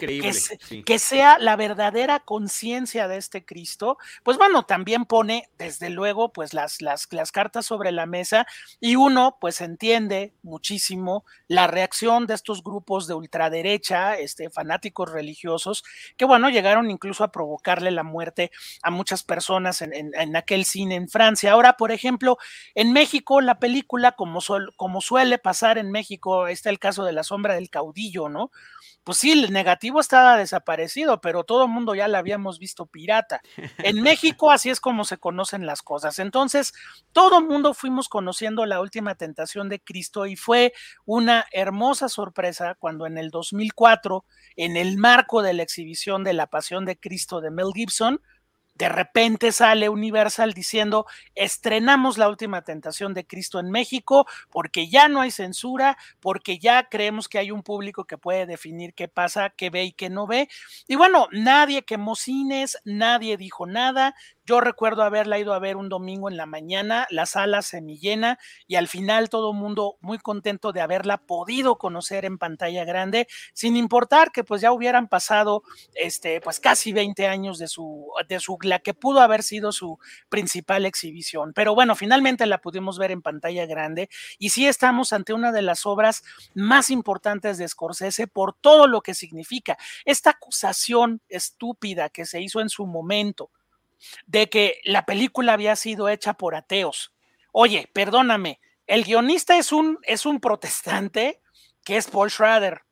que, 0.84 0.98
sea 0.98 1.38
la 1.38 1.56
verdadera 1.56 2.20
conciencia 2.20 3.06
de 3.06 3.16
este 3.16 3.44
Cristo, 3.44 3.96
pues 4.24 4.38
bueno, 4.38 4.64
también 4.64 5.04
pone 5.04 5.48
desde 5.56 5.88
luego 5.88 6.32
pues 6.32 6.52
las, 6.52 6.82
las, 6.82 7.06
las 7.12 7.30
cartas 7.30 7.64
sobre 7.64 7.92
la 7.92 8.06
mesa 8.06 8.46
y 8.80 8.96
uno 8.96 9.36
pues 9.40 9.60
entiende 9.60 10.34
muchísimo 10.42 11.24
la 11.46 11.68
reacción 11.68 12.26
de 12.26 12.34
estos 12.34 12.64
grupos 12.64 13.06
de 13.06 13.14
ultraderecha, 13.14 14.18
este, 14.18 14.50
fanáticos 14.50 15.12
religiosos, 15.12 15.84
que 16.16 16.24
bueno, 16.24 16.50
llegaron 16.50 16.90
incluso 16.90 17.22
a 17.22 17.30
provocarle 17.30 17.90
la 17.92 18.02
muerte 18.02 18.50
a 18.82 18.90
muchas 18.90 19.22
personas 19.22 19.80
en, 19.82 19.92
en, 19.94 20.36
aquel 20.36 20.64
cine 20.64 20.96
en 20.96 21.08
Francia. 21.08 21.52
Ahora, 21.52 21.74
por 21.74 21.92
ejemplo, 21.92 22.38
en 22.74 22.92
México, 22.92 23.40
la 23.40 23.58
película, 23.58 24.12
como, 24.12 24.40
como 24.76 25.00
suele 25.00 25.38
pasar 25.38 25.78
en 25.78 25.90
México, 25.92 26.48
está 26.48 26.70
el 26.70 26.78
caso 26.78 27.04
de 27.04 27.12
la 27.12 27.22
sombra 27.22 27.54
del 27.54 27.70
caudillo, 27.70 28.28
¿no? 28.28 28.50
Pues 29.04 29.18
sí, 29.18 29.32
el 29.32 29.52
negativo 29.52 30.00
estaba 30.00 30.36
desaparecido, 30.36 31.20
pero 31.20 31.44
todo 31.44 31.64
el 31.64 31.70
mundo 31.70 31.94
ya 31.94 32.06
la 32.06 32.18
habíamos 32.18 32.58
visto 32.58 32.86
pirata. 32.86 33.40
En 33.78 34.02
México 34.02 34.50
así 34.50 34.70
es 34.70 34.80
como 34.80 35.04
se 35.04 35.18
conocen 35.18 35.66
las 35.66 35.82
cosas. 35.82 36.18
Entonces, 36.18 36.72
todo 37.12 37.38
el 37.38 37.46
mundo 37.46 37.74
fuimos 37.74 38.08
conociendo 38.08 38.64
la 38.64 38.80
última 38.80 39.16
tentación 39.16 39.68
de 39.68 39.80
Cristo 39.80 40.26
y 40.26 40.36
fue 40.36 40.72
una 41.04 41.46
hermosa 41.52 42.08
sorpresa 42.08 42.76
cuando 42.78 43.06
en 43.06 43.18
el 43.18 43.30
2004, 43.30 44.24
en 44.56 44.76
el 44.76 44.98
marco 44.98 45.42
de 45.42 45.54
la 45.54 45.64
exhibición 45.64 46.22
de 46.22 46.34
la 46.34 46.46
Pasión 46.46 46.84
de 46.84 46.98
Cristo 46.98 47.40
de 47.40 47.50
Mel 47.50 47.72
Gibson, 47.74 48.20
de 48.74 48.88
repente 48.88 49.52
sale 49.52 49.88
Universal 49.88 50.54
diciendo, 50.54 51.06
estrenamos 51.34 52.18
la 52.18 52.28
última 52.28 52.62
tentación 52.62 53.14
de 53.14 53.26
Cristo 53.26 53.60
en 53.60 53.70
México 53.70 54.26
porque 54.50 54.88
ya 54.88 55.08
no 55.08 55.20
hay 55.20 55.30
censura, 55.30 55.96
porque 56.20 56.58
ya 56.58 56.88
creemos 56.88 57.28
que 57.28 57.38
hay 57.38 57.50
un 57.50 57.62
público 57.62 58.04
que 58.04 58.18
puede 58.18 58.46
definir 58.46 58.94
qué 58.94 59.08
pasa, 59.08 59.50
qué 59.50 59.70
ve 59.70 59.84
y 59.84 59.92
qué 59.92 60.10
no 60.10 60.26
ve. 60.26 60.48
Y 60.88 60.96
bueno, 60.96 61.28
nadie 61.32 61.82
quemó 61.82 62.16
cines, 62.16 62.78
nadie 62.84 63.36
dijo 63.36 63.66
nada. 63.66 64.14
Yo 64.52 64.60
recuerdo 64.60 65.02
haberla 65.02 65.38
ido 65.38 65.54
a 65.54 65.58
ver 65.58 65.78
un 65.78 65.88
domingo 65.88 66.28
en 66.28 66.36
la 66.36 66.44
mañana, 66.44 67.06
la 67.08 67.24
sala 67.24 67.62
semillena 67.62 68.38
y 68.66 68.74
al 68.74 68.86
final 68.86 69.30
todo 69.30 69.52
el 69.52 69.56
mundo 69.56 69.96
muy 70.02 70.18
contento 70.18 70.72
de 70.72 70.82
haberla 70.82 71.16
podido 71.16 71.78
conocer 71.78 72.26
en 72.26 72.36
pantalla 72.36 72.84
grande, 72.84 73.28
sin 73.54 73.76
importar 73.76 74.30
que 74.30 74.44
pues 74.44 74.60
ya 74.60 74.70
hubieran 74.70 75.08
pasado 75.08 75.62
este 75.94 76.42
pues 76.42 76.60
casi 76.60 76.92
20 76.92 77.28
años 77.28 77.56
de 77.56 77.66
su 77.66 78.10
de 78.28 78.40
su 78.40 78.58
la 78.60 78.80
que 78.80 78.92
pudo 78.92 79.20
haber 79.20 79.42
sido 79.42 79.72
su 79.72 79.98
principal 80.28 80.84
exhibición. 80.84 81.54
Pero 81.54 81.74
bueno, 81.74 81.96
finalmente 81.96 82.44
la 82.44 82.58
pudimos 82.58 82.98
ver 82.98 83.10
en 83.10 83.22
pantalla 83.22 83.64
grande 83.64 84.10
y 84.38 84.50
sí 84.50 84.66
estamos 84.66 85.14
ante 85.14 85.32
una 85.32 85.50
de 85.50 85.62
las 85.62 85.86
obras 85.86 86.24
más 86.52 86.90
importantes 86.90 87.56
de 87.56 87.66
Scorsese 87.66 88.26
por 88.26 88.52
todo 88.52 88.86
lo 88.86 89.00
que 89.00 89.14
significa. 89.14 89.78
Esta 90.04 90.28
acusación 90.28 91.22
estúpida 91.30 92.10
que 92.10 92.26
se 92.26 92.42
hizo 92.42 92.60
en 92.60 92.68
su 92.68 92.84
momento 92.84 93.48
de 94.26 94.48
que 94.48 94.80
la 94.84 95.04
película 95.04 95.52
había 95.52 95.76
sido 95.76 96.08
hecha 96.08 96.34
por 96.34 96.54
ateos. 96.54 97.14
Oye, 97.52 97.88
perdóname, 97.92 98.60
el 98.86 99.04
guionista 99.04 99.56
es 99.56 99.72
un, 99.72 99.98
es 100.02 100.26
un 100.26 100.40
protestante 100.40 101.40
que 101.84 101.96
es 101.96 102.08
Paul 102.08 102.30
Schrader, 102.30 102.82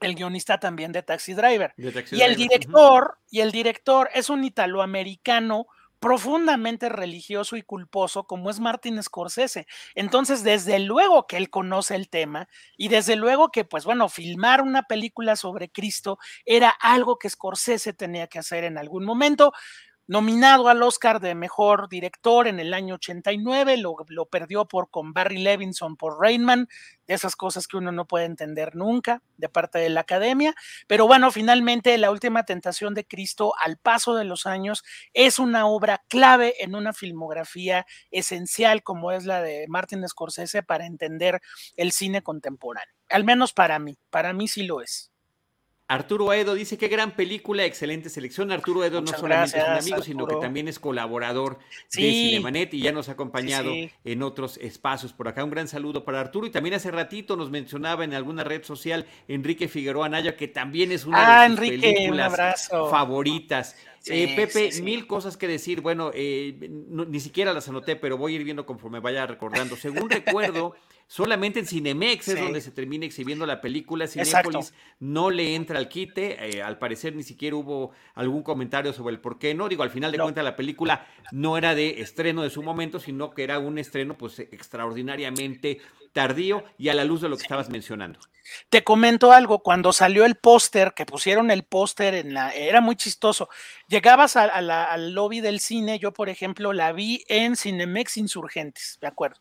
el 0.00 0.14
guionista 0.14 0.58
también 0.58 0.92
de 0.92 1.02
Taxi 1.02 1.34
Driver. 1.34 1.74
y 1.76 2.22
el 2.22 2.36
director, 2.36 3.18
y 3.30 3.40
el 3.40 3.52
director 3.52 4.08
es 4.14 4.30
un 4.30 4.44
italoamericano 4.44 5.66
profundamente 6.00 6.88
religioso 6.88 7.56
y 7.56 7.62
culposo 7.62 8.24
como 8.24 8.48
es 8.48 8.58
Martin 8.58 9.00
Scorsese. 9.02 9.66
Entonces, 9.94 10.42
desde 10.42 10.78
luego 10.78 11.26
que 11.26 11.36
él 11.36 11.50
conoce 11.50 11.94
el 11.94 12.08
tema 12.08 12.48
y 12.78 12.88
desde 12.88 13.16
luego 13.16 13.50
que, 13.50 13.64
pues 13.64 13.84
bueno, 13.84 14.08
filmar 14.08 14.62
una 14.62 14.84
película 14.84 15.36
sobre 15.36 15.70
Cristo 15.70 16.18
era 16.46 16.70
algo 16.70 17.18
que 17.18 17.28
Scorsese 17.28 17.92
tenía 17.92 18.26
que 18.28 18.38
hacer 18.38 18.64
en 18.64 18.78
algún 18.78 19.04
momento 19.04 19.52
nominado 20.10 20.68
al 20.68 20.82
Oscar 20.82 21.20
de 21.20 21.36
Mejor 21.36 21.88
Director 21.88 22.48
en 22.48 22.58
el 22.58 22.74
año 22.74 22.96
89, 22.96 23.76
lo, 23.76 23.94
lo 24.08 24.26
perdió 24.26 24.64
por 24.64 24.90
con 24.90 25.12
Barry 25.12 25.38
Levinson 25.38 25.96
por 25.96 26.20
Rainman, 26.20 26.68
de 27.06 27.14
esas 27.14 27.36
cosas 27.36 27.68
que 27.68 27.76
uno 27.76 27.92
no 27.92 28.08
puede 28.08 28.24
entender 28.24 28.74
nunca 28.74 29.22
de 29.36 29.48
parte 29.48 29.78
de 29.78 29.88
la 29.88 30.00
academia, 30.00 30.52
pero 30.88 31.06
bueno, 31.06 31.30
finalmente 31.30 31.96
La 31.96 32.10
Última 32.10 32.42
Tentación 32.42 32.92
de 32.92 33.06
Cristo 33.06 33.54
al 33.56 33.76
paso 33.76 34.16
de 34.16 34.24
los 34.24 34.46
años 34.46 34.82
es 35.14 35.38
una 35.38 35.68
obra 35.68 36.02
clave 36.08 36.54
en 36.58 36.74
una 36.74 36.92
filmografía 36.92 37.86
esencial 38.10 38.82
como 38.82 39.12
es 39.12 39.26
la 39.26 39.40
de 39.42 39.66
Martin 39.68 40.08
Scorsese 40.08 40.64
para 40.64 40.86
entender 40.86 41.40
el 41.76 41.92
cine 41.92 42.20
contemporáneo, 42.20 42.96
al 43.10 43.22
menos 43.22 43.52
para 43.52 43.78
mí, 43.78 43.96
para 44.10 44.32
mí 44.32 44.48
sí 44.48 44.64
lo 44.64 44.80
es. 44.80 45.09
Arturo 45.90 46.32
Edo 46.32 46.54
dice 46.54 46.78
qué 46.78 46.86
gran 46.86 47.16
película, 47.16 47.64
excelente 47.64 48.10
selección. 48.10 48.52
Arturo 48.52 48.84
Edo 48.84 49.00
no 49.00 49.08
solamente 49.08 49.58
es 49.58 49.64
un 49.64 49.70
amigo, 49.72 50.02
sino 50.02 50.24
que 50.28 50.36
también 50.36 50.68
es 50.68 50.78
colaborador 50.78 51.58
de 51.92 52.12
Cinemanet 52.12 52.72
y 52.74 52.80
ya 52.80 52.92
nos 52.92 53.08
ha 53.08 53.12
acompañado 53.12 53.72
en 54.04 54.22
otros 54.22 54.56
espacios 54.58 55.12
por 55.12 55.26
acá. 55.26 55.42
Un 55.42 55.50
gran 55.50 55.66
saludo 55.66 56.04
para 56.04 56.20
Arturo 56.20 56.46
y 56.46 56.50
también 56.50 56.76
hace 56.76 56.92
ratito 56.92 57.34
nos 57.34 57.50
mencionaba 57.50 58.04
en 58.04 58.14
alguna 58.14 58.44
red 58.44 58.62
social 58.62 59.04
Enrique 59.26 59.66
Figueroa 59.66 60.08
Naya, 60.08 60.36
que 60.36 60.46
también 60.46 60.92
es 60.92 61.06
una 61.06 61.42
de 61.42 61.48
sus 61.48 61.58
películas 61.58 62.70
favoritas. 62.88 63.74
Eh, 64.06 64.34
Pepe, 64.34 64.70
mil 64.82 65.06
cosas 65.06 65.36
que 65.36 65.46
decir. 65.46 65.80
Bueno, 65.80 66.10
eh, 66.14 66.68
ni 66.70 67.20
siquiera 67.20 67.52
las 67.52 67.68
anoté, 67.68 67.96
pero 67.96 68.16
voy 68.16 68.32
a 68.32 68.36
ir 68.36 68.44
viendo 68.44 68.64
conforme 68.64 69.00
vaya 69.00 69.26
recordando. 69.26 69.76
Según 69.76 70.08
recuerdo, 70.10 70.74
solamente 71.06 71.60
en 71.60 71.66
Cinemex 71.66 72.28
es 72.28 72.40
donde 72.40 72.60
se 72.62 72.70
termina 72.70 73.04
exhibiendo 73.04 73.44
la 73.44 73.60
película. 73.60 74.06
Cinépolis 74.06 74.72
no 75.00 75.30
le 75.30 75.54
entra 75.54 75.78
al 75.78 75.88
quite. 75.88 76.58
Eh, 76.58 76.62
al 76.62 76.78
parecer 76.78 77.14
ni 77.14 77.22
siquiera 77.22 77.56
hubo 77.56 77.90
algún 78.14 78.42
comentario 78.42 78.92
sobre 78.92 79.14
el 79.14 79.20
por 79.20 79.38
qué 79.38 79.54
no. 79.54 79.68
Digo, 79.68 79.82
al 79.82 79.90
final 79.90 80.12
de 80.12 80.18
cuentas 80.18 80.44
la 80.44 80.56
película 80.56 81.06
no 81.30 81.58
era 81.58 81.74
de 81.74 82.00
estreno 82.00 82.42
de 82.42 82.50
su 82.50 82.62
momento, 82.62 83.00
sino 83.00 83.30
que 83.32 83.44
era 83.44 83.58
un 83.58 83.78
estreno 83.78 84.16
pues 84.16 84.38
extraordinariamente 84.38 85.80
tardío 86.12 86.64
y 86.78 86.88
a 86.88 86.94
la 86.94 87.04
luz 87.04 87.20
de 87.20 87.28
lo 87.28 87.36
que 87.36 87.42
estabas 87.42 87.68
mencionando. 87.68 88.18
Te 88.68 88.82
comento 88.82 89.32
algo, 89.32 89.60
cuando 89.60 89.92
salió 89.92 90.24
el 90.24 90.34
póster, 90.34 90.92
que 90.94 91.06
pusieron 91.06 91.50
el 91.50 91.62
póster 91.62 92.14
en 92.14 92.34
la, 92.34 92.50
era 92.50 92.80
muy 92.80 92.96
chistoso. 92.96 93.48
Llegabas 93.90 94.36
al 94.36 95.14
lobby 95.14 95.40
del 95.40 95.58
cine, 95.58 95.98
yo 95.98 96.12
por 96.12 96.28
ejemplo 96.28 96.72
la 96.72 96.92
vi 96.92 97.24
en 97.26 97.56
Cinemex 97.56 98.18
Insurgentes, 98.18 98.98
de 99.00 99.08
acuerdo, 99.08 99.40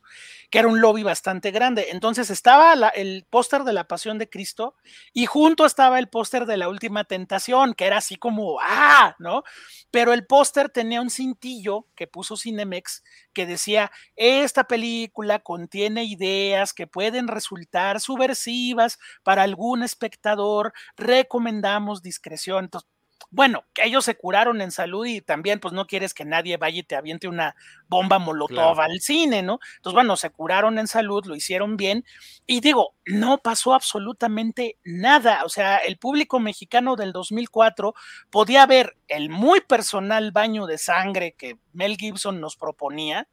que 0.50 0.58
era 0.58 0.68
un 0.68 0.82
lobby 0.82 1.04
bastante 1.04 1.52
grande. 1.52 1.90
Entonces 1.92 2.32
estaba 2.32 2.74
el 2.96 3.28
póster 3.30 3.64
de 3.64 3.74
la 3.74 3.84
Pasión 3.84 4.18
de 4.18 4.28
Cristo 4.28 4.74
y 5.14 5.28
junto 5.28 5.68
estaba 5.68 6.00
el 6.00 6.10
póster 6.10 6.48
de 6.48 6.58
la 6.58 6.68
Última 6.68 7.04
Tentación, 7.04 7.76
que 7.76 7.86
era 7.86 7.98
así 7.98 8.16
como, 8.16 8.58
ah, 8.60 9.16
¿no? 9.20 9.44
Pero 9.92 10.14
el 10.14 10.26
póster 10.26 10.70
tenía 10.70 11.00
un 11.00 11.12
cintillo 11.12 11.86
que 11.94 12.08
puso 12.08 12.36
Cinemex 12.36 13.04
que 13.34 13.46
decía, 13.46 13.92
esta 14.16 14.64
película 14.64 15.38
contiene 15.38 16.06
ideas 16.06 16.74
que 16.74 16.88
pueden 16.88 17.28
resultar 17.28 18.02
subversivas 18.02 18.98
para 19.22 19.44
algún 19.44 19.84
espectador, 19.84 20.74
recomendamos 20.98 22.02
discreción. 22.02 22.64
Entonces, 22.66 22.90
bueno, 23.32 23.64
que 23.74 23.86
ellos 23.86 24.06
se 24.06 24.16
curaron 24.16 24.62
en 24.62 24.72
salud 24.72 25.06
y 25.06 25.22
también 25.22 25.60
pues 25.60 25.74
no 25.74 25.86
quieres 25.86 26.14
que 26.14 26.26
nadie 26.26 26.58
vaya 26.58 26.80
y 26.80 26.84
te 26.84 26.96
aviente 26.96 27.28
una 27.28 27.56
bomba 27.88 28.18
molotov 28.18 28.80
al 28.82 29.00
cine, 29.02 29.44
¿no? 29.44 29.60
Entonces, 29.78 29.94
bueno, 29.94 30.18
se 30.18 30.32
curaron 30.32 30.80
en 30.80 30.88
salud, 30.88 31.26
lo 31.26 31.36
hicieron 31.36 31.78
bien 31.78 32.06
y 32.48 32.60
digo, 32.62 32.96
no 33.06 33.38
pasó 33.38 33.74
absolutamente 33.74 34.78
nada, 34.84 35.44
o 35.46 35.50
sea, 35.50 35.78
el 35.78 35.98
público 35.98 36.40
mexicano 36.40 36.96
del 36.96 37.12
2004 37.12 37.94
podía 38.32 38.66
ver 38.66 38.98
el 39.08 39.30
muy 39.30 39.62
personal 39.62 40.32
baño 40.32 40.66
de 40.66 40.78
sangre 40.78 41.34
que 41.38 41.58
Mel 41.74 41.98
Gibson 41.98 42.42
nos 42.42 42.56
proponía, 42.56 43.28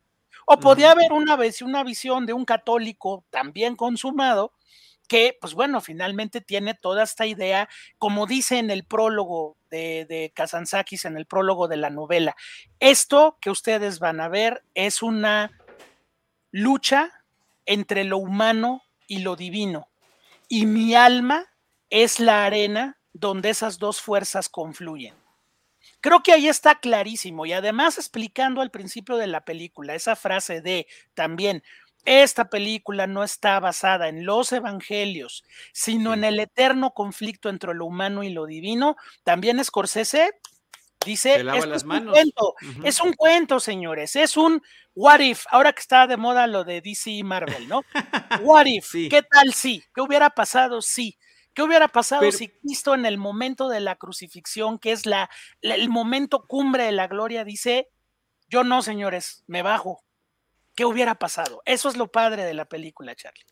o 0.48 0.58
podía 0.60 0.92
haber 0.92 1.12
una, 1.12 1.34
vez, 1.36 1.60
una 1.60 1.82
visión 1.82 2.24
de 2.24 2.32
un 2.32 2.44
católico 2.44 3.24
también 3.30 3.74
consumado 3.74 4.52
que, 5.06 5.36
pues 5.40 5.54
bueno, 5.54 5.80
finalmente 5.80 6.40
tiene 6.40 6.74
toda 6.74 7.04
esta 7.04 7.26
idea, 7.26 7.68
como 7.98 8.26
dice 8.26 8.58
en 8.58 8.70
el 8.70 8.84
prólogo 8.84 9.56
de, 9.70 10.06
de 10.06 10.32
en 11.04 11.16
el 11.16 11.26
prólogo 11.26 11.68
de 11.68 11.76
la 11.76 11.90
novela. 11.90 12.36
Esto 12.80 13.38
que 13.40 13.50
ustedes 13.50 13.98
van 13.98 14.20
a 14.20 14.28
ver 14.28 14.62
es 14.74 15.02
una 15.02 15.50
lucha 16.50 17.12
entre 17.66 18.04
lo 18.04 18.18
humano 18.18 18.82
y 19.06 19.18
lo 19.18 19.36
divino. 19.36 19.88
Y 20.48 20.66
mi 20.66 20.94
alma 20.94 21.46
es 21.90 22.20
la 22.20 22.44
arena 22.44 22.98
donde 23.12 23.50
esas 23.50 23.78
dos 23.78 24.00
fuerzas 24.00 24.48
confluyen. 24.48 25.14
Creo 26.00 26.22
que 26.22 26.32
ahí 26.32 26.46
está 26.46 26.78
clarísimo 26.78 27.46
y 27.46 27.52
además 27.52 27.98
explicando 27.98 28.60
al 28.60 28.70
principio 28.70 29.16
de 29.16 29.26
la 29.26 29.44
película 29.44 29.94
esa 29.94 30.14
frase 30.14 30.60
de 30.60 30.86
también, 31.14 31.62
esta 32.06 32.48
película 32.48 33.06
no 33.06 33.24
está 33.24 33.60
basada 33.60 34.08
en 34.08 34.24
los 34.24 34.52
evangelios, 34.52 35.44
sino 35.72 36.14
en 36.14 36.24
el 36.24 36.38
eterno 36.40 36.92
conflicto 36.92 37.48
entre 37.48 37.74
lo 37.74 37.84
humano 37.84 38.22
y 38.22 38.30
lo 38.30 38.46
divino. 38.46 38.96
También 39.24 39.62
Scorsese 39.62 40.30
dice, 41.04 41.34
es 41.34 41.84
un 41.84 42.06
cuento, 42.06 42.54
es 42.84 43.00
un 43.00 43.12
cuento, 43.12 43.60
señores, 43.60 44.16
es 44.16 44.36
un 44.36 44.62
what 44.94 45.20
if, 45.20 45.44
ahora 45.50 45.72
que 45.72 45.80
está 45.80 46.06
de 46.06 46.16
moda 46.16 46.46
lo 46.46 46.64
de 46.64 46.80
DC 46.80 47.10
y 47.10 47.22
Marvel, 47.22 47.68
¿no? 47.68 47.82
What 48.40 48.66
if, 48.66 48.92
¿qué 49.10 49.22
tal 49.22 49.52
si? 49.52 49.82
¿Qué 49.94 50.00
hubiera 50.00 50.30
pasado 50.30 50.80
si? 50.82 51.18
¿Qué 51.54 51.62
hubiera 51.62 51.88
pasado 51.88 52.30
si 52.32 52.48
Cristo 52.48 52.94
en 52.94 53.06
el 53.06 53.16
momento 53.16 53.68
de 53.68 53.80
la 53.80 53.96
crucifixión, 53.96 54.78
que 54.78 54.92
es 54.92 55.06
la, 55.06 55.30
el 55.62 55.88
momento 55.88 56.46
cumbre 56.46 56.84
de 56.84 56.92
la 56.92 57.08
gloria, 57.08 57.44
dice, 57.44 57.88
yo 58.48 58.62
no, 58.62 58.82
señores, 58.82 59.42
me 59.46 59.62
bajo, 59.62 60.04
¿Qué 60.76 60.84
hubiera 60.84 61.16
pasado? 61.16 61.62
Eso 61.64 61.88
es 61.88 61.96
lo 61.96 62.08
padre 62.08 62.44
de 62.44 62.52
la 62.52 62.66
película, 62.66 63.14
Charlie. 63.14 63.46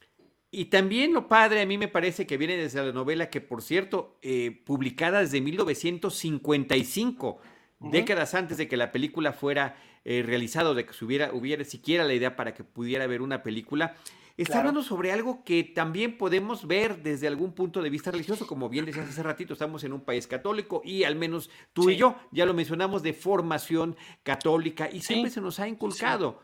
Y 0.50 0.66
también 0.66 1.14
lo 1.14 1.26
padre 1.26 1.62
a 1.62 1.66
mí 1.66 1.78
me 1.78 1.88
parece 1.88 2.26
que 2.26 2.36
viene 2.36 2.54
desde 2.56 2.84
la 2.84 2.92
novela 2.92 3.30
que, 3.30 3.40
por 3.40 3.62
cierto, 3.62 4.18
eh, 4.22 4.62
publicada 4.64 5.20
desde 5.20 5.40
1955, 5.40 7.40
décadas 7.80 8.34
antes 8.34 8.58
de 8.58 8.68
que 8.68 8.76
la 8.76 8.92
película 8.92 9.32
fuera 9.32 9.76
eh, 10.04 10.22
realizada, 10.24 10.74
de 10.74 10.84
que 10.84 10.92
hubiera, 11.04 11.32
hubiera 11.32 11.64
siquiera 11.64 12.04
la 12.04 12.12
idea 12.12 12.36
para 12.36 12.52
que 12.52 12.62
pudiera 12.62 13.04
haber 13.04 13.22
una 13.22 13.42
película. 13.42 13.96
Está 14.36 14.58
hablando 14.58 14.82
sobre 14.82 15.10
algo 15.10 15.44
que 15.44 15.64
también 15.64 16.18
podemos 16.18 16.66
ver 16.66 17.02
desde 17.02 17.26
algún 17.26 17.54
punto 17.54 17.80
de 17.80 17.88
vista 17.88 18.10
religioso, 18.10 18.46
como 18.46 18.68
bien 18.68 18.84
decías 18.84 19.08
hace 19.08 19.22
ratito, 19.22 19.54
estamos 19.54 19.82
en 19.84 19.92
un 19.92 20.02
país 20.02 20.26
católico 20.26 20.82
y 20.84 21.04
al 21.04 21.16
menos 21.16 21.48
tú 21.72 21.88
y 21.88 21.96
yo 21.96 22.16
ya 22.32 22.44
lo 22.44 22.52
mencionamos 22.52 23.02
de 23.02 23.14
formación 23.14 23.96
católica 24.24 24.90
y 24.92 25.00
siempre 25.00 25.30
se 25.30 25.40
nos 25.40 25.58
ha 25.58 25.68
inculcado. 25.68 26.42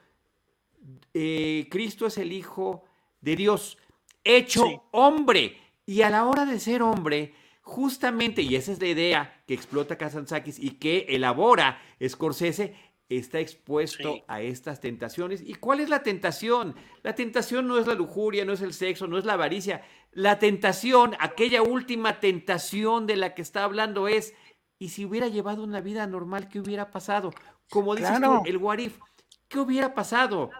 Eh, 1.15 1.69
Cristo 1.71 2.07
es 2.07 2.19
el 2.19 2.33
Hijo 2.33 2.85
de 3.21 3.37
Dios, 3.37 3.79
hecho 4.25 4.85
hombre. 4.93 5.59
Y 5.87 6.03
a 6.03 6.11
la 6.11 6.25
hora 6.25 6.47
de 6.47 6.61
ser 6.61 6.83
hombre, 6.83 7.35
justamente, 7.63 8.43
y 8.43 8.55
esa 8.55 8.73
es 8.73 8.81
la 8.81 8.89
idea 8.89 9.43
que 9.47 9.55
explota 9.55 9.99
Kazantzakis 9.99 10.59
y 10.59 10.73
que 10.73 11.07
elabora 11.09 11.81
Scorsese, 12.07 12.75
está 13.09 13.41
expuesto 13.41 14.25
a 14.29 14.41
estas 14.41 14.81
tentaciones. 14.81 15.43
¿Y 15.45 15.55
cuál 15.55 15.81
es 15.81 15.89
la 15.89 16.05
tentación? 16.05 16.77
La 17.03 17.17
tentación 17.17 17.67
no 17.67 17.77
es 17.79 17.89
la 17.89 17.95
lujuria, 17.95 18.45
no 18.45 18.53
es 18.53 18.61
el 18.61 18.73
sexo, 18.73 19.09
no 19.09 19.19
es 19.19 19.25
la 19.25 19.33
avaricia. 19.33 19.83
La 20.13 20.39
tentación, 20.39 21.17
aquella 21.19 21.63
última 21.63 22.21
tentación 22.21 23.09
de 23.09 23.17
la 23.17 23.35
que 23.35 23.43
está 23.43 23.65
hablando 23.65 24.07
es, 24.07 24.35
¿y 24.79 24.91
si 24.91 25.05
hubiera 25.05 25.27
llevado 25.27 25.65
una 25.65 25.81
vida 25.81 26.07
normal, 26.07 26.49
qué 26.49 26.61
hubiera 26.61 26.93
pasado? 26.93 27.33
como 27.71 27.95
dices 27.95 28.21
tú, 28.21 28.43
el 28.45 28.57
what 28.59 28.79
if. 28.79 28.99
¿Qué 29.49 29.59
hubiera 29.59 29.95
pasado? 29.95 30.51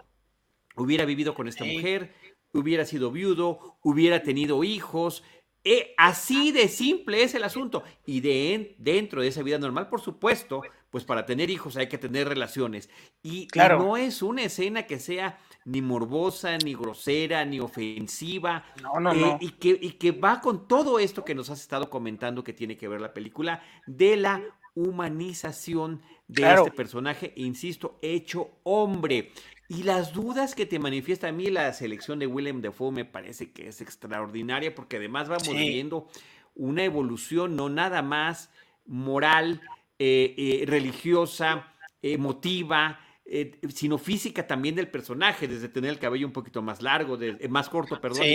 Hubiera 0.81 1.05
vivido 1.05 1.33
con 1.33 1.47
esta 1.47 1.63
mujer, 1.63 2.13
hubiera 2.53 2.85
sido 2.85 3.11
viudo, 3.11 3.77
hubiera 3.81 4.23
tenido 4.23 4.63
hijos, 4.63 5.23
eh, 5.63 5.93
así 5.97 6.51
de 6.51 6.67
simple 6.67 7.23
es 7.23 7.35
el 7.35 7.43
asunto. 7.43 7.83
Y 8.05 8.21
de, 8.21 8.75
dentro 8.79 9.21
de 9.21 9.27
esa 9.27 9.43
vida 9.43 9.59
normal, 9.59 9.89
por 9.89 10.01
supuesto, 10.01 10.63
pues 10.89 11.03
para 11.03 11.25
tener 11.25 11.49
hijos 11.49 11.77
hay 11.77 11.87
que 11.87 11.97
tener 11.97 12.27
relaciones. 12.27 12.89
Y, 13.21 13.47
claro. 13.47 13.79
no 13.79 13.97
es 13.97 14.21
una 14.21 14.43
escena 14.43 14.87
que 14.87 14.99
sea 14.99 15.39
ni 15.65 15.81
morbosa, 15.81 16.57
ni 16.57 16.73
grosera, 16.73 17.45
ni 17.45 17.59
ofensiva. 17.59 18.65
No, 18.81 18.99
no, 18.99 19.13
no. 19.13 19.37
Y 19.39 19.51
que, 19.51 19.77
y 19.79 19.91
que 19.93 20.11
va 20.11 20.41
con 20.41 20.67
todo 20.67 20.99
esto 20.99 21.23
que 21.23 21.35
nos 21.35 21.49
has 21.49 21.61
estado 21.61 21.89
comentando 21.89 22.43
que 22.43 22.53
tiene 22.53 22.75
que 22.75 22.87
ver 22.87 23.01
la 23.01 23.13
película, 23.13 23.61
de 23.85 24.17
la 24.17 24.41
humanización 24.73 26.01
de 26.27 26.53
este 26.53 26.71
personaje, 26.71 27.33
insisto, 27.35 27.99
hecho 28.01 28.49
hombre. 28.63 29.31
Y 29.71 29.83
las 29.83 30.11
dudas 30.11 30.53
que 30.53 30.65
te 30.65 30.79
manifiesta 30.79 31.29
a 31.29 31.31
mí 31.31 31.45
la 31.45 31.71
selección 31.71 32.19
de 32.19 32.27
Willem 32.27 32.61
Dafoe 32.61 32.91
me 32.91 33.05
parece 33.05 33.53
que 33.53 33.69
es 33.69 33.79
extraordinaria 33.79 34.75
porque 34.75 34.97
además 34.97 35.29
vamos 35.29 35.47
viendo 35.47 36.09
una 36.55 36.83
evolución 36.83 37.55
no 37.55 37.69
nada 37.69 38.01
más 38.01 38.49
moral, 38.85 39.61
eh, 39.97 40.35
eh, 40.37 40.65
religiosa, 40.67 41.73
emotiva, 42.01 42.99
eh, 43.23 43.61
sino 43.73 43.97
física 43.97 44.45
también 44.45 44.75
del 44.75 44.89
personaje, 44.89 45.47
desde 45.47 45.69
tener 45.69 45.91
el 45.91 45.99
cabello 45.99 46.27
un 46.27 46.33
poquito 46.33 46.61
más 46.61 46.81
largo, 46.81 47.17
más 47.47 47.69
corto, 47.69 48.01
perdón, 48.01 48.25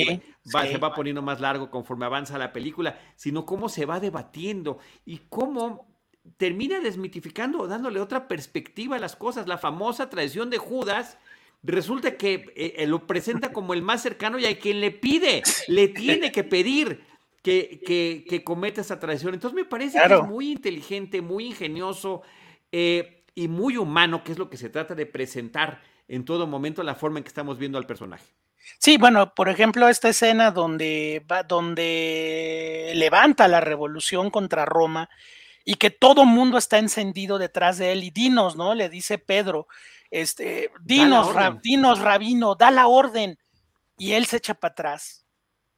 se 0.43 0.79
va 0.79 0.95
poniendo 0.95 1.21
más 1.21 1.43
largo 1.43 1.71
conforme 1.71 2.07
avanza 2.07 2.39
la 2.39 2.55
película, 2.55 2.99
sino 3.15 3.45
cómo 3.45 3.69
se 3.69 3.85
va 3.85 4.01
debatiendo 4.01 4.79
y 5.05 5.19
cómo 5.29 5.87
termina 6.39 6.81
desmitificando, 6.81 7.67
dándole 7.67 8.01
otra 8.01 8.27
perspectiva 8.27 8.97
a 8.97 8.99
las 8.99 9.17
cosas. 9.17 9.47
La 9.47 9.59
famosa 9.59 10.09
tradición 10.09 10.49
de 10.49 10.57
Judas 10.57 11.19
resulta 11.67 12.17
que 12.17 12.53
eh, 12.57 12.75
eh, 12.79 12.87
lo 12.87 13.07
presenta 13.07 13.53
como 13.53 13.75
el 13.75 13.83
más 13.83 14.03
cercano 14.03 14.39
y 14.39 14.47
a 14.47 14.59
quien 14.59 14.81
le 14.81 14.91
pide, 14.91 15.43
le 15.69 15.89
tiene 15.89 16.33
que 16.33 16.45
pedir 16.45 17.05
que, 17.43 18.25
que, 18.29 18.43
cometa 18.43 18.81
esa 18.81 18.99
traición. 18.99 19.35
Entonces 19.35 19.55
me 19.55 19.65
parece 19.65 20.01
que 20.05 20.15
es 20.15 20.23
muy 20.25 20.51
inteligente, 20.51 21.21
muy 21.23 21.47
ingenioso 21.47 22.23
eh, 22.73 23.25
y 23.37 23.47
muy 23.47 23.77
humano, 23.77 24.25
que 24.25 24.33
es 24.33 24.39
lo 24.39 24.51
que 24.51 24.57
se 24.57 24.69
trata 24.69 24.97
de 24.97 25.07
presentar 25.07 25.81
en 26.09 26.25
todo 26.25 26.49
momento 26.49 26.83
la 26.83 26.97
forma 26.97 27.19
en 27.19 27.25
que 27.25 27.29
estamos 27.29 27.57
viendo 27.57 27.79
al 27.79 27.87
personaje. 27.87 28.27
Sí, 28.79 28.97
bueno, 28.97 29.33
por 29.35 29.49
ejemplo, 29.49 29.89
esta 29.89 30.09
escena 30.09 30.51
donde 30.51 31.25
va, 31.31 31.45
donde 31.45 32.93
levanta 32.97 33.47
la 33.47 33.61
revolución 33.61 34.31
contra 34.31 34.65
Roma 34.65 35.09
y 35.65 35.77
que 35.77 35.91
todo 35.91 36.25
mundo 36.25 36.59
está 36.59 36.79
encendido 36.79 37.39
detrás 37.39 37.79
de 37.79 37.93
él 37.93 38.03
y 38.03 38.11
dinos, 38.11 38.57
¿no? 38.57 38.75
Le 38.75 38.89
dice 38.89 39.19
Pedro, 39.19 39.69
este, 40.11 40.71
dinos, 40.81 41.35
dinos, 41.63 42.01
rabino, 42.01 42.55
da 42.55 42.71
la 42.71 42.87
orden. 42.87 43.39
Y 43.99 44.13
él 44.13 44.27
se 44.27 44.39
echa 44.39 44.55
para 44.55 44.73
atrás. 44.73 45.27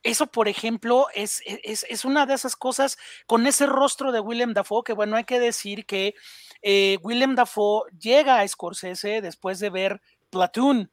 Eso, 0.02 0.26
por 0.28 0.48
ejemplo, 0.48 1.08
es, 1.14 1.42
es, 1.44 1.84
es, 1.88 2.04
una 2.04 2.24
de 2.24 2.34
esas 2.34 2.54
cosas 2.56 2.98
con 3.26 3.46
ese 3.46 3.66
rostro 3.66 4.12
de 4.12 4.20
Willem 4.20 4.54
Dafoe, 4.54 4.84
que 4.84 4.92
bueno, 4.92 5.16
hay 5.16 5.24
que 5.24 5.40
decir 5.40 5.86
que 5.86 6.14
eh, 6.62 6.98
Willem 7.02 7.34
Dafoe 7.34 7.90
llega 7.98 8.38
a 8.38 8.46
Scorsese 8.46 9.20
después 9.20 9.58
de 9.58 9.70
ver 9.70 10.00
Platoon. 10.30 10.90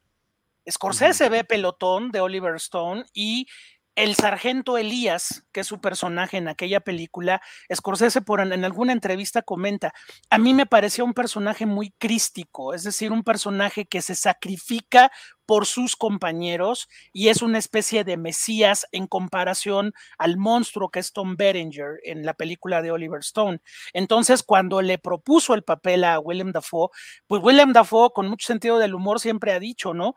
Scorsese 0.70 1.30
ve 1.30 1.44
Pelotón 1.44 2.12
de 2.12 2.22
Oliver 2.22 2.56
Stone 2.56 3.06
y 3.14 3.48
el 3.96 4.16
sargento 4.16 4.78
Elías, 4.78 5.46
que 5.52 5.62
es 5.62 5.68
su 5.68 5.80
personaje 5.80 6.38
en 6.38 6.48
aquella 6.48 6.82
película, 6.82 7.42
Scorsese 7.74 8.22
por 8.22 8.42
en, 8.42 8.66
alguna 8.66 8.92
entrevista 8.92 9.42
comenta, 9.42 9.94
a 10.30 10.38
mí 10.38 10.54
me 10.54 10.66
parecía 10.66 11.04
un 11.04 11.14
personaje 11.14 11.66
muy 11.66 11.92
crístico, 11.92 12.74
es 12.74 12.84
decir, 12.84 13.12
un 13.12 13.24
personaje 13.24 13.86
que 13.86 14.02
se 14.02 14.16
sacrifica 14.16 15.12
por 15.46 15.66
sus 15.66 15.96
compañeros 15.96 16.90
y 17.14 17.30
es 17.30 17.42
una 17.42 17.58
especie 17.58 18.04
de 18.04 18.18
mesías 18.18 18.88
en 18.92 19.08
comparación 19.08 19.94
al 20.18 20.38
monstruo 20.38 20.90
que 20.90 21.00
es 21.00 21.14
Tom 21.14 21.36
Berenger 21.36 22.00
en 22.04 22.26
la 22.26 22.34
película 22.34 22.82
de 22.82 22.92
Oliver 22.92 23.20
Stone. 23.20 23.62
Entonces, 23.94 24.44
cuando 24.44 24.82
le 24.82 24.98
propuso 24.98 25.54
el 25.54 25.64
papel 25.64 26.04
a 26.04 26.20
William 26.20 26.52
Dafoe, 26.52 26.90
pues 27.28 27.42
William 27.44 27.74
Dafoe, 27.74 28.12
con 28.14 28.28
mucho 28.28 28.48
sentido 28.48 28.80
del 28.80 28.96
humor, 28.96 29.20
siempre 29.20 29.54
ha 29.54 29.60
dicho, 29.60 29.94
¿no? 29.94 30.16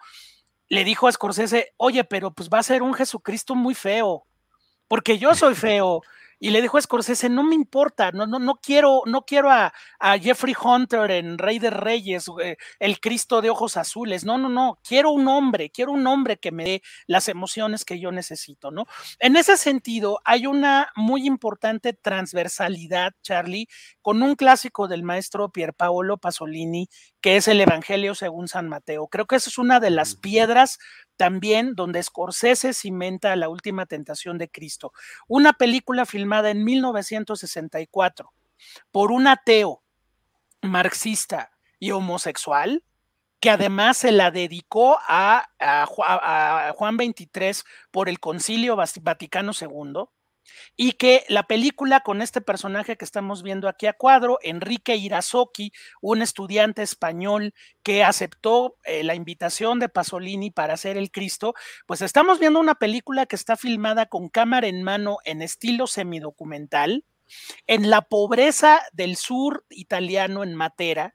Le 0.69 0.85
dijo 0.85 1.09
a 1.09 1.13
Scorsese, 1.13 1.73
oye, 1.77 2.05
pero 2.05 2.33
pues 2.33 2.49
va 2.49 2.59
a 2.59 2.63
ser 2.63 2.83
un 2.83 2.95
Jesucristo 2.95 3.55
muy 3.55 3.75
feo, 3.75 4.27
porque 4.87 5.19
yo 5.19 5.35
soy 5.35 5.55
feo 5.55 6.03
y 6.41 6.51
le 6.51 6.63
dijo 6.63 6.79
a 6.79 6.83
Scorsese, 6.83 7.29
no 7.29 7.43
me 7.43 7.55
importa, 7.55 8.13
no, 8.13 8.27
no, 8.27 8.39
no 8.39 8.57
quiero, 8.63 9.03
no 9.07 9.23
quiero 9.23 9.51
a, 9.51 9.73
Jeffrey 10.21 10.55
Hunter 10.61 11.11
en 11.11 11.37
Rey 11.37 11.59
de 11.59 11.71
Reyes, 11.71 12.27
eh, 12.43 12.57
el 12.79 13.01
Cristo 13.01 13.43
de 13.43 13.51
ojos 13.51 13.77
azules, 13.77 14.25
no, 14.25 14.39
no, 14.39 14.49
no, 14.49 14.79
quiero 14.87 15.11
un 15.11 15.27
hombre, 15.27 15.71
quiero 15.71 15.93
un 15.93 16.07
hombre 16.07 16.39
que 16.39 16.53
me 16.53 16.65
dé 16.65 16.83
las 17.07 17.29
emociones 17.29 17.85
que 17.85 17.99
yo 17.99 18.13
necesito, 18.13 18.71
¿no? 18.71 18.87
En 19.19 19.37
ese 19.37 19.57
sentido, 19.57 20.21
hay 20.25 20.47
una 20.47 20.93
muy 20.95 21.27
importante 21.27 21.93
transversalidad, 21.93 23.15
Charlie, 23.23 23.69
con 24.01 24.23
un 24.23 24.37
clásico 24.37 24.87
del 24.87 25.03
maestro 25.03 25.51
Pierpaolo 25.51 26.19
Pasolini, 26.19 26.89
que 27.21 27.37
es 27.37 27.49
el 27.49 27.61
Evangelio 27.61 28.15
según 28.15 28.49
San 28.49 28.69
Mateo. 28.69 29.09
Creo 29.09 29.27
que 29.27 29.37
esa 29.37 29.51
es 29.51 29.59
una 29.59 29.81
de 29.81 29.91
las 29.91 30.15
piedras 30.15 30.79
también 31.17 31.75
donde 31.75 32.03
Scorsese 32.03 32.73
cimenta 32.73 33.35
la 33.37 33.49
última 33.49 33.87
tentación 33.87 34.39
de 34.39 34.49
Cristo, 34.49 34.93
una 35.27 35.53
película 35.53 36.07
filmada 36.07 36.51
en 36.51 36.65
1964 36.65 38.33
por 38.91 39.11
un 39.11 39.27
ateo 39.27 39.83
marxista 40.63 41.53
y 41.79 41.91
homosexual 41.91 42.85
que 43.41 43.51
además 43.51 43.97
se 43.99 44.11
la 44.11 44.31
dedicó 44.33 44.99
a, 45.07 45.49
a 45.61 46.73
Juan 46.75 46.97
XXIII 46.97 47.63
por 47.93 48.09
el 48.09 48.19
Concilio 48.19 48.77
Vaticano 48.77 49.53
II 49.61 50.09
y 50.77 50.93
que 50.93 51.25
la 51.29 51.47
película 51.47 52.01
con 52.01 52.23
este 52.23 52.41
personaje 52.41 52.97
que 52.97 53.05
estamos 53.05 53.43
viendo 53.43 53.69
aquí 53.69 53.87
a 53.87 53.93
cuadro, 53.93 54.39
Enrique 54.43 54.97
Irazoki, 54.97 55.73
un 56.01 56.23
estudiante 56.23 56.83
español 56.83 57.55
que 57.83 58.05
aceptó 58.05 58.77
eh, 58.85 59.03
la 59.05 59.15
invitación 59.15 59.79
de 59.79 59.89
Pasolini 59.89 60.51
para 60.51 60.75
hacer 60.75 60.97
el 60.97 61.11
Cristo, 61.11 61.55
pues 61.87 62.03
estamos 62.03 62.39
viendo 62.39 62.61
una 62.61 62.75
película 62.75 63.27
que 63.27 63.37
está 63.37 63.57
filmada 63.57 64.07
con 64.07 64.29
cámara 64.29 64.67
en 64.67 64.83
mano 64.83 65.19
en 65.25 65.43
estilo 65.43 65.87
semidocumental, 65.87 67.05
en 67.67 67.91
la 67.91 68.03
pobreza 68.03 68.81
del 68.93 69.17
sur 69.17 69.65
italiano 69.69 70.43
en 70.43 70.55
Matera, 70.55 71.15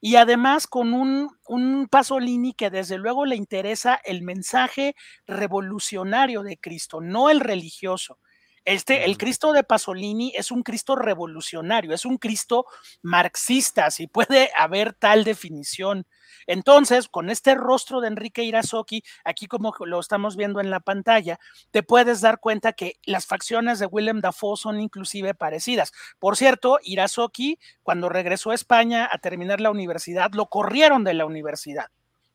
y 0.00 0.16
además 0.16 0.66
con 0.66 0.94
un, 0.94 1.30
un, 1.46 1.86
Pasolini 1.88 2.54
que 2.54 2.70
desde 2.70 2.98
luego 2.98 3.24
le 3.24 3.36
interesa 3.36 4.00
el 4.04 4.22
mensaje 4.22 4.96
revolucionario 5.26 6.42
de 6.42 6.58
Cristo, 6.58 7.00
no 7.00 7.30
el 7.30 7.40
religioso. 7.40 8.18
Este, 8.64 9.04
el 9.04 9.18
Cristo 9.18 9.52
de 9.52 9.64
Pasolini 9.64 10.32
es 10.36 10.52
un 10.52 10.62
Cristo 10.62 10.94
revolucionario, 10.94 11.92
es 11.92 12.04
un 12.04 12.16
Cristo 12.16 12.66
marxista, 13.02 13.90
si 13.90 14.06
puede 14.06 14.50
haber 14.56 14.92
tal 14.92 15.24
definición. 15.24 16.06
Entonces, 16.46 17.08
con 17.08 17.28
este 17.28 17.54
rostro 17.56 18.00
de 18.00 18.08
Enrique 18.08 18.44
Irazoki, 18.44 19.02
aquí 19.24 19.46
como 19.46 19.74
lo 19.84 19.98
estamos 19.98 20.36
viendo 20.36 20.60
en 20.60 20.70
la 20.70 20.80
pantalla, 20.80 21.40
te 21.72 21.82
puedes 21.82 22.20
dar 22.20 22.38
cuenta 22.38 22.72
que 22.72 22.94
las 23.04 23.26
facciones 23.26 23.80
de 23.80 23.86
Willem 23.86 24.20
Dafoe 24.20 24.56
son 24.56 24.80
inclusive 24.80 25.34
parecidas. 25.34 25.92
Por 26.20 26.36
cierto, 26.36 26.78
Irazoki, 26.82 27.58
cuando 27.82 28.08
regresó 28.08 28.50
a 28.50 28.54
España 28.54 29.08
a 29.10 29.18
terminar 29.18 29.60
la 29.60 29.70
universidad, 29.70 30.32
lo 30.34 30.46
corrieron 30.46 31.04
de 31.04 31.14
la 31.14 31.26
universidad 31.26 31.90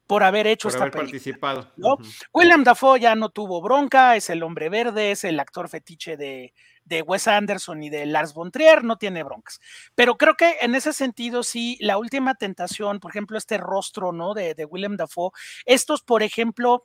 por 0.08 0.24
haber 0.24 0.48
hecho 0.48 0.70
esta 0.70 0.90
participado. 0.90 1.70
William 2.34 2.64
Dafoe 2.64 3.00
ya 3.00 3.14
no 3.16 3.30
tuvo 3.30 3.62
bronca, 3.62 4.16
es 4.16 4.30
el 4.30 4.42
hombre 4.42 4.70
verde, 4.70 5.12
es 5.12 5.26
el 5.26 5.40
actor 5.40 5.68
fetiche 5.68 6.16
de, 6.16 6.54
de 6.86 7.02
Wes 7.02 7.28
Anderson 7.28 7.84
y 7.84 7.90
de 7.90 8.06
Lars 8.06 8.34
von 8.34 8.50
Trier, 8.50 8.84
no 8.84 8.98
tiene 8.98 9.24
broncas. 9.24 9.60
Pero 9.94 10.18
creo 10.18 10.36
que 10.36 10.56
en 10.62 10.76
ese 10.76 10.94
sentido 10.94 11.44
sí, 11.44 11.78
la 11.82 11.98
última 11.98 12.36
tentación, 12.36 13.00
por 13.00 13.12
ejemplo, 13.12 13.38
este 13.38 13.58
rostro, 13.58 14.14
¿no? 14.14 14.34
De, 14.34 14.56
de 14.56 14.66
William 14.66 14.96
Dafoe, 14.96 15.32
estos, 15.66 16.02
por 16.02 16.24
ejemplo, 16.24 16.82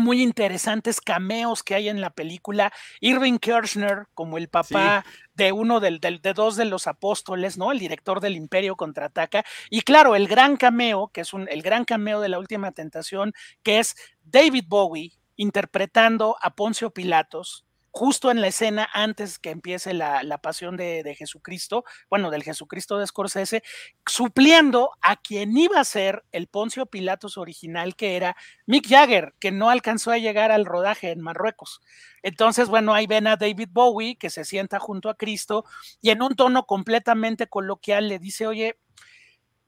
muy 0.00 0.22
interesantes 0.22 1.00
cameos 1.00 1.62
que 1.62 1.74
hay 1.74 1.88
en 1.88 2.00
la 2.00 2.10
película. 2.10 2.72
Irving 3.00 3.38
Kirchner 3.38 4.06
como 4.14 4.38
el 4.38 4.48
papá 4.48 5.04
de 5.34 5.52
uno 5.52 5.80
del, 5.80 6.00
de 6.00 6.32
dos 6.34 6.56
de 6.56 6.64
los 6.64 6.86
apóstoles, 6.86 7.56
¿no? 7.56 7.72
El 7.72 7.78
director 7.78 8.20
del 8.20 8.36
Imperio 8.36 8.76
contraataca. 8.76 9.44
Y 9.70 9.82
claro, 9.82 10.16
el 10.16 10.28
gran 10.28 10.56
cameo, 10.56 11.08
que 11.08 11.22
es 11.22 11.32
un, 11.32 11.48
el 11.48 11.62
gran 11.62 11.84
cameo 11.84 12.20
de 12.20 12.28
la 12.28 12.38
última 12.38 12.72
tentación, 12.72 13.32
que 13.62 13.78
es 13.78 13.96
David 14.24 14.64
Bowie 14.66 15.12
interpretando 15.36 16.36
a 16.42 16.54
Poncio 16.54 16.90
Pilatos, 16.90 17.64
justo 17.92 18.30
en 18.30 18.40
la 18.40 18.48
escena 18.48 18.88
antes 18.92 19.38
que 19.38 19.50
empiece 19.50 19.94
la, 19.94 20.38
pasión 20.42 20.76
de, 20.76 21.14
Jesucristo, 21.16 21.84
bueno, 22.08 22.30
del 22.30 22.42
Jesucristo 22.42 22.98
de 22.98 23.06
Scorsese, 23.06 23.62
supliendo 24.06 24.90
a 25.00 25.16
quien 25.16 25.56
iba 25.56 25.80
a 25.80 25.84
ser 25.84 26.24
el 26.32 26.46
Poncio 26.46 26.86
Pilatos 26.86 27.36
original, 27.36 27.96
que 27.96 28.16
era 28.16 28.36
Mick 28.66 28.88
Jagger, 28.88 29.34
que 29.38 29.50
no 29.50 29.70
alcanzó 29.70 30.12
a 30.12 30.18
llegar 30.18 30.52
al 30.52 30.66
rodaje 30.66 31.10
en 31.10 31.20
Marruecos. 31.20 31.80
Entonces, 32.22 32.68
bueno, 32.68 32.94
ahí 32.94 33.06
ven 33.06 33.26
a 33.26 33.36
David 33.36 33.68
Bowie, 33.70 34.16
que 34.16 34.30
se 34.30 34.44
sienta 34.44 34.78
junto 34.78 35.08
a 35.08 35.16
Cristo, 35.16 35.64
y 36.00 36.10
en 36.10 36.22
un 36.22 36.36
tono 36.36 36.66
completamente 36.66 37.48
coloquial 37.48 38.08
le 38.08 38.18
dice, 38.18 38.46
oye, 38.46 38.78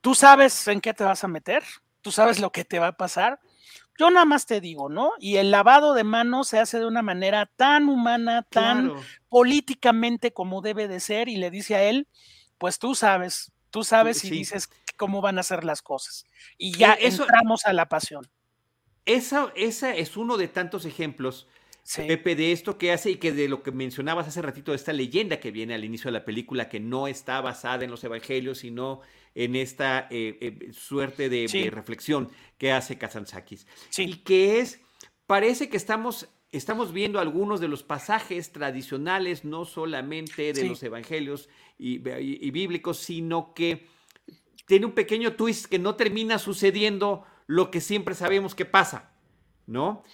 tú 0.01 0.15
sabes 0.15 0.69
en 0.69 0.81
qué 0.81 0.95
te 0.95 1.05
vas 1.05 1.25
a 1.25 1.29
meter, 1.29 1.63
tú 2.03 2.13
sabes 2.13 2.41
lo 2.41 2.51
que 2.51 2.65
te 2.65 2.79
va 2.79 2.89
a 2.89 2.97
pasar. 2.97 3.41
Yo 3.99 4.11
nada 4.11 4.25
más 4.25 4.47
te 4.47 4.61
digo, 4.61 4.89
¿no? 4.89 5.13
Y 5.19 5.37
el 5.37 5.51
lavado 5.51 5.95
de 5.95 6.05
manos 6.05 6.49
se 6.49 6.59
hace 6.59 6.79
de 6.79 6.87
una 6.87 7.03
manera 7.03 7.47
tan 7.57 7.89
humana, 7.89 8.43
tan 8.43 8.93
políticamente 9.29 10.33
como 10.33 10.63
debe 10.63 10.89
de 10.89 11.01
ser, 11.01 11.29
y 11.29 11.37
le 11.37 11.51
dice 11.51 11.75
a 11.75 11.83
él, 11.85 12.09
pues 12.59 12.79
tú 12.79 12.95
sabes, 12.95 13.53
tú 13.71 13.85
sabes 13.85 14.25
y 14.25 14.31
dices 14.31 14.71
cómo 14.97 15.21
van 15.21 15.39
a 15.39 15.43
ser 15.43 15.65
las 15.65 15.83
cosas. 15.83 16.25
Y 16.57 16.77
ya 16.77 16.97
entramos 16.99 17.67
a 17.67 17.73
la 17.73 17.89
pasión. 17.89 18.29
Esa, 19.05 19.53
esa 19.57 19.95
es 19.95 20.17
uno 20.17 20.37
de 20.37 20.49
tantos 20.49 20.85
ejemplos 20.85 21.49
Pepe, 21.97 22.37
de 22.37 22.53
esto 22.53 22.79
que 22.79 22.93
hace 22.93 23.11
y 23.11 23.17
que 23.17 23.33
de 23.33 23.49
lo 23.49 23.63
que 23.63 23.73
mencionabas 23.73 24.29
hace 24.29 24.41
ratito, 24.41 24.71
de 24.71 24.77
esta 24.77 24.93
leyenda 24.93 25.41
que 25.41 25.51
viene 25.51 25.75
al 25.75 25.85
inicio 25.85 26.09
de 26.09 26.19
la 26.19 26.25
película, 26.25 26.69
que 26.69 26.81
no 26.81 27.09
está 27.09 27.41
basada 27.41 27.85
en 27.85 27.91
los 27.91 28.05
evangelios, 28.05 28.59
sino 28.59 29.01
en 29.35 29.57
esta 29.57 30.09
eh, 30.11 30.39
eh, 30.41 30.73
suerte 30.73 31.29
de, 31.29 31.71
reflexión 31.71 32.31
que 32.59 32.73
hace 32.73 32.99
Kazantzakis. 32.99 33.67
Y 33.97 34.17
que 34.19 34.61
es, 34.61 34.81
parece 35.27 35.69
que 35.69 35.77
estamos, 35.77 36.29
estamos 36.51 36.93
viendo 36.93 37.19
algunos 37.19 37.61
de 37.61 37.69
los 37.69 37.83
pasajes 37.83 38.53
tradicionales, 38.53 39.45
no 39.45 39.65
solamente 39.65 40.53
de 40.53 40.69
los 40.69 40.83
evangelios 40.83 41.49
y, 41.79 41.99
bíblicos, 41.99 42.99
sino 42.99 43.55
que 43.55 43.87
tiene 44.67 44.87
un 44.87 44.93
pequeño 44.93 45.35
twist 45.35 45.67
que 45.67 45.79
no 45.79 45.97
termina 45.97 46.39
sucediendo 46.39 47.25
lo 47.47 47.71
que 47.71 47.81
siempre 47.81 48.15
sabemos 48.15 48.55
que 48.55 48.65
pasa, 48.65 49.13
¿no? 49.67 50.05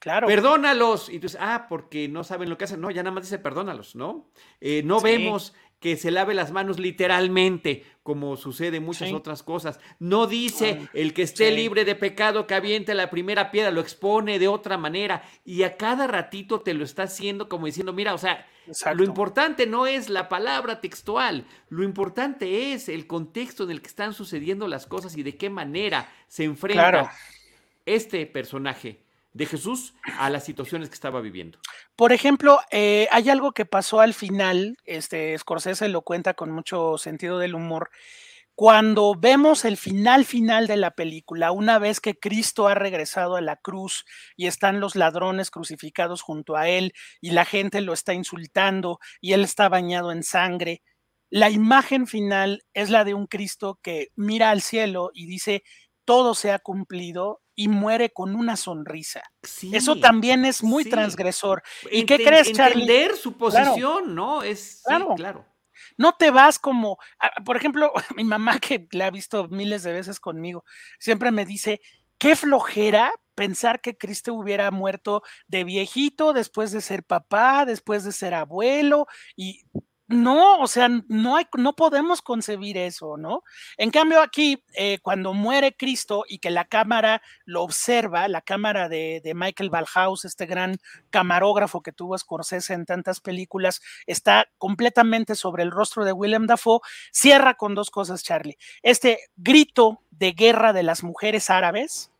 Claro. 0.00 0.26
Perdónalos. 0.26 1.10
Y 1.10 1.18
tú 1.18 1.26
dices, 1.26 1.38
ah, 1.40 1.66
porque 1.68 2.08
no 2.08 2.24
saben 2.24 2.48
lo 2.48 2.56
que 2.56 2.64
hacen. 2.64 2.80
No, 2.80 2.90
ya 2.90 3.02
nada 3.02 3.14
más 3.14 3.24
dice 3.24 3.38
perdónalos, 3.38 3.94
¿no? 3.94 4.30
Eh, 4.60 4.82
no 4.82 5.00
vemos 5.00 5.54
que 5.78 5.96
se 5.96 6.10
lave 6.10 6.34
las 6.34 6.52
manos 6.52 6.78
literalmente, 6.78 7.84
como 8.10 8.36
sucede 8.36 8.78
en 8.78 8.84
muchas 8.84 9.12
otras 9.12 9.44
cosas. 9.44 9.78
No 10.00 10.26
dice 10.26 10.88
el 10.94 11.14
que 11.14 11.22
esté 11.22 11.52
libre 11.52 11.84
de 11.84 11.94
pecado 11.94 12.48
que 12.48 12.56
aviente 12.56 12.92
la 12.92 13.08
primera 13.08 13.52
piedra, 13.52 13.70
lo 13.70 13.80
expone 13.80 14.40
de 14.40 14.48
otra 14.48 14.76
manera 14.76 15.22
y 15.44 15.62
a 15.62 15.76
cada 15.76 16.08
ratito 16.08 16.60
te 16.60 16.74
lo 16.74 16.82
está 16.82 17.04
haciendo 17.04 17.48
como 17.48 17.66
diciendo, 17.66 17.92
mira, 17.92 18.12
o 18.12 18.18
sea, 18.18 18.48
lo 18.96 19.04
importante 19.04 19.64
no 19.68 19.86
es 19.86 20.08
la 20.08 20.28
palabra 20.28 20.80
textual, 20.80 21.44
lo 21.68 21.84
importante 21.84 22.72
es 22.72 22.88
el 22.88 23.06
contexto 23.06 23.62
en 23.62 23.70
el 23.70 23.80
que 23.80 23.86
están 23.86 24.12
sucediendo 24.12 24.66
las 24.66 24.88
cosas 24.88 25.16
y 25.16 25.22
de 25.22 25.36
qué 25.36 25.48
manera 25.48 26.12
se 26.26 26.42
enfrenta 26.42 27.12
este 27.86 28.26
personaje 28.26 29.04
de 29.32 29.46
Jesús 29.46 29.94
a 30.18 30.30
las 30.30 30.44
situaciones 30.44 30.88
que 30.88 30.94
estaba 30.94 31.20
viviendo. 31.20 31.58
Por 31.96 32.12
ejemplo, 32.12 32.60
eh, 32.70 33.08
hay 33.10 33.30
algo 33.30 33.52
que 33.52 33.66
pasó 33.66 34.00
al 34.00 34.14
final, 34.14 34.76
este 34.84 35.36
Scorsese 35.38 35.88
lo 35.88 36.02
cuenta 36.02 36.34
con 36.34 36.50
mucho 36.50 36.98
sentido 36.98 37.38
del 37.38 37.54
humor. 37.54 37.90
Cuando 38.54 39.14
vemos 39.14 39.64
el 39.64 39.78
final 39.78 40.26
final 40.26 40.66
de 40.66 40.76
la 40.76 40.90
película, 40.90 41.50
una 41.50 41.78
vez 41.78 41.98
que 42.00 42.18
Cristo 42.18 42.68
ha 42.68 42.74
regresado 42.74 43.36
a 43.36 43.40
la 43.40 43.56
cruz 43.56 44.04
y 44.36 44.48
están 44.48 44.80
los 44.80 44.96
ladrones 44.96 45.50
crucificados 45.50 46.20
junto 46.20 46.56
a 46.56 46.68
él 46.68 46.92
y 47.22 47.30
la 47.30 47.46
gente 47.46 47.80
lo 47.80 47.94
está 47.94 48.12
insultando 48.12 48.98
y 49.20 49.32
él 49.32 49.44
está 49.44 49.70
bañado 49.70 50.12
en 50.12 50.22
sangre, 50.22 50.82
la 51.30 51.48
imagen 51.48 52.08
final 52.08 52.64
es 52.74 52.90
la 52.90 53.04
de 53.04 53.14
un 53.14 53.28
Cristo 53.28 53.78
que 53.82 54.08
mira 54.16 54.50
al 54.50 54.60
cielo 54.60 55.10
y 55.14 55.26
dice, 55.26 55.62
todo 56.04 56.34
se 56.34 56.50
ha 56.50 56.58
cumplido 56.58 57.40
y 57.60 57.68
muere 57.68 58.08
con 58.08 58.34
una 58.36 58.56
sonrisa. 58.56 59.20
Eso 59.70 59.96
también 59.96 60.46
es 60.46 60.62
muy 60.62 60.86
transgresor. 60.86 61.62
¿Y 61.90 62.06
qué 62.06 62.16
crees, 62.16 62.52
Charlie? 62.52 62.84
Entender 62.84 63.16
su 63.18 63.36
posición, 63.36 64.14
¿no? 64.14 64.42
Es 64.42 64.80
claro. 64.86 65.14
claro. 65.14 65.46
No 65.98 66.14
te 66.14 66.30
vas 66.30 66.58
como, 66.58 66.96
ah, 67.18 67.30
por 67.44 67.58
ejemplo, 67.58 67.92
mi 68.16 68.24
mamá 68.24 68.58
que 68.60 68.88
la 68.92 69.08
ha 69.08 69.10
visto 69.10 69.46
miles 69.48 69.82
de 69.82 69.92
veces 69.92 70.20
conmigo, 70.20 70.64
siempre 70.98 71.30
me 71.32 71.44
dice, 71.44 71.82
qué 72.16 72.34
flojera 72.34 73.12
pensar 73.34 73.82
que 73.82 73.98
Cristo 73.98 74.32
hubiera 74.32 74.70
muerto 74.70 75.22
de 75.46 75.64
viejito, 75.64 76.32
después 76.32 76.72
de 76.72 76.80
ser 76.80 77.04
papá, 77.04 77.66
después 77.66 78.04
de 78.04 78.12
ser 78.12 78.32
abuelo, 78.32 79.06
y 79.36 79.64
no, 80.10 80.58
o 80.58 80.66
sea, 80.66 80.88
no, 81.08 81.36
hay, 81.36 81.46
no 81.56 81.76
podemos 81.76 82.20
concebir 82.20 82.76
eso, 82.76 83.16
¿no? 83.16 83.44
En 83.76 83.92
cambio, 83.92 84.20
aquí, 84.20 84.60
eh, 84.74 84.98
cuando 85.02 85.34
muere 85.34 85.76
Cristo 85.76 86.24
y 86.28 86.40
que 86.40 86.50
la 86.50 86.64
cámara 86.64 87.22
lo 87.44 87.62
observa, 87.62 88.26
la 88.26 88.42
cámara 88.42 88.88
de, 88.88 89.22
Michael 89.36 89.70
Balhaus, 89.70 90.24
este 90.24 90.46
gran 90.46 90.78
camarógrafo 91.10 91.80
que 91.80 91.92
tuvo 91.92 92.18
Scorsese 92.18 92.74
en 92.74 92.86
tantas 92.86 93.20
películas, 93.20 93.80
está 94.06 94.48
completamente 94.58 95.36
sobre 95.36 95.62
el 95.62 95.70
rostro 95.70 96.04
de 96.04 96.12
William 96.12 96.48
Dafoe, 96.48 96.80
cierra 97.12 97.54
con 97.54 97.76
dos 97.76 97.90
cosas, 97.90 98.24
Charlie. 98.24 98.58
Este 98.82 99.20
grito 99.36 100.02
de 100.10 100.32
guerra 100.32 100.72
de 100.72 100.82
las 100.82 101.04
mujeres 101.04 101.50
árabes, 101.50 102.10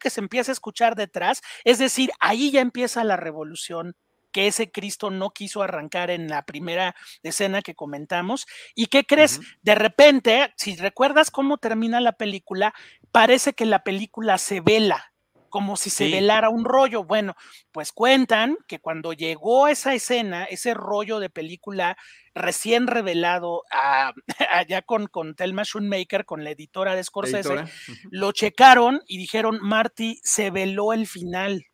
que 0.00 0.10
se 0.10 0.20
empieza 0.20 0.52
a 0.52 0.54
escuchar 0.54 0.94
detrás, 0.94 1.42
es 1.64 1.78
decir, 1.78 2.10
ahí 2.18 2.50
ya 2.50 2.62
empieza 2.62 3.04
la 3.04 3.16
revolución 3.16 3.94
que 4.32 4.46
ese 4.46 4.70
Cristo 4.70 5.10
no 5.10 5.30
quiso 5.30 5.62
arrancar 5.62 6.10
en 6.10 6.28
la 6.28 6.42
primera 6.42 6.94
escena 7.22 7.62
que 7.62 7.74
comentamos. 7.74 8.46
¿Y 8.74 8.86
qué 8.86 9.04
crees? 9.04 9.40
De 9.62 9.74
repente, 9.74 10.52
si 10.56 10.76
recuerdas 10.76 11.30
cómo 11.30 11.58
termina 11.58 12.00
la 12.00 12.12
película, 12.12 12.74
parece 13.12 13.52
que 13.52 13.66
la 13.66 13.82
película 13.82 14.38
se 14.38 14.60
vela, 14.60 15.12
como 15.48 15.76
si 15.76 15.90
se 15.90 16.10
velara 16.10 16.50
un 16.50 16.64
rollo. 16.64 17.04
Bueno, 17.04 17.34
pues 17.72 17.92
cuentan 17.92 18.56
que 18.66 18.80
cuando 18.80 19.12
llegó 19.12 19.68
esa 19.68 19.94
escena, 19.94 20.44
ese 20.44 20.74
rollo 20.74 21.20
de 21.20 21.30
película 21.30 21.96
recién 22.34 22.86
revelado 22.86 23.62
allá 24.50 24.82
con, 24.82 25.06
con 25.06 25.34
Thelma 25.34 25.64
Schoonmaker, 25.64 26.24
con 26.24 26.44
la 26.44 26.50
editora 26.50 26.94
de 26.94 27.04
Scorsese, 27.04 27.64
lo 28.10 28.32
checaron 28.32 29.00
y 29.06 29.18
dijeron, 29.18 29.58
Marty, 29.62 30.20
se 30.22 30.50
veló 30.50 30.92
el 30.92 31.06
final 31.06 31.66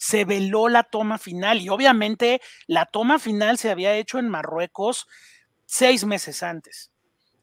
se 0.00 0.24
veló 0.24 0.70
la 0.70 0.82
toma 0.82 1.18
final 1.18 1.60
y 1.60 1.68
obviamente 1.68 2.40
la 2.66 2.86
toma 2.86 3.18
final 3.18 3.58
se 3.58 3.70
había 3.70 3.94
hecho 3.94 4.18
en 4.18 4.30
Marruecos 4.30 5.06
seis 5.66 6.06
meses 6.06 6.42
antes. 6.42 6.90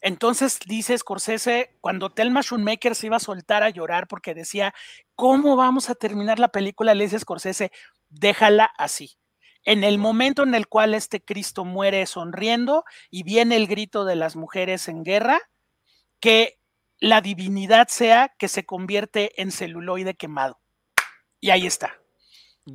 Entonces 0.01 0.58
dice 0.66 0.97
Scorsese, 0.97 1.78
cuando 1.82 2.10
Thelma 2.10 2.41
Schoonmaker 2.41 2.95
se 2.95 3.08
iba 3.08 3.18
a 3.18 3.20
soltar 3.20 3.62
a 3.62 3.70
llorar 3.70 4.08
porque 4.08 4.34
decía, 4.34 4.74
¿cómo 5.14 5.55
vamos 5.55 5.91
a 5.91 5.95
terminar 5.95 6.39
la 6.39 6.47
película? 6.47 6.95
Le 6.95 7.03
dice 7.03 7.20
Scorsese, 7.20 7.72
déjala 8.10 8.72
así. 8.80 9.20
En 9.64 9.84
el 9.84 9.99
momento 9.99 10.41
en 10.41 10.55
el 10.55 10.68
cual 10.68 10.95
este 10.95 11.24
Cristo 11.24 11.64
muere 11.64 12.08
sonriendo 12.08 12.86
y 13.12 13.22
viene 13.22 13.55
el 13.55 13.68
grito 13.68 14.03
de 14.03 14.16
las 14.16 14.36
mujeres 14.36 14.88
en 14.88 15.03
guerra, 15.03 15.39
que 16.20 16.58
la 16.99 17.22
divinidad 17.22 17.88
sea 17.88 18.34
que 18.39 18.47
se 18.47 18.66
convierte 18.66 19.39
en 19.39 19.51
celuloide 19.51 20.16
quemado. 20.16 20.60
Y 21.39 21.51
ahí 21.51 21.68
está 21.68 21.99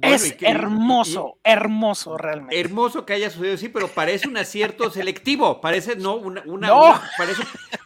es 0.01 0.37
hermoso, 0.41 1.39
hermoso 1.45 2.17
realmente. 2.17 2.59
Hermoso 2.59 3.05
que 3.05 3.13
haya 3.13 3.31
sucedido 3.31 3.55
así, 3.55 3.69
pero 3.69 3.89
parece 3.89 4.29
un 4.29 4.37
acierto 4.37 4.91
selectivo, 4.91 5.61
parece 5.61 5.97
no 5.97 6.15
una, 6.17 6.43
una, 6.47 6.71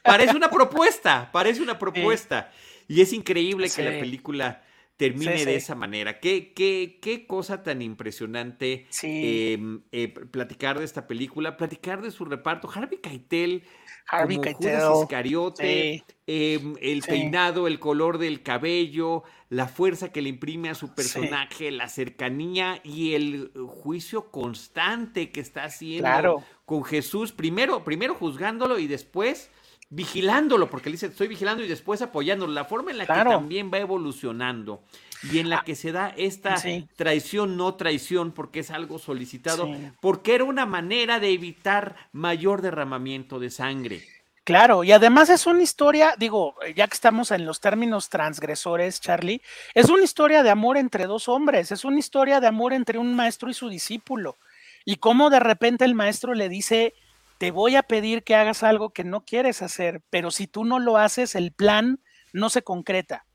parece, 0.05 0.37
una 0.37 0.51
propuesta, 0.51 1.31
parece 1.33 1.63
una 1.63 1.79
propuesta. 1.79 2.51
Y 2.89 3.01
es 3.01 3.13
increíble 3.13 3.69
que 3.69 3.83
la 3.83 3.99
película 3.99 4.63
termine 4.97 5.45
de 5.45 5.57
esa 5.57 5.75
manera. 5.75 6.21
Qué, 6.21 6.53
qué, 6.55 6.99
qué 7.01 7.27
cosa 7.27 7.63
tan 7.63 7.83
impresionante 7.83 8.87
em, 9.03 9.83
eh, 9.93 10.09
platicar 10.09 10.79
de 10.79 10.85
esta 10.85 11.07
película, 11.07 11.57
platicar 11.57 12.03
de 12.03 12.11
su 12.11 12.25
reparto. 12.25 12.71
Harvey 12.73 12.99
Keitel 12.99 13.65
Harvey 14.09 14.37
como 14.37 15.03
Iscariote, 15.03 16.05
em, 16.27 16.75
el 16.81 17.03
peinado, 17.03 17.67
el 17.67 17.81
color 17.81 18.19
del 18.19 18.43
cabello, 18.43 19.25
la 19.49 19.67
fuerza 19.67 20.13
que 20.13 20.23
le 20.23 20.29
imprime 20.29 20.71
a 20.71 20.75
su 20.75 20.95
personaje, 20.95 21.73
la 21.73 21.89
cercanía 21.89 22.81
y 22.85 23.15
el 23.15 23.51
juicio 23.67 24.31
constante 24.31 25.33
que 25.33 25.41
está 25.41 25.65
haciendo 25.65 26.45
con 26.65 26.85
Jesús, 26.85 27.33
primero, 27.33 27.83
primero 27.83 28.15
juzgándolo 28.15 28.79
y 28.79 28.87
después 28.87 29.51
vigilándolo, 29.89 30.69
porque 30.69 30.89
él 30.89 30.95
dice, 30.95 31.07
estoy 31.07 31.29
vigilando 31.29 31.63
y 31.63 31.69
después 31.69 32.03
apoyándolo, 32.03 32.53
la 32.53 32.65
forma 32.65 32.91
en 32.91 32.99
la 32.99 33.07
que 33.07 33.13
también 33.13 33.71
va 33.73 33.79
evolucionando 33.79 34.83
y 35.31 35.39
en 35.39 35.49
la 35.49 35.59
ah, 35.59 35.65
que 35.65 35.75
se 35.75 35.93
da 35.93 36.13
esta 36.17 36.57
traición, 36.97 37.57
no 37.57 37.75
traición, 37.75 38.33
porque 38.33 38.61
es 38.61 38.71
algo 38.71 38.99
solicitado, 38.99 39.69
porque 40.01 40.35
era 40.35 40.45
una 40.45 40.67
manera 40.67 41.21
de 41.21 41.31
evitar 41.31 41.97
mayor 42.13 42.63
derramamiento 42.63 43.39
de 43.39 43.51
sangre. 43.51 44.03
Claro, 44.45 44.85
y 44.85 44.93
además 44.93 45.29
es 45.29 45.47
una 45.47 45.63
historia, 45.63 46.15
digo, 46.17 46.55
ya 46.77 46.87
que 46.87 46.95
estamos 46.95 47.33
en 47.33 47.45
los 47.45 47.61
términos 47.61 48.09
transgresores, 48.09 49.01
Charlie, 49.01 49.43
es 49.75 49.89
una 49.89 50.05
historia 50.05 50.45
de 50.45 50.51
amor 50.51 50.77
entre 50.77 51.07
dos 51.07 51.29
hombres, 51.29 51.73
es 51.73 51.85
una 51.85 51.99
historia 51.99 52.39
de 52.39 52.47
amor 52.47 52.73
entre 52.73 52.99
un 52.99 53.17
maestro 53.17 53.51
y 53.51 53.55
su 53.55 53.69
discípulo. 53.69 54.37
Y 54.85 54.97
cómo 54.97 55.31
de 55.31 55.41
repente 55.41 55.85
el 55.85 55.97
maestro 55.97 56.33
le 56.33 56.49
dice, 56.49 56.95
te 57.39 57.51
voy 57.51 57.77
a 57.77 57.83
pedir 57.83 58.25
que 58.25 58.35
hagas 58.35 58.63
algo 58.63 58.91
que 58.91 59.05
no 59.05 59.25
quieres 59.25 59.63
hacer, 59.63 60.03
pero 60.11 60.31
si 60.31 60.47
tú 60.47 60.65
no 60.65 60.79
lo 60.79 60.97
haces, 60.97 61.35
el 61.35 61.53
plan 61.53 62.01
no 62.33 62.51
se 62.51 62.63
concreta. 62.63 63.27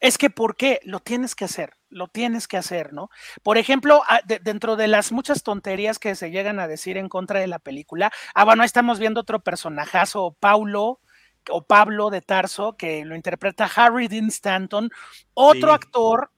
Es 0.00 0.16
que, 0.16 0.30
¿por 0.30 0.56
qué? 0.56 0.80
Lo 0.84 1.00
tienes 1.00 1.34
que 1.34 1.44
hacer. 1.44 1.74
lo 1.90 2.06
tienes 2.06 2.46
que 2.46 2.58
hacer, 2.58 2.92
¿no? 2.92 3.08
Por 3.42 3.56
ejemplo, 3.56 4.02
ah, 4.10 4.20
dentro 4.42 4.76
de 4.76 4.88
las 4.88 5.10
muchas 5.10 5.42
tonterías 5.42 5.98
que 5.98 6.14
se 6.14 6.30
llegan 6.30 6.60
a 6.60 6.68
decir 6.68 6.98
en 6.98 7.08
contra 7.08 7.40
de 7.40 7.46
la 7.46 7.58
película, 7.58 8.12
ah, 8.34 8.44
bueno, 8.44 8.62
ahí 8.62 8.66
estamos 8.66 8.98
viendo 8.98 9.22
otro 9.22 9.40
personajazo, 9.40 10.36
Paulo, 10.38 11.00
o 11.50 11.62
Pablo 11.62 12.10
de 12.10 12.20
Tarso, 12.20 12.76
que 12.76 13.04
lo 13.06 13.16
interpreta 13.16 13.70
Harry 13.74 14.06
Dean 14.06 14.28
Stanton, 14.28 14.90
otro 15.32 15.72
actor 15.72 16.30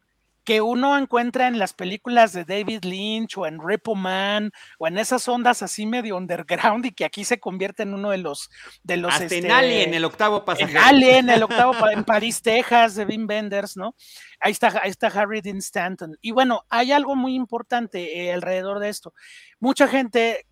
que 0.44 0.60
uno 0.60 0.96
encuentra 0.96 1.48
en 1.48 1.58
las 1.58 1.72
películas 1.72 2.32
de 2.32 2.44
David 2.44 2.84
Lynch 2.84 3.36
o 3.36 3.46
en 3.46 3.58
Ripple 3.60 3.94
Man 3.96 4.50
o 4.78 4.86
en 4.86 4.98
esas 4.98 5.28
ondas 5.28 5.62
así 5.62 5.86
medio 5.86 6.16
underground 6.16 6.86
y 6.86 6.92
que 6.92 7.04
aquí 7.04 7.24
se 7.24 7.38
convierte 7.38 7.82
en 7.82 7.94
uno 7.94 8.10
de 8.10 8.18
los 8.18 8.50
de 8.82 8.96
los 8.96 9.12
Hasta 9.12 9.24
en 9.34 9.44
este, 9.44 9.52
Alien, 9.52 9.94
el 9.94 10.04
octavo 10.04 10.44
pasajero. 10.44 10.80
En 10.80 10.84
Alien, 10.84 11.30
el 11.30 11.42
octavo 11.42 11.74
en 11.90 12.04
París, 12.04 12.42
Texas, 12.42 12.94
de 12.94 13.04
Wim 13.04 13.26
Wenders, 13.28 13.76
¿no? 13.76 13.94
Ahí 14.40 14.52
está, 14.52 14.68
ahí 14.82 14.90
está 14.90 15.08
Harry 15.08 15.40
Dean 15.40 15.58
Stanton. 15.58 16.16
Y 16.20 16.30
bueno, 16.30 16.64
hay 16.70 16.92
algo 16.92 17.14
muy 17.16 17.34
importante 17.34 18.24
eh, 18.24 18.32
alrededor 18.32 18.78
de 18.78 18.88
esto. 18.88 19.12
Mucha 19.58 19.86
gente 19.86 20.46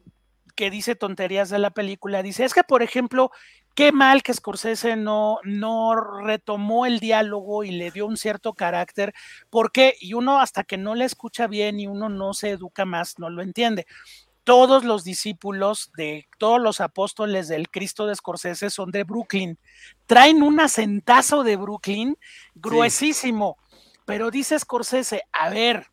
que 0.58 0.72
dice 0.72 0.96
tonterías 0.96 1.50
de 1.50 1.60
la 1.60 1.70
película 1.70 2.20
dice, 2.20 2.44
es 2.44 2.52
que 2.52 2.64
por 2.64 2.82
ejemplo, 2.82 3.30
Qué 3.78 3.92
mal 3.92 4.24
que 4.24 4.34
Scorsese 4.34 4.96
no, 4.96 5.38
no 5.44 5.94
retomó 5.94 6.84
el 6.84 6.98
diálogo 6.98 7.62
y 7.62 7.70
le 7.70 7.92
dio 7.92 8.06
un 8.06 8.16
cierto 8.16 8.52
carácter, 8.52 9.14
porque, 9.50 9.94
y 10.00 10.14
uno 10.14 10.40
hasta 10.40 10.64
que 10.64 10.76
no 10.76 10.96
le 10.96 11.04
escucha 11.04 11.46
bien 11.46 11.78
y 11.78 11.86
uno 11.86 12.08
no 12.08 12.34
se 12.34 12.50
educa 12.50 12.84
más, 12.84 13.20
no 13.20 13.30
lo 13.30 13.40
entiende. 13.40 13.86
Todos 14.42 14.82
los 14.82 15.04
discípulos 15.04 15.92
de 15.96 16.26
todos 16.38 16.60
los 16.60 16.80
apóstoles 16.80 17.46
del 17.46 17.70
Cristo 17.70 18.08
de 18.08 18.16
Scorsese 18.16 18.68
son 18.68 18.90
de 18.90 19.04
Brooklyn. 19.04 19.60
Traen 20.06 20.42
un 20.42 20.58
acentazo 20.58 21.44
de 21.44 21.54
Brooklyn 21.54 22.18
gruesísimo. 22.56 23.58
Pero 24.04 24.32
dice 24.32 24.58
Scorsese, 24.58 25.22
a 25.30 25.50
ver, 25.50 25.86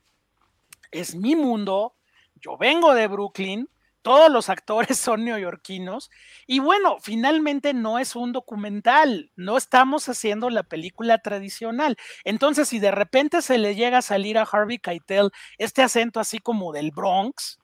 es 0.90 1.14
mi 1.14 1.36
mundo, 1.36 1.94
yo 2.42 2.58
vengo 2.58 2.96
de 2.96 3.08
Brooklyn, 3.08 3.70
todos 4.06 4.32
los 4.32 4.50
actores 4.50 5.00
son 5.00 5.26
neoyorquinos. 5.26 6.12
Y 6.46 6.60
bueno, 6.60 6.98
finalmente 7.02 7.74
no 7.74 7.98
es 7.98 8.16
un 8.16 8.34
documental, 8.34 9.32
no 9.36 9.58
estamos 9.58 10.08
haciendo 10.08 10.52
la 10.52 10.62
película 10.62 11.18
tradicional. 11.18 11.98
Entonces, 12.24 12.70
si 12.70 12.78
de 12.78 12.92
repente 12.92 13.42
se 13.42 13.58
le 13.58 13.74
llega 13.74 13.98
a 13.98 14.04
salir 14.04 14.38
a 14.38 14.44
Harvey 14.44 14.78
Keitel 14.78 15.32
este 15.58 15.82
acento 15.82 16.20
así 16.20 16.38
como 16.38 16.72
del 16.72 16.92
Bronx, 16.92 17.58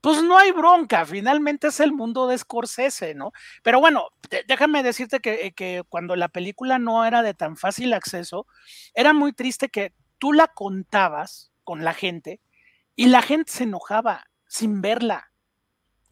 pues 0.00 0.22
no 0.22 0.38
hay 0.38 0.52
bronca, 0.52 1.04
finalmente 1.06 1.68
es 1.68 1.80
el 1.80 1.92
mundo 1.92 2.26
de 2.28 2.36
Scorsese, 2.36 3.14
¿no? 3.14 3.32
Pero 3.62 3.80
bueno, 3.80 4.08
déjame 4.46 4.82
decirte 4.82 5.20
que, 5.20 5.52
que 5.52 5.82
cuando 5.88 6.14
la 6.14 6.28
película 6.28 6.78
no 6.78 7.04
era 7.06 7.22
de 7.22 7.32
tan 7.32 7.56
fácil 7.56 7.92
acceso, 7.92 8.46
era 8.94 9.12
muy 9.12 9.32
triste 9.32 9.68
que 9.68 9.94
tú 10.18 10.32
la 10.32 10.48
contabas 10.48 11.52
con 11.62 11.84
la 11.84 11.94
gente 11.94 12.40
y 12.96 13.06
la 13.06 13.22
gente 13.22 13.52
se 13.52 13.64
enojaba 13.64 14.24
sin 14.46 14.82
verla 14.82 15.30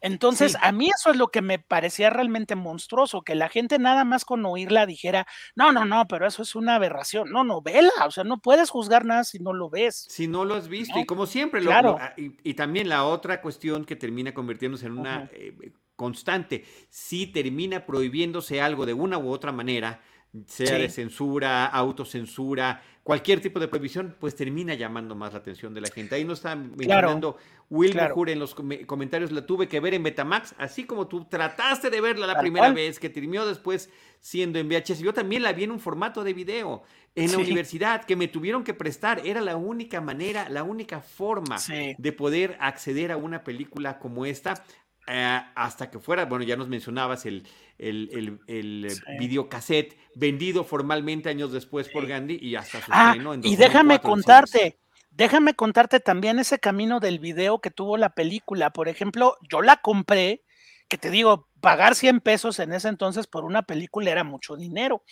entonces, 0.02 0.56
a 0.60 0.72
mí 0.72 0.90
eso 0.94 1.10
es 1.10 1.16
lo 1.16 1.28
que 1.28 1.42
me 1.42 1.60
parecía 1.60 2.10
realmente 2.10 2.56
monstruoso, 2.56 3.22
que 3.22 3.36
la 3.36 3.48
gente 3.48 3.78
nada 3.78 4.04
más 4.04 4.24
con 4.24 4.44
oírla 4.44 4.84
dijera, 4.84 5.26
no, 5.54 5.70
no, 5.70 5.84
no, 5.84 6.08
pero 6.08 6.26
eso 6.26 6.42
es 6.42 6.56
una 6.56 6.74
aberración. 6.74 7.30
No, 7.30 7.44
no, 7.44 7.62
vela, 7.62 7.92
o 8.04 8.10
sea, 8.10 8.24
no 8.24 8.40
puedes 8.40 8.68
juzgar 8.68 9.04
nada 9.04 9.22
si 9.22 9.38
no 9.38 9.52
lo 9.52 9.70
ves. 9.70 10.06
Si 10.08 10.26
no 10.26 10.44
lo 10.44 10.56
has 10.56 10.66
visto, 10.66 10.98
y 10.98 11.06
como 11.06 11.26
siempre, 11.26 11.60
claro. 11.60 11.96
Ah, 12.00 12.14
y, 12.16 12.54
también 12.54 12.88
la 12.88 13.04
otra 13.04 13.40
cuestión 13.40 13.84
que 13.84 13.94
termina 13.94 14.34
convirtiéndose 14.34 14.86
en 14.86 14.98
una 14.98 15.30
eh, 15.32 15.72
constante, 15.94 16.64
si 16.90 17.28
termina 17.28 17.86
prohibiéndose 17.86 18.60
algo 18.60 18.86
de 18.86 18.94
una 18.94 19.18
u 19.18 19.30
otra 19.30 19.52
manera, 19.52 20.00
sea 20.46 20.78
de 20.78 20.88
censura, 20.88 21.66
autocensura, 21.66 22.82
cualquier 23.02 23.40
tipo 23.40 23.58
de 23.58 23.68
prohibición, 23.68 24.14
pues 24.20 24.34
termina 24.36 24.74
llamando 24.74 25.14
más 25.14 25.32
la 25.32 25.40
atención 25.40 25.74
de 25.74 25.80
la 25.80 25.88
gente. 25.88 26.14
Ahí 26.14 26.24
nos 26.24 26.38
está 26.38 26.54
mencionando 26.54 27.36
Will 27.68 27.98
en 28.28 28.38
los 28.38 28.54
comentarios, 28.86 29.32
la 29.32 29.44
tuve 29.46 29.66
que 29.66 29.80
ver 29.80 29.94
en 29.94 30.02
Betamax, 30.02 30.54
así 30.58 30.84
como 30.84 31.08
tú 31.08 31.24
trataste 31.24 31.90
de 31.90 32.00
verla 32.00 32.26
la 32.26 32.38
primera 32.38 32.70
vez, 32.70 33.00
que 33.00 33.08
terminó 33.08 33.46
después 33.46 33.90
siendo 34.20 34.58
en 34.58 34.68
VHS. 34.68 35.00
Yo 35.00 35.12
también 35.12 35.42
la 35.42 35.52
vi 35.52 35.64
en 35.64 35.72
un 35.72 35.80
formato 35.80 36.22
de 36.22 36.32
video 36.32 36.82
en 37.14 37.32
la 37.32 37.38
universidad, 37.38 38.04
que 38.04 38.14
me 38.14 38.28
tuvieron 38.28 38.62
que 38.62 38.74
prestar. 38.74 39.20
Era 39.24 39.40
la 39.40 39.56
única 39.56 40.00
manera, 40.00 40.48
la 40.48 40.62
única 40.62 41.00
forma 41.00 41.56
de 41.98 42.12
poder 42.12 42.56
acceder 42.60 43.10
a 43.10 43.16
una 43.16 43.42
película 43.42 43.98
como 43.98 44.26
esta. 44.26 44.62
Eh, 45.06 45.40
hasta 45.56 45.90
que 45.90 45.98
fuera, 45.98 46.26
bueno, 46.26 46.44
ya 46.44 46.56
nos 46.56 46.68
mencionabas 46.68 47.26
el, 47.26 47.46
el, 47.78 48.38
el, 48.46 48.88
videocassette 49.18 49.98
vendido 50.14 50.62
formalmente 50.62 51.28
años 51.28 51.52
después 51.52 51.88
por 51.88 52.06
Gandhi 52.06 52.38
y 52.40 52.54
hasta 52.54 52.80
su 52.80 52.90
ah, 52.92 53.16
Y 53.42 53.56
déjame 53.56 53.98
contarte, 53.98 54.78
déjame 55.10 55.54
contarte 55.54 55.98
también 55.98 56.38
ese 56.38 56.60
camino 56.60 57.00
del 57.00 57.18
video 57.18 57.60
que 57.60 57.70
tuvo 57.70 57.96
la 57.96 58.10
película. 58.10 58.70
Por 58.70 58.88
ejemplo, 58.88 59.36
yo 59.50 59.60
la 59.60 59.78
compré, 59.78 60.42
que 60.86 60.98
te 60.98 61.10
digo, 61.10 61.48
pagar 61.60 61.96
100 61.96 62.20
pesos 62.20 62.60
en 62.60 62.72
ese 62.72 62.88
entonces 62.88 63.26
por 63.26 63.44
una 63.44 63.62
película 63.62 64.10
era 64.10 64.22
mucho 64.22 64.56
dinero. 64.56 65.02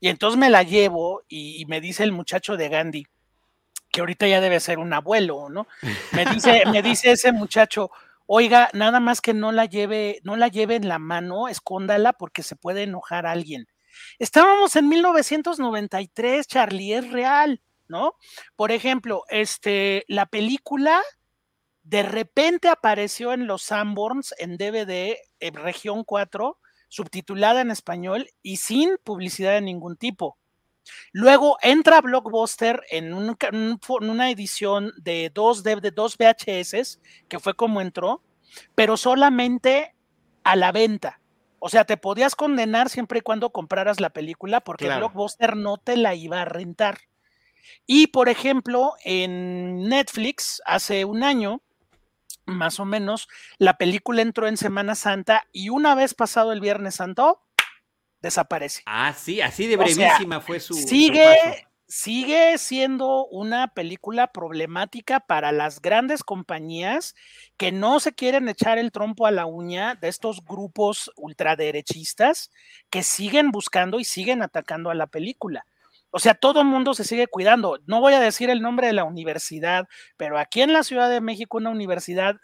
Y 0.00 0.08
entonces 0.08 0.38
me 0.38 0.50
la 0.50 0.64
llevo 0.64 1.22
y, 1.28 1.62
y 1.62 1.66
me 1.66 1.80
dice 1.80 2.02
el 2.02 2.10
muchacho 2.10 2.56
de 2.56 2.68
Gandhi, 2.68 3.06
que 3.92 4.00
ahorita 4.00 4.26
ya 4.26 4.40
debe 4.40 4.60
ser 4.60 4.78
un 4.78 4.92
abuelo, 4.92 5.48
¿no? 5.48 5.66
Me 6.12 6.26
dice, 6.26 6.64
me 6.70 6.82
dice 6.82 7.12
ese 7.12 7.32
muchacho, 7.32 7.90
Oiga, 8.26 8.70
nada 8.72 9.00
más 9.00 9.20
que 9.20 9.34
no 9.34 9.52
la 9.52 9.66
lleve, 9.66 10.20
no 10.24 10.36
la 10.36 10.48
lleve 10.48 10.74
en 10.74 10.88
la 10.88 10.98
mano, 10.98 11.48
escóndala 11.48 12.12
porque 12.12 12.42
se 12.42 12.56
puede 12.56 12.82
enojar 12.82 13.24
alguien. 13.26 13.66
Estábamos 14.18 14.76
en 14.76 14.88
1993, 14.88 16.46
Charlie, 16.46 16.94
es 16.94 17.10
real, 17.10 17.62
¿no? 17.88 18.14
Por 18.56 18.72
ejemplo, 18.72 19.22
este, 19.28 20.04
la 20.08 20.26
película 20.26 21.02
de 21.84 22.02
repente 22.02 22.68
apareció 22.68 23.32
en 23.32 23.46
los 23.46 23.62
Sanborns 23.62 24.34
en 24.38 24.56
DVD 24.56 25.16
región 25.52 26.02
4, 26.02 26.58
subtitulada 26.88 27.60
en 27.60 27.70
español 27.70 28.28
y 28.42 28.56
sin 28.56 28.96
publicidad 29.04 29.52
de 29.52 29.60
ningún 29.60 29.96
tipo. 29.96 30.36
Luego 31.12 31.58
entra 31.62 32.00
Blockbuster 32.00 32.82
en, 32.90 33.12
una 33.12 34.30
edición 34.30 34.92
de 34.98 35.30
dos, 35.32 35.62
de, 35.62 35.76
dos 35.94 36.16
VHS, 36.16 37.00
que 37.28 37.38
fue 37.40 37.54
como 37.54 37.80
entró, 37.80 38.22
pero 38.74 38.96
solamente 38.96 39.94
a 40.44 40.56
la 40.56 40.72
venta. 40.72 41.20
O 41.58 41.68
sea, 41.68 41.84
te 41.84 41.96
podías 41.96 42.36
condenar 42.36 42.90
siempre 42.90 43.18
y 43.18 43.22
cuando 43.22 43.50
compraras 43.50 44.00
la 44.00 44.10
película 44.10 44.60
porque 44.60 44.88
Blockbuster 44.88 45.56
no 45.56 45.78
te 45.78 45.96
la 45.96 46.14
iba 46.14 46.42
a 46.42 46.44
rentar. 46.44 46.98
Y 47.86 48.08
por 48.08 48.28
ejemplo, 48.28 48.94
en 49.04 49.88
Netflix, 49.88 50.62
hace 50.66 51.04
un 51.04 51.24
año, 51.24 51.62
más 52.44 52.78
o 52.78 52.84
menos, 52.84 53.28
la 53.58 53.76
película 53.76 54.22
entró 54.22 54.46
en 54.46 54.56
Semana 54.56 54.94
Santa 54.94 55.46
y 55.52 55.70
una 55.70 55.94
vez 55.94 56.14
pasado 56.14 56.52
el 56.52 56.60
Viernes 56.60 56.96
Santo, 56.96 57.42
desaparece. 58.20 58.82
Ah, 58.86 59.14
sí, 59.16 59.40
así 59.40 59.66
de 59.66 59.76
brevísima 59.76 60.40
fue 60.40 60.60
su. 60.60 60.74
Sigue, 60.74 61.66
sigue 61.88 62.58
siendo 62.58 63.26
una 63.26 63.68
película 63.68 64.32
problemática 64.32 65.20
para 65.20 65.52
las 65.52 65.80
grandes 65.80 66.24
compañías 66.24 67.14
que 67.56 67.72
no 67.72 68.00
se 68.00 68.12
quieren 68.12 68.48
echar 68.48 68.78
el 68.78 68.92
trompo 68.92 69.26
a 69.26 69.30
la 69.30 69.46
uña 69.46 69.94
de 69.94 70.08
estos 70.08 70.44
grupos 70.44 71.10
ultraderechistas 71.16 72.50
que 72.90 73.02
siguen 73.02 73.50
buscando 73.50 74.00
y 74.00 74.04
siguen 74.04 74.42
atacando 74.42 74.90
a 74.90 74.94
la 74.94 75.06
película. 75.06 75.66
O 76.10 76.18
sea, 76.18 76.34
todo 76.34 76.60
el 76.60 76.66
mundo 76.66 76.94
se 76.94 77.04
sigue 77.04 77.26
cuidando. 77.26 77.78
No 77.86 78.00
voy 78.00 78.14
a 78.14 78.20
decir 78.20 78.48
el 78.48 78.62
nombre 78.62 78.86
de 78.86 78.94
la 78.94 79.04
universidad, 79.04 79.86
pero 80.16 80.38
aquí 80.38 80.62
en 80.62 80.72
la 80.72 80.82
Ciudad 80.82 81.10
de 81.10 81.20
México 81.20 81.58
una 81.58 81.70
universidad 81.70 82.36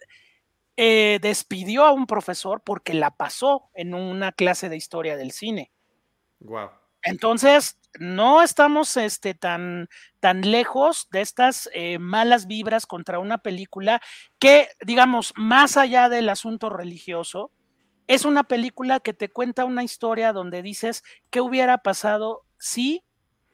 eh, 0.76 1.18
despidió 1.20 1.84
a 1.84 1.92
un 1.92 2.06
profesor 2.06 2.62
porque 2.64 2.94
la 2.94 3.10
pasó 3.10 3.70
en 3.74 3.94
una 3.94 4.32
clase 4.32 4.68
de 4.68 4.76
historia 4.76 5.16
del 5.16 5.32
cine. 5.32 5.70
Wow. 6.40 6.70
Entonces, 7.02 7.78
no 7.98 8.42
estamos 8.42 8.96
este, 8.96 9.34
tan, 9.34 9.88
tan 10.20 10.40
lejos 10.40 11.08
de 11.10 11.20
estas 11.20 11.68
eh, 11.74 11.98
malas 11.98 12.46
vibras 12.46 12.86
contra 12.86 13.18
una 13.18 13.38
película 13.38 14.00
que, 14.38 14.68
digamos, 14.80 15.32
más 15.36 15.76
allá 15.76 16.08
del 16.08 16.28
asunto 16.28 16.70
religioso, 16.70 17.50
es 18.06 18.24
una 18.24 18.44
película 18.44 19.00
que 19.00 19.14
te 19.14 19.28
cuenta 19.30 19.64
una 19.64 19.84
historia 19.84 20.32
donde 20.32 20.62
dices 20.62 21.02
qué 21.30 21.40
hubiera 21.40 21.78
pasado 21.78 22.44
si 22.58 23.04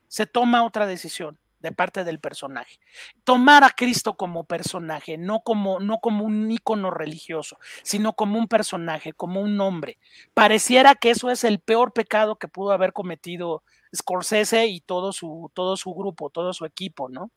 se 0.09 0.27
toma 0.27 0.65
otra 0.65 0.87
decisión 0.87 1.39
de 1.61 1.73
parte 1.73 2.05
del 2.05 2.21
personaje. 2.21 2.79
Tomar 3.25 3.65
a 3.65 3.71
Cristo 3.71 4.17
como 4.17 4.45
personaje, 4.45 5.19
no 5.19 5.41
como, 5.41 5.81
no 5.81 5.99
como 5.99 6.25
un 6.25 6.51
ícono 6.51 6.91
religioso, 6.91 7.59
sino 7.83 8.13
como 8.13 8.39
un 8.39 8.49
personaje, 8.49 9.13
como 9.13 9.41
un 9.41 9.61
hombre. 9.61 9.99
Pareciera 10.35 10.95
que 10.95 11.11
eso 11.11 11.31
es 11.31 11.45
el 11.45 11.61
peor 11.61 11.93
pecado 11.93 12.37
que 12.37 12.49
pudo 12.49 12.73
haber 12.73 12.93
cometido 12.93 13.63
Scorsese 13.95 14.67
y 14.67 14.81
todo 14.81 15.13
su, 15.13 15.51
todo 15.55 15.77
su 15.77 15.95
grupo, 15.95 16.31
todo 16.31 16.53
su 16.53 16.65
equipo, 16.65 17.09
¿no? 17.09 17.31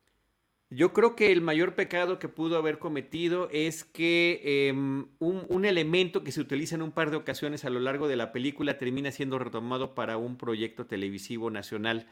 Yo 0.73 0.93
creo 0.93 1.17
que 1.17 1.33
el 1.33 1.41
mayor 1.41 1.75
pecado 1.75 2.17
que 2.17 2.29
pudo 2.29 2.57
haber 2.57 2.79
cometido 2.79 3.49
es 3.51 3.83
que 3.83 4.69
em, 4.69 5.07
un, 5.19 5.45
un, 5.49 5.65
elemento 5.65 6.23
que 6.23 6.31
se 6.31 6.39
utiliza 6.39 6.75
en 6.75 6.81
un 6.81 6.93
par 6.93 7.11
de 7.11 7.17
ocasiones 7.17 7.65
a 7.65 7.69
lo 7.69 7.81
largo 7.81 8.07
de 8.07 8.15
la 8.15 8.31
película 8.31 8.77
termina 8.77 9.11
siendo 9.11 9.37
retomado 9.37 9.93
para 9.95 10.15
un 10.15 10.37
proyecto 10.37 10.85
televisivo 10.85 11.49
nacional, 11.49 12.07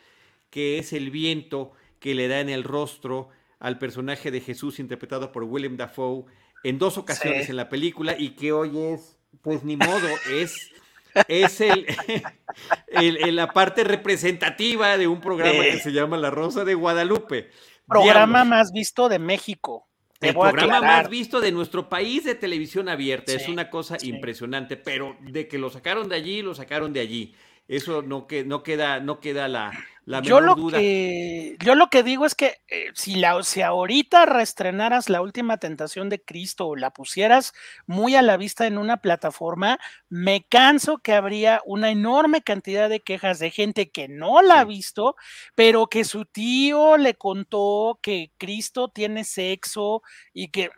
que 0.49 0.77
es 0.77 0.91
el 0.91 1.09
viento 1.09 1.71
que 1.99 2.15
le 2.15 2.27
da 2.27 2.39
en 2.39 2.49
el 2.49 2.63
rostro 2.63 3.29
al 3.59 3.77
personaje 3.77 4.31
de 4.31 4.41
Jesús 4.41 4.79
interpretado 4.79 5.31
por 5.31 5.43
William 5.43 5.77
Dafoe 5.77 6.25
en 6.63 6.77
dos 6.77 6.97
ocasiones 6.97 7.49
en 7.49 7.55
la 7.55 7.69
película 7.69 8.15
y 8.17 8.31
que 8.31 8.51
hoy 8.51 8.77
es, 8.77 9.17
pues 9.41 9.63
ni 9.63 9.77
modo, 9.77 10.07
es, 10.31 10.71
es 11.27 11.61
el, 11.61 11.85
la 13.35 13.51
parte 13.51 13.83
representativa 13.83 14.97
de 14.97 15.07
un 15.07 15.21
programa 15.21 15.63
que 15.63 15.79
se 15.79 15.91
llama 15.91 16.17
La 16.17 16.29
Rosa 16.29 16.65
de 16.65 16.73
Guadalupe. 16.73 17.49
Programa 17.87 18.43
más 18.43 18.71
visto 18.71 19.09
de 19.09 19.19
México. 19.19 19.87
El 20.21 20.33
programa 20.33 20.81
más 20.81 21.09
visto 21.09 21.39
de 21.39 21.51
nuestro 21.51 21.87
país 21.87 22.25
de 22.25 22.35
televisión 22.35 22.89
abierta. 22.89 23.31
es 23.31 23.47
una 23.47 23.69
cosa 23.69 23.97
impresionante, 24.01 24.75
pero 24.75 25.15
de 25.21 25.47
que 25.47 25.57
lo 25.57 25.69
sacaron 25.69 26.09
de 26.09 26.15
allí, 26.15 26.41
lo 26.41 26.53
sacaron 26.53 26.91
de 26.91 26.99
allí. 26.99 27.35
Eso 27.69 28.01
no, 28.01 28.27
que, 28.27 28.43
no 28.43 28.63
queda, 28.63 28.99
no 28.99 29.19
queda 29.19 29.47
la, 29.47 29.71
la 30.09 30.23
yo 30.23 30.41
lo 30.41 30.55
duda. 30.55 30.79
Que, 30.79 31.55
yo 31.63 31.75
lo 31.75 31.91
que 31.91 32.01
digo 32.01 32.25
es 32.25 32.33
que 32.33 32.61
eh, 32.67 32.87
si, 32.95 33.13
la, 33.13 33.43
si 33.43 33.61
ahorita 33.61 34.25
reestrenaras 34.25 35.07
la 35.07 35.21
última 35.21 35.57
tentación 35.57 36.09
de 36.09 36.19
Cristo 36.19 36.65
o 36.65 36.75
la 36.75 36.89
pusieras 36.89 37.53
muy 37.85 38.15
a 38.15 38.23
la 38.23 38.35
vista 38.35 38.65
en 38.65 38.79
una 38.79 38.97
plataforma, 38.97 39.77
me 40.09 40.43
canso 40.49 40.97
que 40.97 41.13
habría 41.13 41.61
una 41.63 41.91
enorme 41.91 42.41
cantidad 42.41 42.89
de 42.89 43.01
quejas 43.01 43.37
de 43.37 43.51
gente 43.51 43.91
que 43.91 44.07
no 44.07 44.41
la 44.41 44.61
ha 44.61 44.65
visto, 44.65 45.15
pero 45.53 45.85
que 45.85 46.03
su 46.03 46.25
tío 46.25 46.97
le 46.97 47.13
contó 47.13 47.99
que 48.01 48.31
Cristo 48.39 48.89
tiene 48.89 49.23
sexo 49.23 50.01
y 50.33 50.47
que 50.49 50.71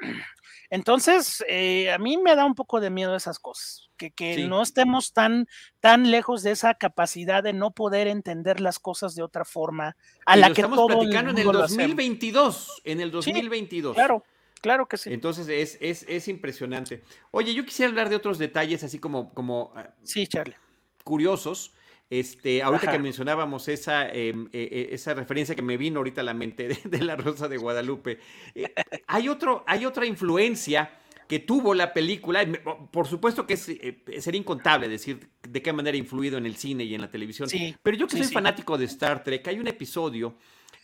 entonces, 0.71 1.43
eh, 1.49 1.91
a 1.91 1.97
mí 1.97 2.17
me 2.17 2.33
da 2.33 2.45
un 2.45 2.55
poco 2.55 2.79
de 2.79 2.89
miedo 2.89 3.13
esas 3.13 3.39
cosas, 3.39 3.89
que, 3.97 4.47
no 4.47 4.61
estemos 4.61 5.11
tan, 5.11 5.45
tan 5.81 6.09
lejos 6.09 6.43
de 6.43 6.51
esa 6.51 6.73
capacidad 6.75 7.43
de 7.43 7.51
no 7.51 7.71
poder 7.71 8.07
entender 8.07 8.61
las 8.61 8.79
cosas 8.79 9.13
de 9.13 9.21
otra 9.21 9.43
forma 9.43 9.97
a 10.25 10.37
la 10.37 10.47
que 10.47 10.61
estamos 10.61 10.87
platicando 10.87 11.31
en 11.31 11.37
el 11.39 11.51
2022, 11.51 12.81
en 12.85 13.01
el 13.01 13.11
2022. 13.11 13.95
claro. 13.95 14.23
Claro 14.61 14.87
que 14.87 14.95
sí. 14.95 15.11
Entonces 15.11 15.47
es, 15.49 15.79
es, 15.81 16.05
es, 16.07 16.27
impresionante. 16.27 17.03
Oye, 17.31 17.51
yo 17.55 17.65
quisiera 17.65 17.89
hablar 17.89 18.09
de 18.09 18.15
otros 18.15 18.37
detalles 18.37 18.83
así 18.83 18.99
como, 18.99 19.33
como 19.33 19.73
ah, 19.75 19.89
sí, 20.03 20.27
Charlie. 20.27 20.55
curiosos. 21.03 21.73
Este, 22.11 22.61
ahorita 22.61 22.91
que 22.91 22.99
mencionábamos 22.99 23.69
esa, 23.69 24.09
em, 24.09 24.49
e, 24.51 24.89
e, 24.91 24.93
esa 24.93 25.13
referencia 25.13 25.55
que 25.55 25.61
me 25.61 25.77
vino 25.77 25.99
ahorita 25.99 26.19
a 26.19 26.25
la 26.25 26.33
mente 26.33 26.67
de, 26.83 26.97
la 27.01 27.15
Rosa 27.15 27.47
de 27.47 27.55
Guadalupe, 27.55 28.19
eh, 28.53 28.65
hay, 29.07 29.29
otro, 29.29 29.63
hay 29.65 29.85
otra 29.85 30.05
influencia 30.05 30.91
que 31.25 31.39
tuvo 31.39 31.73
la 31.73 31.93
película, 31.93 32.45
por 32.91 33.07
supuesto 33.07 33.47
que 33.47 33.53
es, 33.53 33.69
eh, 33.69 34.03
sería 34.19 34.41
incontable 34.41 34.89
decir 34.89 35.29
de 35.41 35.61
qué 35.61 35.71
manera 35.71 35.95
ha 35.95 35.99
influido 35.99 36.37
en 36.37 36.45
el 36.45 36.57
cine 36.57 36.83
y 36.83 36.93
en 36.93 36.99
la 36.99 37.09
televisión, 37.09 37.47
pero 37.81 37.95
yo 37.95 38.07
que 38.07 38.17
soy 38.17 38.27
fanático 38.27 38.77
de 38.77 38.83
Star 38.83 39.23
Trek, 39.23 39.47
hay 39.47 39.61
un 39.61 39.67
episodio 39.67 40.35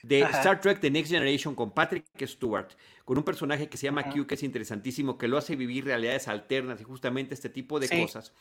de 0.04 0.22
Star 0.22 0.62
Trek 0.62 0.80
The 0.80 0.90
Next 0.90 1.12
Generation 1.12 1.56
con 1.56 1.72
Patrick 1.72 2.06
Stewart, 2.26 2.70
con 3.04 3.18
un 3.18 3.26
personaje 3.26 3.68
que 3.68 3.76
se 3.76 3.88
llama 3.88 4.10
Q, 4.10 4.26
que 4.26 4.36
es 4.36 4.44
interesantísimo, 4.44 5.18
que 5.18 5.28
lo 5.28 5.38
hace 5.38 5.58
vivir 5.58 5.84
realidades 5.84 6.30
alternas 6.30 6.80
y 6.80 6.86
justamente 6.86 7.34
este 7.34 7.50
tipo 7.50 7.82
de 7.82 7.90
cosas 7.90 8.32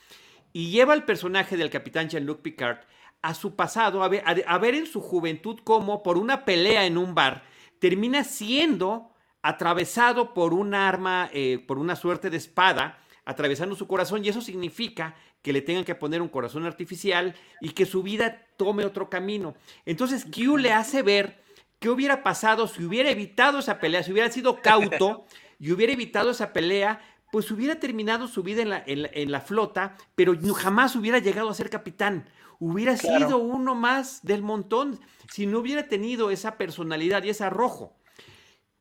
y 0.57 0.71
lleva 0.71 0.95
al 0.95 1.05
personaje 1.05 1.59
del 1.59 1.69
capitán 1.69 2.09
Jean-Luc 2.09 2.41
Picard 2.41 2.79
a 3.21 3.35
su 3.35 3.57
pasado, 3.57 4.03
a 4.03 4.09
ver, 4.09 4.25
a, 4.25 4.57
ver, 4.57 4.75
en 4.75 4.87
su 4.87 5.03
juventud 5.03 5.61
cómo 5.63 6.03
por 6.03 6.17
una 6.17 6.47
pelea 6.47 6.87
en 6.87 6.97
un 6.97 7.15
bar 7.15 7.43
termina 7.79 8.25
siendo 8.25 9.11
atravesado 9.43 10.33
por 10.33 10.55
un 10.55 10.73
arma, 10.73 11.29
eh, 11.35 11.63
por 11.69 11.77
una 11.79 11.95
suerte 11.95 12.31
de 12.31 12.39
espada, 12.39 12.99
atravesando 13.27 13.77
su 13.77 13.87
corazón 13.87 14.25
y 14.25 14.31
eso 14.31 14.41
significa 14.41 15.15
que 15.43 15.53
le 15.53 15.61
tengan 15.61 15.85
que 15.85 15.95
poner 15.95 16.23
un 16.23 16.31
corazón 16.31 16.65
artificial 16.65 17.35
y 17.61 17.73
que 17.73 17.85
su 17.85 18.03
vida 18.03 18.47
tome 18.57 18.87
otro 18.87 19.11
camino. 19.11 19.57
Entonces 19.85 20.25
Q 20.25 20.57
le 20.57 20.73
hace 20.73 21.03
ver 21.03 21.39
qué 21.81 21.91
hubiera 21.91 22.23
pasado 22.23 22.67
si 22.67 22.83
hubiera 22.83 23.11
evitado 23.11 23.59
esa 23.59 23.79
pelea, 23.79 24.03
si 24.03 24.11
hubiera 24.11 24.31
sido 24.31 24.63
cauto 24.63 25.27
y 25.61 25.71
hubiera 25.73 25.93
evitado 25.93 26.31
esa 26.31 26.55
pelea, 26.55 27.03
pues 27.33 27.51
hubiera 27.51 27.77
terminado 27.77 28.29
su 28.29 28.43
vida 28.43 28.63
en 28.63 28.71
la, 28.71 28.83
en 28.87 29.31
la, 29.31 29.41
flota, 29.41 29.97
pero 30.15 30.35
jamás 30.55 30.97
hubiera 30.97 31.19
llegado 31.19 31.49
a 31.49 31.55
ser 31.55 31.71
capitán. 31.71 32.29
Hubiera 32.59 32.97
sido 32.97 33.39
uno 33.39 33.75
más 33.75 34.25
del 34.25 34.43
montón 34.43 34.99
si 35.31 35.47
no 35.47 35.59
hubiera 35.59 35.89
tenido 35.89 36.31
esa 36.31 36.57
personalidad 36.57 37.23
y 37.25 37.31
ese 37.31 37.45
arrojo. 37.45 37.97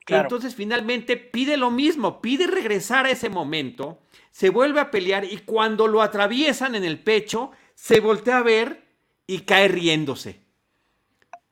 Entonces 0.08 0.56
finalmente 0.56 1.18
pide 1.18 1.58
lo 1.58 1.72
mismo, 1.72 2.22
pide 2.22 2.46
regresar 2.48 3.06
a 3.06 3.12
ese 3.12 3.30
momento, 3.30 4.00
se 4.32 4.50
vuelve 4.50 4.80
a 4.80 4.92
pelear 4.92 5.26
y 5.26 5.40
cuando 5.40 5.88
lo 5.88 6.02
atraviesan 6.02 6.76
en 6.76 6.84
el 6.84 7.00
pecho, 7.00 7.52
se 7.74 8.00
voltea 8.00 8.38
a 8.38 8.44
ver 8.44 8.86
y 9.26 9.40
cae 9.40 9.68
riéndose. 9.68 10.46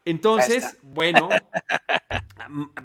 Entonces, 0.06 0.78
bueno, 0.84 1.30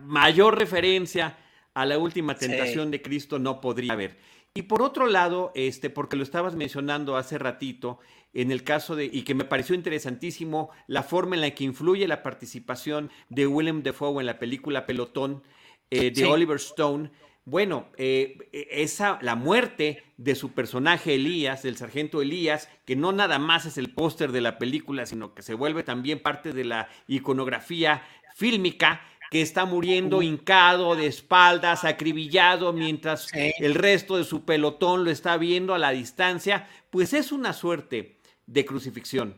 mayor 0.03 0.57
referencia 0.57 1.37
a 1.79 1.85
la 1.85 1.97
última 1.97 2.35
tentación 2.35 2.91
de 2.91 3.01
Cristo 3.01 3.39
no 3.39 3.61
podría 3.61 3.93
haber. 3.93 4.17
Y 4.53 4.63
por 4.63 4.81
otro 4.81 5.07
lado, 5.07 5.53
este, 5.55 5.89
porque 5.89 6.17
lo 6.17 6.23
estabas 6.23 6.55
mencionando 6.55 7.15
hace 7.15 7.37
ratito, 7.37 7.99
en 8.33 8.51
el 8.51 8.65
caso 8.65 8.97
de, 8.97 9.05
y 9.05 9.21
que 9.21 9.33
me 9.33 9.45
pareció 9.45 9.75
interesantísimo, 9.75 10.71
la 10.87 11.03
forma 11.03 11.35
en 11.35 11.41
la 11.41 11.51
que 11.51 11.63
influye 11.63 12.05
la 12.05 12.21
participación 12.21 13.11
de 13.29 13.47
William 13.47 13.81
Defoe 13.81 14.19
en 14.19 14.25
la 14.25 14.39
película 14.39 14.85
Pelotón 14.85 15.41
eh, 15.89 16.11
de 16.11 16.25
Oliver 16.25 16.57
Stone. 16.57 17.11
Bueno, 17.45 17.87
eh, 17.95 18.49
esa, 18.51 19.17
la 19.21 19.35
muerte 19.35 20.03
de 20.17 20.35
su 20.35 20.51
personaje 20.51 21.15
Elías, 21.15 21.63
del 21.63 21.77
sargento 21.77 22.21
Elías, 22.21 22.67
que 22.85 22.97
no 22.97 23.13
nada 23.13 23.39
más 23.39 23.65
es 23.65 23.77
el 23.77 23.93
póster 23.93 24.33
de 24.33 24.41
la 24.41 24.59
película, 24.59 25.05
sino 25.05 25.33
que 25.33 25.43
se 25.43 25.53
vuelve 25.53 25.83
también 25.83 26.19
parte 26.19 26.51
de 26.51 26.65
la 26.65 26.89
iconografía 27.07 28.03
fílmica, 28.35 29.01
que 29.29 29.41
está 29.41 29.65
muriendo 29.65 30.21
hincado 30.21 30.95
de 30.95 31.07
espaldas, 31.07 31.83
acribillado, 31.83 32.73
mientras 32.73 33.27
el 33.33 33.75
resto 33.75 34.17
de 34.17 34.23
su 34.23 34.43
pelotón 34.43 35.03
lo 35.03 35.11
está 35.11 35.37
viendo 35.37 35.73
a 35.73 35.79
la 35.79 35.91
distancia, 35.91 36.67
pues 36.89 37.13
es 37.13 37.31
una 37.31 37.53
suerte 37.53 38.17
de 38.47 38.65
crucifixión. 38.65 39.35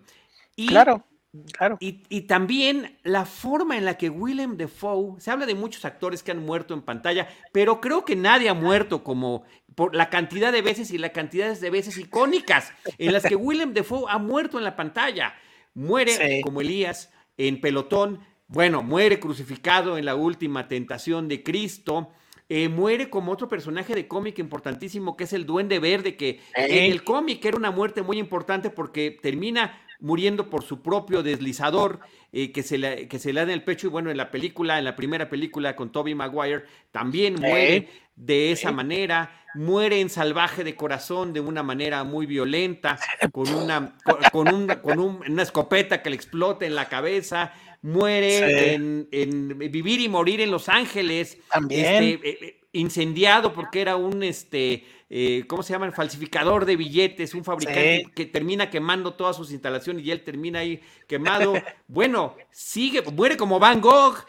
Y, 0.56 0.68
claro. 0.68 1.06
Claro. 1.54 1.78
Y, 1.80 2.22
también 2.22 2.98
la 3.04 3.26
forma 3.26 3.78
en 3.78 3.86
la 3.86 3.98
que 3.98 4.10
Willem 4.10 4.58
Dafoe, 4.58 5.20
se 5.22 5.32
habla 5.32 5.46
de 5.46 5.56
muchos 5.56 5.86
actores 5.86 6.24
que 6.24 6.32
han 6.32 6.46
muerto 6.46 6.74
en 6.74 6.82
pantalla, 6.82 7.30
pero 7.54 7.80
creo 7.80 8.04
que 8.04 8.18
nadie 8.18 8.50
ha 8.50 8.54
muerto 8.54 9.02
como 9.02 9.46
por 9.74 9.96
la 9.96 10.10
cantidad 10.10 10.52
de 10.52 10.62
veces 10.62 10.92
y 10.92 10.98
la 10.98 11.14
cantidad 11.14 11.58
de 11.58 11.70
veces 11.70 11.98
icónicas 11.98 12.74
en 12.98 13.14
las 13.14 13.24
que 13.24 13.36
Willem 13.38 13.74
Dafoe 13.74 14.10
ha 14.10 14.18
muerto 14.18 14.58
en 14.58 14.66
la 14.66 14.76
pantalla. 14.76 15.34
Muere 15.74 16.42
como 16.44 16.60
Elías 16.60 17.10
en 17.38 17.62
pelotón, 17.62 18.20
bueno, 18.52 18.84
muere 18.84 19.20
crucificado 19.20 19.98
en 19.98 20.06
la 20.06 20.16
última 20.16 20.68
tentación 20.68 21.28
de 21.28 21.42
Cristo. 21.42 22.10
Eh, 22.50 22.68
muere 22.68 23.10
como 23.10 23.32
otro 23.32 23.48
personaje 23.48 23.96
de 23.96 24.10
cómic 24.10 24.38
importantísimo 24.40 25.16
que 25.16 25.24
es 25.24 25.32
el 25.32 25.46
Duende 25.46 25.80
Verde, 25.80 26.18
que 26.18 26.42
en 26.54 26.92
el 26.92 27.06
cómic 27.06 27.44
era 27.46 27.56
una 27.56 27.72
muerte 27.72 28.02
muy 28.02 28.20
importante 28.20 28.70
porque 28.70 29.18
termina 29.22 29.80
muriendo 30.02 30.50
por 30.50 30.64
su 30.64 30.82
propio 30.82 31.24
deslizador 31.24 32.00
eh, 32.34 32.52
que, 32.52 32.64
se 32.64 32.78
le, 32.78 33.08
que 33.08 33.20
se 33.20 33.32
le 33.32 33.40
da 33.40 33.44
en 33.44 33.52
el 33.52 33.64
pecho. 33.64 33.88
Y 33.88 33.90
bueno, 33.90 34.12
en 34.12 34.18
la 34.18 34.32
película, 34.32 34.78
en 34.78 34.84
la 34.84 34.98
primera 34.98 35.30
película 35.30 35.76
con 35.78 35.94
Toby 35.94 36.14
Maguire, 36.14 36.66
también 36.92 37.36
muere 37.36 37.88
de 38.18 38.52
esa 38.52 38.74
manera. 38.74 39.38
Muere 39.54 40.00
en 40.00 40.10
salvaje 40.10 40.64
de 40.64 40.76
corazón 40.76 41.34
de 41.34 41.42
una 41.42 41.62
manera 41.62 42.06
muy 42.06 42.26
violenta, 42.26 42.98
con 43.34 43.54
una, 43.54 43.98
con, 44.32 44.68
con 44.82 45.00
una 45.00 45.44
escopeta 45.44 46.02
que 46.02 46.10
le 46.10 46.16
explota 46.16 46.66
en 46.66 46.74
la 46.74 46.88
cabeza 46.88 47.54
muere 47.82 48.74
en, 48.74 49.58
Vivir 49.58 50.02
y 50.02 50.10
Morir 50.10 50.42
en 50.42 50.52
Los 50.52 50.70
Ángeles. 50.70 51.38
También. 51.50 52.04
Este, 52.04 52.30
eh, 52.30 52.38
eh, 52.42 52.58
incendiado 52.74 53.52
porque 53.52 53.82
era 53.82 53.98
un, 53.98 54.24
este, 54.24 54.86
eh, 55.10 55.44
¿cómo 55.48 55.62
se 55.62 55.74
llama? 55.74 55.88
El 55.88 55.92
falsificador 55.92 56.66
de 56.66 56.78
billetes, 56.78 57.34
un 57.34 57.44
fabricante 57.44 58.06
que 58.16 58.26
termina 58.26 58.70
quemando 58.70 59.14
todas 59.14 59.36
sus 59.36 59.52
instalaciones 59.52 60.06
y 60.06 60.12
él 60.12 60.24
termina 60.24 60.60
ahí 60.60 60.80
quemado. 61.06 61.54
bueno, 61.90 62.38
sigue, 62.50 63.02
muere 63.02 63.36
como 63.36 63.60
Van 63.60 63.82
Gogh, 63.82 64.26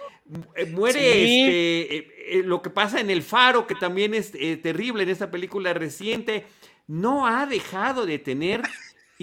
muere 0.72 1.82
este, 1.82 2.42
lo 2.42 2.62
que 2.62 2.70
pasa 2.70 2.98
en 2.98 3.10
El 3.10 3.22
Faro, 3.22 3.64
que 3.68 3.76
también 3.76 4.12
es 4.12 4.32
terrible 4.32 5.04
en 5.04 5.10
esta 5.10 5.30
película 5.30 5.72
reciente. 5.72 6.44
No 6.88 7.28
ha 7.28 7.46
dejado 7.46 8.06
de 8.06 8.18
tener 8.18 8.62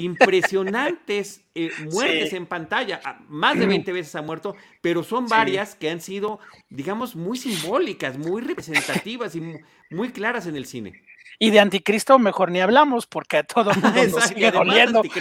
impresionantes 0.03 1.45
eh, 1.55 1.71
muertes 1.91 2.33
en 2.33 2.45
pantalla. 2.45 3.01
Ah, 3.03 3.19
más 3.27 3.57
de 3.59 3.65
20 3.65 3.91
veces 3.91 4.15
ha 4.15 4.21
muerto, 4.21 4.55
pero 4.81 5.03
son 5.03 5.27
varias 5.27 5.75
que 5.75 5.89
han 5.89 6.01
sido, 6.01 6.39
digamos, 6.69 7.15
muy 7.15 7.37
simbólicas, 7.37 8.17
muy 8.17 8.41
representativas 8.41 9.35
y 9.35 9.41
muy 9.89 10.11
claras 10.11 10.47
en 10.47 10.55
el 10.55 10.65
cine. 10.65 11.01
Y 11.39 11.51
de 11.51 11.59
anticristo 11.59 12.19
mejor 12.19 12.51
ni 12.51 12.59
hablamos 12.59 13.07
porque 13.07 13.37
a 13.37 13.43
todo 13.43 13.73
mundo 13.81 14.03
nos 14.11 14.23
sigue 14.25 14.51
doliendo. 14.51 15.01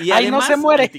Y 0.00 0.10
Ahí 0.10 0.30
no 0.30 0.40
se 0.42 0.56
muere. 0.56 0.90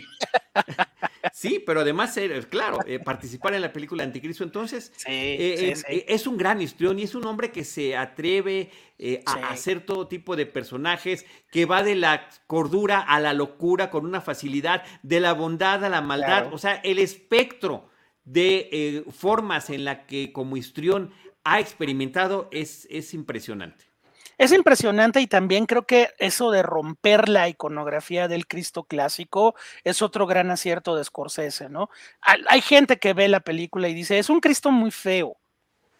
sí, 1.33 1.61
pero 1.65 1.81
además, 1.81 2.15
eh, 2.17 2.45
claro, 2.49 2.79
eh, 2.85 2.99
participar 2.99 3.53
en 3.53 3.61
la 3.61 3.73
película 3.73 4.03
Anticristo, 4.03 4.43
entonces 4.43 4.93
eh, 5.05 5.73
es 6.07 6.27
un 6.27 6.37
gran 6.37 6.61
histrión 6.61 6.97
y 6.99 7.03
es 7.03 7.15
un 7.15 7.25
hombre 7.25 7.51
que 7.51 7.63
se 7.63 7.95
atreve 7.97 8.71
a 9.25 9.49
hacer 9.49 9.85
todo 9.85 10.07
tipo 10.07 10.35
de 10.35 10.45
personajes, 10.45 11.25
que 11.51 11.65
va 11.65 11.83
de 11.83 11.95
la 11.95 12.29
cordura 12.47 13.01
a 13.01 13.19
la 13.19 13.33
locura 13.33 13.89
con 13.89 14.05
una 14.05 14.21
facilidad, 14.21 14.83
de 15.03 15.19
la 15.19 15.33
bondad 15.33 15.83
a 15.83 15.89
la 15.89 16.01
maldad, 16.01 16.53
o 16.53 16.57
sea, 16.57 16.75
el 16.75 16.99
espectro 16.99 17.89
de 18.27 18.69
eh, 18.73 19.03
formas 19.09 19.69
en 19.69 19.85
la 19.85 20.05
que 20.05 20.33
como 20.33 20.57
histrión 20.57 21.11
ha 21.45 21.61
experimentado 21.61 22.49
es, 22.51 22.85
es 22.91 23.13
impresionante. 23.13 23.85
Es 24.37 24.51
impresionante 24.51 25.19
y 25.19 25.27
también 25.27 25.65
creo 25.65 25.87
que 25.87 26.09
eso 26.19 26.51
de 26.51 26.61
romper 26.61 27.27
la 27.27 27.49
iconografía 27.49 28.27
del 28.27 28.47
Cristo 28.47 28.83
clásico 28.83 29.55
es 29.83 30.01
otro 30.03 30.27
gran 30.27 30.51
acierto 30.51 30.95
de 30.95 31.03
Scorsese, 31.03 31.69
¿no? 31.69 31.89
Hay 32.21 32.61
gente 32.61 32.97
que 32.99 33.13
ve 33.13 33.27
la 33.27 33.39
película 33.39 33.87
y 33.89 33.95
dice, 33.95 34.19
es 34.19 34.29
un 34.29 34.39
Cristo 34.39 34.71
muy 34.71 34.91
feo 34.91 35.37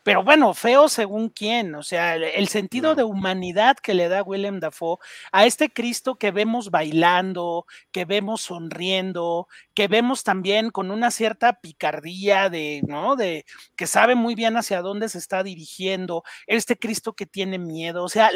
pero 0.08 0.24
bueno, 0.24 0.54
feo 0.54 0.88
según 0.88 1.28
quién, 1.28 1.76
o 1.76 1.84
sea, 1.84 2.16
el 2.16 2.48
sentido 2.48 2.96
de 2.96 3.04
humanidad 3.04 3.76
que 3.76 3.94
le 3.94 4.08
da 4.08 4.24
Willem 4.24 4.62
Dafoe 4.62 5.00
a 5.34 5.46
este 5.46 5.70
Cristo 5.70 6.16
que 6.16 6.32
vemos 6.32 6.72
bailando, 6.72 7.66
que 7.92 8.06
vemos 8.06 8.40
sonriendo, 8.40 9.50
que 9.74 9.90
vemos 9.90 10.24
también 10.24 10.70
con 10.70 10.92
una 10.92 11.12
cierta 11.12 11.60
picardía 11.60 12.50
de, 12.50 12.84
¿no? 12.88 13.18
De 13.18 13.44
que 13.76 13.86
sabe 13.86 14.16
muy 14.16 14.34
bien 14.34 14.56
hacia 14.56 14.82
dónde 14.82 15.10
se 15.10 15.18
está 15.18 15.44
dirigiendo, 15.44 16.24
este 16.46 16.78
Cristo 16.78 17.12
que 17.12 17.26
tiene 17.26 17.60
miedo, 17.60 18.06
o 18.06 18.10
sea, 18.10 18.30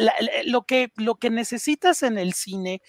lo, 0.44 0.64
que, 0.64 0.92
lo 0.98 1.16
que 1.16 1.30
necesitas 1.30 2.04
en 2.04 2.18
el 2.18 2.34
cine 2.34 2.82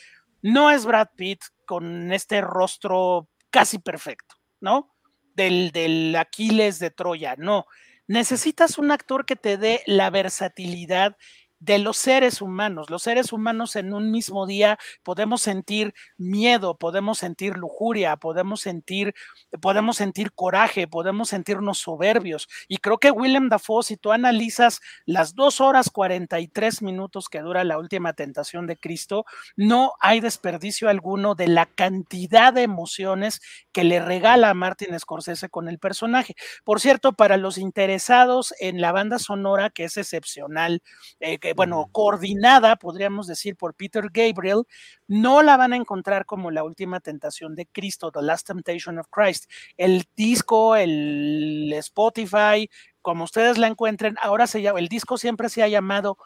no 0.43 0.73
es 0.73 0.87
Brad 0.87 1.11
Pitt 1.15 1.41
con 1.67 2.13
este 2.13 2.41
rostro 2.41 3.29
casi 3.51 3.79
perfecto, 3.79 4.35
¿no? 4.59 4.93
Del, 5.37 5.71
del 5.71 6.17
Aquiles 6.17 6.81
de 6.81 6.91
Troya, 6.91 7.37
no 7.39 7.67
necesitas 8.07 8.79
un 8.79 8.91
actor 8.91 9.27
que 9.27 9.37
te 9.37 9.57
dé 9.57 9.83
la 9.87 10.11
versatilidad 10.11 11.17
de 11.63 11.79
los 11.79 11.97
seres 11.97 12.43
humanos. 12.43 12.91
Los 12.91 13.05
seres 13.05 13.33
humanos 13.33 13.77
en 13.77 13.95
un 13.95 14.11
mismo 14.11 14.47
día 14.47 14.79
podemos 15.05 15.43
sentir 15.43 15.95
miedo, 16.17 16.77
podemos 16.77 17.19
sentir 17.19 17.57
lujuria, 17.57 18.17
podemos 18.17 18.61
sentir, 18.61 19.15
podemos 19.61 19.97
sentir 19.97 20.33
coraje, 20.33 20.89
podemos 20.89 21.29
sentirnos 21.29 21.79
soberbios. 21.79 22.49
Y 22.67 22.79
creo 22.79 22.99
que 22.99 23.13
Willem 23.13 23.49
Dafoe, 23.49 23.85
si 23.85 23.97
tú 23.97 24.11
analizas 24.11 24.81
las 25.07 25.37
dos 25.37 25.61
horas 25.61 25.89
43 25.91 26.83
minutos 26.83 27.29
que 27.29 27.41
dura 27.41 27.63
la 27.63 27.79
última 27.79 28.13
tentación 28.13 28.67
de 28.67 28.77
Cristo, 28.77 29.25
no 29.55 29.93
hay 30.01 30.19
desperdicio 30.19 30.89
alguno 30.89 31.37
de 31.37 31.47
la 31.47 31.67
cantidad 31.67 32.53
de 32.53 32.63
emociones 32.63 33.41
que 33.71 33.85
le 33.85 34.01
regala 34.01 34.51
a 34.51 34.55
Martin 34.55 34.99
Scorsese 34.99 35.49
con 35.49 35.69
el 35.69 35.79
personaje. 35.79 36.35
Por 36.65 36.81
cierto, 36.81 37.13
para 37.13 37.37
los 37.37 37.57
interesados 37.57 38.53
en 38.59 38.81
la 38.81 38.91
banda 38.91 39.21
sonora, 39.21 39.71
que 39.71 39.85
es 39.85 39.97
excepcional, 39.97 40.83
eh, 41.21 41.39
que 41.39 41.52
bueno, 41.55 41.89
coordinada, 41.93 42.77
podríamos 42.77 43.27
decir, 43.27 43.57
por 43.57 43.75
Peter 43.75 44.09
Gabriel, 44.13 44.63
no 45.09 45.43
la 45.43 45.57
van 45.57 45.73
a 45.73 45.77
encontrar 45.77 46.27
como 46.27 46.51
la 46.51 46.65
última 46.65 47.01
tentación 47.01 47.55
de 47.55 47.67
Cristo, 47.67 48.11
The 48.11 48.23
Last 48.23 48.47
Temptation 48.47 48.99
of 48.99 49.09
Christ. 49.11 49.51
El 49.77 50.07
disco, 50.17 50.77
el 50.77 51.73
Spotify, 51.75 52.69
como 53.01 53.25
ustedes 53.25 53.59
la 53.59 53.67
encuentren, 53.67 54.17
ahora 54.23 54.47
se 54.47 54.63
llama, 54.63 54.79
el 54.79 54.89
disco 54.89 55.19
siempre 55.19 55.49
se 55.49 55.63
ha 55.63 55.69
llamado 55.69 56.19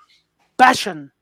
Passion, 0.57 1.13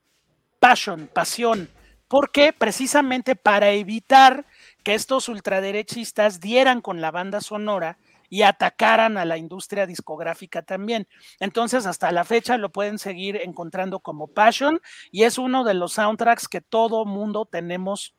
Passion, 0.59 1.09
Pasión. 1.13 1.69
porque 2.07 2.53
Precisamente 2.53 3.35
para 3.35 3.71
evitar 3.71 4.45
que 4.83 4.93
estos 4.93 5.29
ultraderechistas 5.29 6.39
dieran 6.39 6.81
con 6.81 7.01
la 7.01 7.11
banda 7.11 7.41
sonora 7.41 7.97
y 8.29 8.41
atacaran 8.41 9.17
a 9.17 9.25
la 9.25 9.37
industria 9.37 9.85
discográfica 9.85 10.61
también. 10.63 11.07
Entonces, 11.39 11.85
hasta 11.85 12.11
la 12.11 12.23
fecha 12.23 12.57
lo 12.57 12.71
pueden 12.71 12.99
seguir 12.99 13.37
encontrando 13.37 13.99
como 13.99 14.27
Passion 14.27 14.81
y 15.11 15.23
es 15.23 15.37
uno 15.37 15.63
de 15.63 15.73
los 15.73 15.93
soundtracks 15.93 16.47
que 16.47 16.61
todo 16.61 17.05
mundo 17.05 17.45
tenemos 17.45 18.14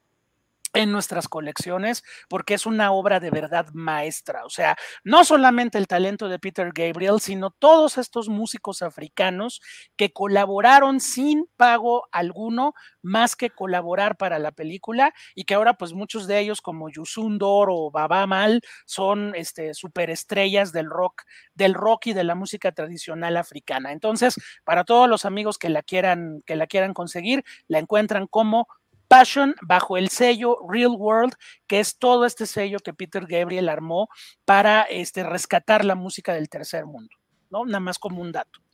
en 0.77 0.93
nuestras 0.93 1.29
colecciones 1.29 2.05
porque 2.29 2.55
es 2.55 2.67
una 2.67 2.93
obra 2.93 3.19
de 3.19 3.31
verdad 3.31 3.67
maestra. 3.73 4.45
O 4.45 4.51
sea, 4.51 4.77
no 5.05 5.25
solamente 5.25 5.79
el 5.79 5.87
talento 5.87 6.29
de 6.29 6.39
Peter 6.39 6.71
Gabriel, 6.75 7.21
sino 7.21 7.51
todos 7.51 7.99
estos 7.99 8.29
músicos 8.29 8.83
africanos 8.83 9.61
que 9.97 10.13
colaboraron 10.13 11.01
sin 11.01 11.47
pago 11.57 12.07
alguno 12.13 12.75
más 13.03 13.37
que 13.37 13.51
colaborar 13.51 14.17
para 14.17 14.39
la 14.39 14.53
película 14.53 15.15
y 15.35 15.45
que 15.45 15.55
ahora 15.55 15.75
pues 15.75 15.95
muchos 15.95 16.27
de 16.27 16.41
ellos 16.41 16.61
como 16.61 16.91
Yusun 16.91 17.39
Dor 17.39 17.69
o 17.71 17.91
Baba 17.91 18.27
Mal 18.27 18.61
son 18.85 19.35
este, 19.35 19.73
superestrellas 19.73 20.73
del 20.73 20.91
rock, 20.91 21.23
del 21.55 21.75
rock 21.75 22.09
y 22.09 22.13
de 22.13 22.25
la 22.25 22.35
música 22.35 22.73
tradicional 22.73 23.37
africana. 23.37 23.93
Entonces, 23.93 24.35
para 24.65 24.85
todos 24.85 25.09
los 25.09 25.25
amigos 25.25 25.57
que 25.59 25.71
la 25.71 25.83
quieran, 25.83 26.43
que 26.45 26.57
la 26.57 26.67
quieran 26.67 26.93
conseguir, 26.93 27.45
la 27.67 27.79
encuentran 27.79 28.27
como 28.27 28.69
Passion 29.09 29.55
bajo 29.63 29.97
el 29.97 30.09
sello 30.09 30.59
Real 30.69 30.95
World, 30.97 31.35
que 31.67 31.81
es 31.81 31.99
todo 31.99 32.25
este 32.27 32.47
sello 32.47 32.79
que 32.81 32.95
Peter 32.95 33.27
Gabriel 33.27 33.69
armó 33.69 34.09
para 34.45 34.83
este, 34.83 35.23
rescatar 35.23 35.85
la 35.85 35.95
música 35.95 36.35
del 36.35 36.49
tercer 36.49 36.87
mundo, 36.87 37.15
¿no? 37.51 37.65
Nada 37.65 37.81
más 37.81 37.99
como 37.99 38.21
un 38.21 38.33
dato. 38.33 38.66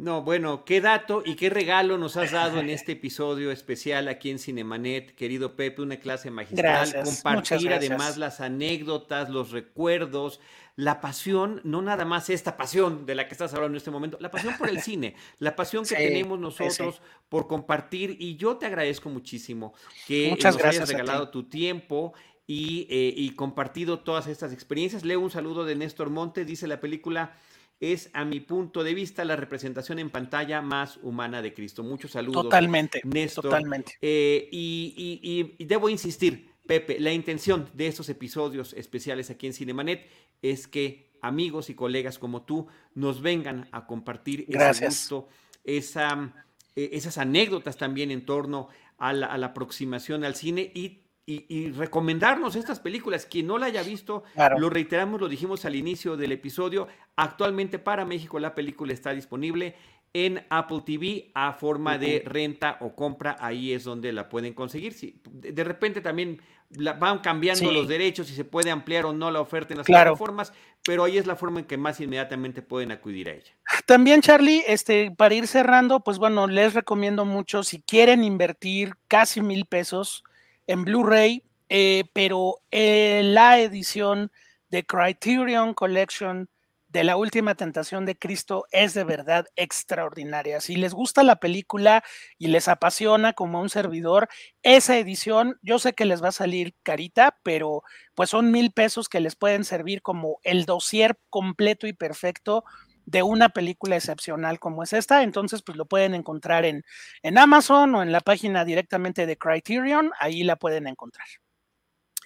No, 0.00 0.22
bueno, 0.22 0.64
qué 0.64 0.80
dato 0.80 1.22
y 1.26 1.34
qué 1.34 1.50
regalo 1.50 1.98
nos 1.98 2.16
has 2.16 2.30
dado 2.30 2.58
en 2.58 2.70
este 2.70 2.92
episodio 2.92 3.50
especial 3.50 4.08
aquí 4.08 4.30
en 4.30 4.38
Cinemanet, 4.38 5.14
querido 5.14 5.56
Pepe, 5.56 5.82
una 5.82 5.98
clase 5.98 6.30
magistral, 6.30 6.90
compartir 7.04 7.70
además 7.70 8.16
las 8.16 8.40
anécdotas, 8.40 9.28
los 9.28 9.50
recuerdos, 9.50 10.40
la 10.74 11.02
pasión, 11.02 11.60
no 11.64 11.82
nada 11.82 12.06
más 12.06 12.30
esta 12.30 12.56
pasión 12.56 13.04
de 13.04 13.14
la 13.14 13.28
que 13.28 13.34
estás 13.34 13.52
hablando 13.52 13.74
en 13.74 13.76
este 13.76 13.90
momento, 13.90 14.16
la 14.20 14.30
pasión 14.30 14.56
por 14.56 14.70
el 14.70 14.80
cine, 14.82 15.16
la 15.38 15.54
pasión 15.54 15.84
que 15.84 15.96
tenemos 15.96 16.38
nosotros 16.38 17.02
por 17.28 17.46
compartir. 17.46 18.16
Y 18.18 18.36
yo 18.36 18.56
te 18.56 18.64
agradezco 18.64 19.10
muchísimo 19.10 19.74
que 20.06 20.30
nos 20.30 20.56
hayas 20.64 20.88
regalado 20.88 21.28
tu 21.28 21.42
tiempo 21.42 22.14
y, 22.46 22.86
eh, 22.88 23.12
y 23.14 23.34
compartido 23.34 23.98
todas 23.98 24.28
estas 24.28 24.54
experiencias. 24.54 25.04
Leo 25.04 25.20
un 25.20 25.30
saludo 25.30 25.66
de 25.66 25.74
Néstor 25.76 26.08
Montes, 26.08 26.46
dice 26.46 26.66
la 26.66 26.80
película 26.80 27.36
es, 27.80 28.10
a 28.12 28.26
mi 28.26 28.40
punto 28.40 28.84
de 28.84 28.92
vista, 28.92 29.24
la 29.24 29.36
representación 29.36 29.98
en 29.98 30.10
pantalla 30.10 30.60
más 30.60 30.98
humana 31.02 31.40
de 31.40 31.54
Cristo. 31.54 31.82
Muchos 31.82 32.10
saludos. 32.12 32.44
Totalmente. 32.44 33.00
Néstor. 33.04 33.44
Totalmente. 33.44 33.94
Eh, 34.02 34.48
y, 34.52 35.56
y, 35.58 35.64
debo 35.64 35.88
insistir, 35.88 36.50
Pepe, 36.66 37.00
la 37.00 37.12
intención 37.12 37.68
de 37.72 37.86
estos 37.86 38.08
episodios 38.10 38.74
especiales 38.74 39.30
aquí 39.30 39.46
en 39.46 39.54
Cinemanet 39.54 40.06
es 40.42 40.68
que 40.68 41.10
amigos 41.22 41.70
y 41.70 41.74
colegas 41.74 42.18
como 42.18 42.42
tú 42.42 42.68
nos 42.94 43.22
vengan 43.22 43.68
a 43.72 43.86
compartir 43.86 44.44
ese 44.48 44.86
gusto, 44.86 45.28
esa, 45.64 46.32
eh, 46.76 46.90
esas 46.92 47.18
anécdotas 47.18 47.76
también 47.76 48.10
en 48.10 48.24
torno 48.24 48.68
a 48.98 49.12
la, 49.14 49.26
a 49.26 49.38
la 49.38 49.48
aproximación 49.48 50.24
al 50.24 50.34
cine 50.34 50.70
y 50.74 50.99
y, 51.26 51.70
recomendarnos 51.72 52.56
estas 52.56 52.80
películas. 52.80 53.26
Quien 53.26 53.46
no 53.46 53.58
la 53.58 53.66
haya 53.66 53.82
visto, 53.82 54.24
lo 54.58 54.70
reiteramos, 54.70 55.20
lo 55.20 55.28
dijimos 55.28 55.64
al 55.64 55.76
inicio 55.76 56.16
del 56.16 56.32
episodio. 56.32 56.88
Actualmente 57.16 57.78
para 57.78 58.04
México 58.04 58.38
la 58.40 58.54
película 58.54 58.92
está 58.92 59.12
disponible 59.12 59.76
en 60.12 60.44
Apple 60.50 60.82
TV 60.84 61.30
a 61.34 61.52
forma 61.52 61.98
de 61.98 62.22
renta 62.26 62.78
o 62.80 62.94
compra. 62.94 63.36
Ahí 63.38 63.72
es 63.72 63.84
donde 63.84 64.12
la 64.12 64.28
pueden 64.28 64.54
conseguir. 64.54 64.92
Si, 64.92 65.20
de 65.24 65.64
repente 65.64 66.00
también 66.00 66.40
van 66.70 67.18
cambiando 67.18 67.72
los 67.72 67.88
derechos 67.88 68.30
y 68.30 68.34
se 68.34 68.44
puede 68.44 68.70
ampliar 68.70 69.04
o 69.04 69.12
no 69.12 69.30
la 69.30 69.40
oferta 69.40 69.74
en 69.74 69.78
las 69.78 69.86
plataformas, 69.86 70.52
pero 70.84 71.02
ahí 71.04 71.18
es 71.18 71.26
la 71.26 71.34
forma 71.34 71.60
en 71.60 71.66
que 71.66 71.76
más 71.76 72.00
inmediatamente 72.00 72.62
pueden 72.62 72.92
acudir 72.92 73.28
a 73.28 73.32
ella. 73.32 73.52
También, 73.86 74.20
Charlie, 74.20 74.62
este, 74.66 75.10
para 75.10 75.34
ir 75.34 75.48
cerrando, 75.48 76.00
pues 76.00 76.18
bueno, 76.18 76.46
les 76.46 76.74
recomiendo 76.74 77.24
mucho 77.24 77.64
si 77.64 77.80
quieren 77.82 78.22
invertir 78.22 78.94
casi 79.08 79.40
mil 79.40 79.66
pesos 79.66 80.22
en 80.66 80.84
Blu-ray, 80.84 81.44
eh, 81.68 82.04
pero 82.12 82.56
eh, 82.70 83.22
la 83.24 83.60
edición 83.60 84.32
de 84.70 84.84
Criterion 84.84 85.74
Collection 85.74 86.48
de 86.88 87.04
la 87.04 87.16
última 87.16 87.54
tentación 87.54 88.04
de 88.04 88.18
Cristo 88.18 88.66
es 88.72 88.94
de 88.94 89.04
verdad 89.04 89.46
extraordinaria. 89.54 90.60
Si 90.60 90.74
les 90.74 90.92
gusta 90.92 91.22
la 91.22 91.36
película 91.36 92.02
y 92.36 92.48
les 92.48 92.66
apasiona 92.66 93.32
como 93.32 93.60
un 93.60 93.68
servidor, 93.68 94.28
esa 94.62 94.98
edición 94.98 95.58
yo 95.62 95.78
sé 95.78 95.92
que 95.92 96.04
les 96.04 96.22
va 96.22 96.28
a 96.28 96.32
salir 96.32 96.74
carita, 96.82 97.38
pero 97.44 97.84
pues 98.16 98.30
son 98.30 98.50
mil 98.50 98.72
pesos 98.72 99.08
que 99.08 99.20
les 99.20 99.36
pueden 99.36 99.64
servir 99.64 100.02
como 100.02 100.40
el 100.42 100.64
dossier 100.64 101.16
completo 101.30 101.86
y 101.86 101.92
perfecto 101.92 102.64
de 103.06 103.22
una 103.22 103.48
película 103.48 103.96
excepcional 103.96 104.58
como 104.58 104.82
es 104.82 104.92
esta, 104.92 105.22
entonces 105.22 105.62
pues 105.62 105.76
lo 105.76 105.86
pueden 105.86 106.14
encontrar 106.14 106.64
en, 106.64 106.84
en 107.22 107.38
Amazon 107.38 107.94
o 107.94 108.02
en 108.02 108.12
la 108.12 108.20
página 108.20 108.64
directamente 108.64 109.26
de 109.26 109.36
Criterion, 109.36 110.10
ahí 110.18 110.42
la 110.42 110.56
pueden 110.56 110.86
encontrar. 110.86 111.26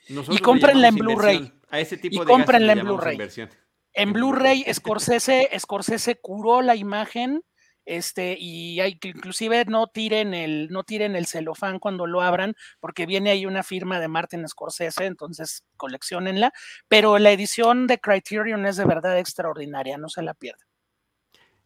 y 0.09 0.39
cómprenla 0.39 0.89
en 0.89 0.95
Blu-ray. 0.97 1.53
A 1.71 1.81
ese 1.81 1.97
tipo 1.97 2.23
y 2.23 2.27
cómprenla 2.27 2.73
en 2.73 2.81
Blu-ray. 2.81 3.19
En 3.95 4.13
Blu-ray, 4.13 4.65
Scorsese, 4.73 5.49
Scorsese 5.59 6.17
curó 6.17 6.63
la 6.63 6.75
imagen, 6.75 7.43
este, 7.85 8.37
y 8.39 8.81
hay 8.81 8.99
que 8.99 9.09
inclusive 9.09 9.65
no 9.67 9.87
tiren 9.87 10.35
el, 10.35 10.69
no 10.71 10.85
tiren 10.85 11.17
el 11.17 11.27
celofán 11.27 11.79
cuando 11.79 12.07
lo 12.07 12.23
abran, 12.23 12.55
porque 12.81 13.07
viene 13.07 13.31
ahí 13.31 13.47
una 13.47 13.63
firma 13.63 14.01
de 14.01 14.09
Martin 14.09 14.49
Scorsese, 14.49 15.07
entonces 15.07 15.65
coleccionenla. 15.77 16.53
Pero 16.89 17.19
la 17.19 17.33
edición 17.33 17.87
de 17.87 17.99
Criterion 17.99 18.67
es 18.67 18.77
de 18.77 18.85
verdad 18.85 19.19
extraordinaria, 19.19 19.99
no 19.99 20.09
se 20.09 20.23
la 20.23 20.35
pierdan. 20.35 20.67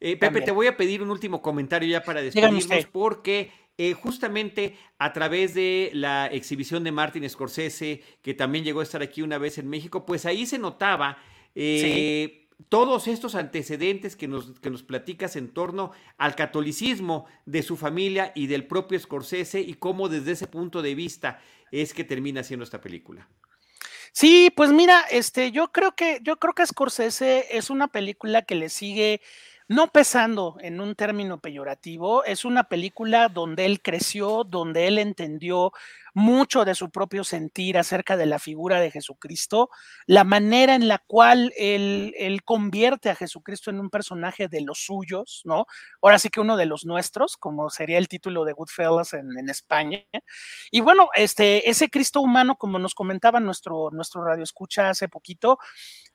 Eh, 0.00 0.16
Pepe, 0.16 0.42
te 0.42 0.52
voy 0.52 0.66
a 0.68 0.76
pedir 0.76 1.02
un 1.02 1.10
último 1.10 1.42
comentario 1.42 1.88
ya 1.88 2.02
para 2.02 2.22
despedirnos, 2.22 2.86
porque 2.92 3.50
eh, 3.76 3.94
justamente 3.94 4.76
a 4.98 5.12
través 5.12 5.54
de 5.54 5.90
la 5.92 6.26
exhibición 6.26 6.84
de 6.84 6.92
Martin 6.92 7.28
Scorsese, 7.28 8.02
que 8.22 8.34
también 8.34 8.64
llegó 8.64 8.80
a 8.80 8.84
estar 8.84 9.02
aquí 9.02 9.22
una 9.22 9.38
vez 9.38 9.58
en 9.58 9.68
México, 9.68 10.06
pues 10.06 10.26
ahí 10.26 10.46
se 10.46 10.58
notaba 10.58 11.18
Eh, 11.54 12.47
todos 12.68 13.06
estos 13.06 13.34
antecedentes 13.34 14.16
que 14.16 14.28
nos, 14.28 14.58
que 14.60 14.70
nos 14.70 14.82
platicas 14.82 15.36
en 15.36 15.48
torno 15.48 15.92
al 16.16 16.34
catolicismo 16.34 17.26
de 17.46 17.62
su 17.62 17.76
familia 17.76 18.32
y 18.34 18.46
del 18.46 18.66
propio 18.66 18.98
Scorsese 18.98 19.60
y 19.60 19.74
cómo 19.74 20.08
desde 20.08 20.32
ese 20.32 20.46
punto 20.46 20.82
de 20.82 20.94
vista 20.94 21.40
es 21.70 21.94
que 21.94 22.04
termina 22.04 22.42
siendo 22.42 22.64
esta 22.64 22.80
película. 22.80 23.28
Sí, 24.12 24.50
pues 24.56 24.72
mira, 24.72 25.02
este, 25.10 25.52
yo 25.52 25.70
creo 25.70 25.94
que, 25.94 26.18
yo 26.22 26.38
creo 26.38 26.54
que 26.54 26.66
Scorsese 26.66 27.46
es 27.56 27.70
una 27.70 27.88
película 27.88 28.42
que 28.42 28.54
le 28.54 28.68
sigue 28.68 29.20
no 29.68 29.88
pesando 29.92 30.56
en 30.60 30.80
un 30.80 30.94
término 30.94 31.40
peyorativo, 31.40 32.24
es 32.24 32.46
una 32.46 32.64
película 32.64 33.28
donde 33.28 33.66
él 33.66 33.82
creció, 33.82 34.44
donde 34.44 34.86
él 34.86 34.98
entendió 34.98 35.72
mucho 36.14 36.64
de 36.64 36.74
su 36.74 36.90
propio 36.90 37.22
sentir 37.22 37.76
acerca 37.76 38.16
de 38.16 38.24
la 38.26 38.38
figura 38.38 38.80
de 38.80 38.90
Jesucristo, 38.90 39.68
la 40.06 40.24
manera 40.24 40.74
en 40.74 40.88
la 40.88 40.98
cual 40.98 41.52
él, 41.56 42.12
convierte 42.44 43.10
a 43.10 43.14
Jesucristo 43.14 43.70
en 43.70 43.78
un 43.78 43.90
personaje 43.90 44.48
de 44.48 44.62
los 44.62 44.78
suyos, 44.84 45.42
¿no? 45.44 45.66
Ahora 46.00 46.18
sí 46.18 46.30
que 46.30 46.40
uno 46.40 46.56
de 46.56 46.66
los 46.66 46.86
nuestros, 46.86 47.36
como 47.36 47.68
sería 47.68 47.98
el 47.98 48.08
título 48.08 48.44
de 48.44 48.54
Goodfellas 48.54 49.12
en, 49.12 49.38
en 49.38 49.50
España. 49.50 50.02
Y 50.70 50.80
bueno, 50.80 51.10
este, 51.14 51.68
ese 51.68 51.90
Cristo 51.90 52.20
humano, 52.20 52.56
como 52.56 52.78
nos 52.78 52.94
comentaba 52.94 53.38
nuestro, 53.38 53.90
nuestro 53.92 54.24
radio 54.24 54.44
escucha 54.44 54.88
hace 54.88 55.08
poquito, 55.08 55.58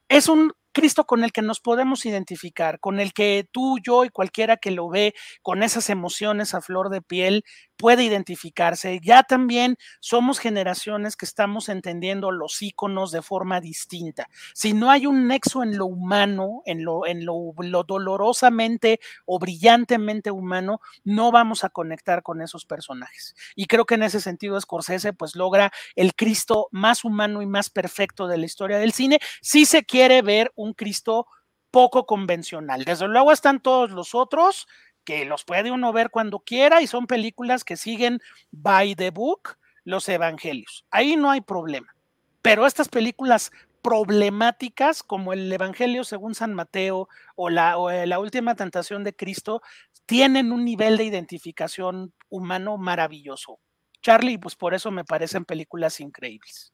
es 0.10 0.28
un 0.28 0.54
Cristo 0.74 1.06
con 1.06 1.24
el 1.24 1.32
que 1.32 1.42
nos 1.42 1.60
podemos 1.60 2.06
identificar, 2.06 2.80
con 2.80 3.00
el 3.00 3.14
que 3.14 3.48
tú, 3.52 3.78
yo 3.82 4.04
y 4.04 4.10
cualquiera 4.10 4.58
que 4.58 4.72
lo 4.72 4.90
ve 4.90 5.14
con 5.42 5.64
esas 5.64 5.90
emociones 5.90 6.54
a 6.54 6.62
flor 6.62 6.90
de 6.90 7.02
piel 7.02 7.46
puede 7.78 8.04
identificarse. 8.04 9.00
Ya 9.04 9.24
también 9.24 9.78
somos 10.00 10.40
generaciones 10.40 11.16
que 11.16 11.26
estamos 11.26 11.70
entendiendo 11.70 12.32
los 12.32 12.62
íconos 12.62 13.12
de 13.12 13.22
forma 13.22 13.62
distinta. 13.62 14.30
Si 14.54 14.74
no 14.74 14.90
hay 14.90 15.06
un 15.06 15.28
nexo 15.28 15.64
en 15.64 15.78
lo 15.78 15.86
humano, 15.86 16.62
en 16.66 16.86
lo, 16.86 17.04
lo 17.06 17.84
dolorosamente 17.84 19.00
o 19.26 19.40
brillantemente 19.40 20.32
humano, 20.32 20.80
no 21.04 21.32
vamos 21.32 21.64
a 21.64 21.70
conectar 21.70 22.24
con 22.24 22.42
esos 22.42 22.66
personajes. 22.66 23.36
Y 23.56 23.66
creo 23.66 23.86
que 23.86 23.96
en 23.96 24.04
ese 24.04 24.22
sentido 24.22 24.60
Scorsese 24.60 25.14
pues 25.14 25.36
logra 25.36 25.72
el 25.96 26.16
Cristo 26.16 26.68
más 26.72 27.04
humano 27.04 27.42
y 27.42 27.46
más 27.46 27.70
perfecto 27.70 28.28
de 28.28 28.38
la 28.38 28.46
historia 28.46 28.78
del 28.78 28.94
cine. 28.94 29.20
Si 29.42 29.66
se 29.66 29.84
quiere 29.84 30.22
ver 30.22 30.52
un 30.64 30.74
Cristo 30.74 31.28
poco 31.72 32.06
convencional. 32.06 32.86
Desde 32.86 33.08
luego 33.08 33.32
están 33.32 33.62
todos 33.62 33.92
los 33.92 34.16
otros 34.16 34.68
que 35.04 35.26
los 35.26 35.44
puede 35.44 35.72
uno 35.72 35.92
ver 35.92 36.10
cuando 36.10 36.40
quiera 36.40 36.82
y 36.82 36.88
son 36.88 37.08
películas 37.08 37.64
que 37.64 37.78
siguen 37.78 38.22
by 38.52 38.96
the 38.96 39.12
book 39.12 39.58
los 39.84 40.08
evangelios. 40.08 40.86
Ahí 40.92 41.16
no 41.16 41.30
hay 41.30 41.42
problema. 41.42 41.94
Pero 42.42 42.66
estas 42.66 42.90
películas 42.90 43.52
problemáticas 43.82 45.04
como 45.04 45.34
el 45.34 45.52
Evangelio 45.52 46.06
según 46.06 46.36
San 46.36 46.54
Mateo 46.54 47.10
o 47.36 47.50
la, 47.50 47.78
o 47.78 47.92
la 47.92 48.20
última 48.20 48.56
tentación 48.56 49.04
de 49.04 49.14
Cristo 49.14 49.62
tienen 50.06 50.52
un 50.52 50.64
nivel 50.64 50.98
de 50.98 51.04
identificación 51.04 52.14
humano 52.30 52.78
maravilloso. 52.78 53.60
Charlie, 54.02 54.38
pues 54.38 54.56
por 54.56 54.74
eso 54.74 54.92
me 54.92 55.04
parecen 55.04 55.44
películas 55.44 56.00
increíbles. 56.00 56.74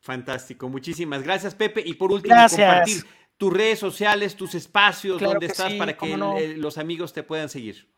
Fantástico, 0.00 0.68
muchísimas 0.68 1.22
gracias 1.22 1.54
Pepe. 1.54 1.82
Y 1.84 1.94
por 1.94 2.12
último, 2.12 2.34
compartir 2.34 3.04
tus 3.42 3.52
redes 3.52 3.80
sociales, 3.80 4.36
tus 4.36 4.54
espacios, 4.54 5.20
donde 5.20 5.46
estás 5.46 5.72
para 5.72 5.96
que 5.96 6.16
los 6.56 6.78
amigos 6.78 7.12
te 7.12 7.24
puedan 7.24 7.48
seguir. 7.48 7.88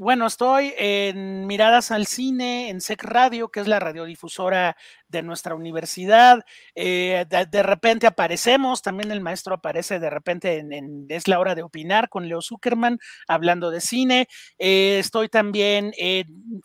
Bueno, 0.00 0.26
estoy 0.26 0.74
en 0.76 1.46
Miradas 1.46 1.92
al 1.92 2.06
Cine, 2.06 2.68
en 2.68 2.80
SEC 2.80 3.04
Radio, 3.04 3.50
que 3.50 3.60
es 3.60 3.68
la 3.68 3.78
radiodifusora 3.78 4.76
de 5.08 5.22
nuestra 5.22 5.54
universidad. 5.54 6.44
Eh, 6.74 7.24
de, 7.28 7.62
repente 7.62 8.08
aparecemos, 8.08 8.82
también 8.82 9.12
el 9.12 9.20
maestro 9.20 9.54
aparece 9.54 10.00
de 10.00 10.10
repente 10.10 10.58
en, 10.58 11.06
Es 11.08 11.28
la 11.28 11.38
hora 11.38 11.54
de 11.54 11.62
opinar 11.62 12.08
con 12.08 12.26
Leo 12.26 12.42
Zuckerman, 12.42 12.98
hablando 13.28 13.70
de 13.70 13.80
cine. 13.80 14.26
Eh, 14.58 14.98
estoy 14.98 15.28
también 15.28 15.92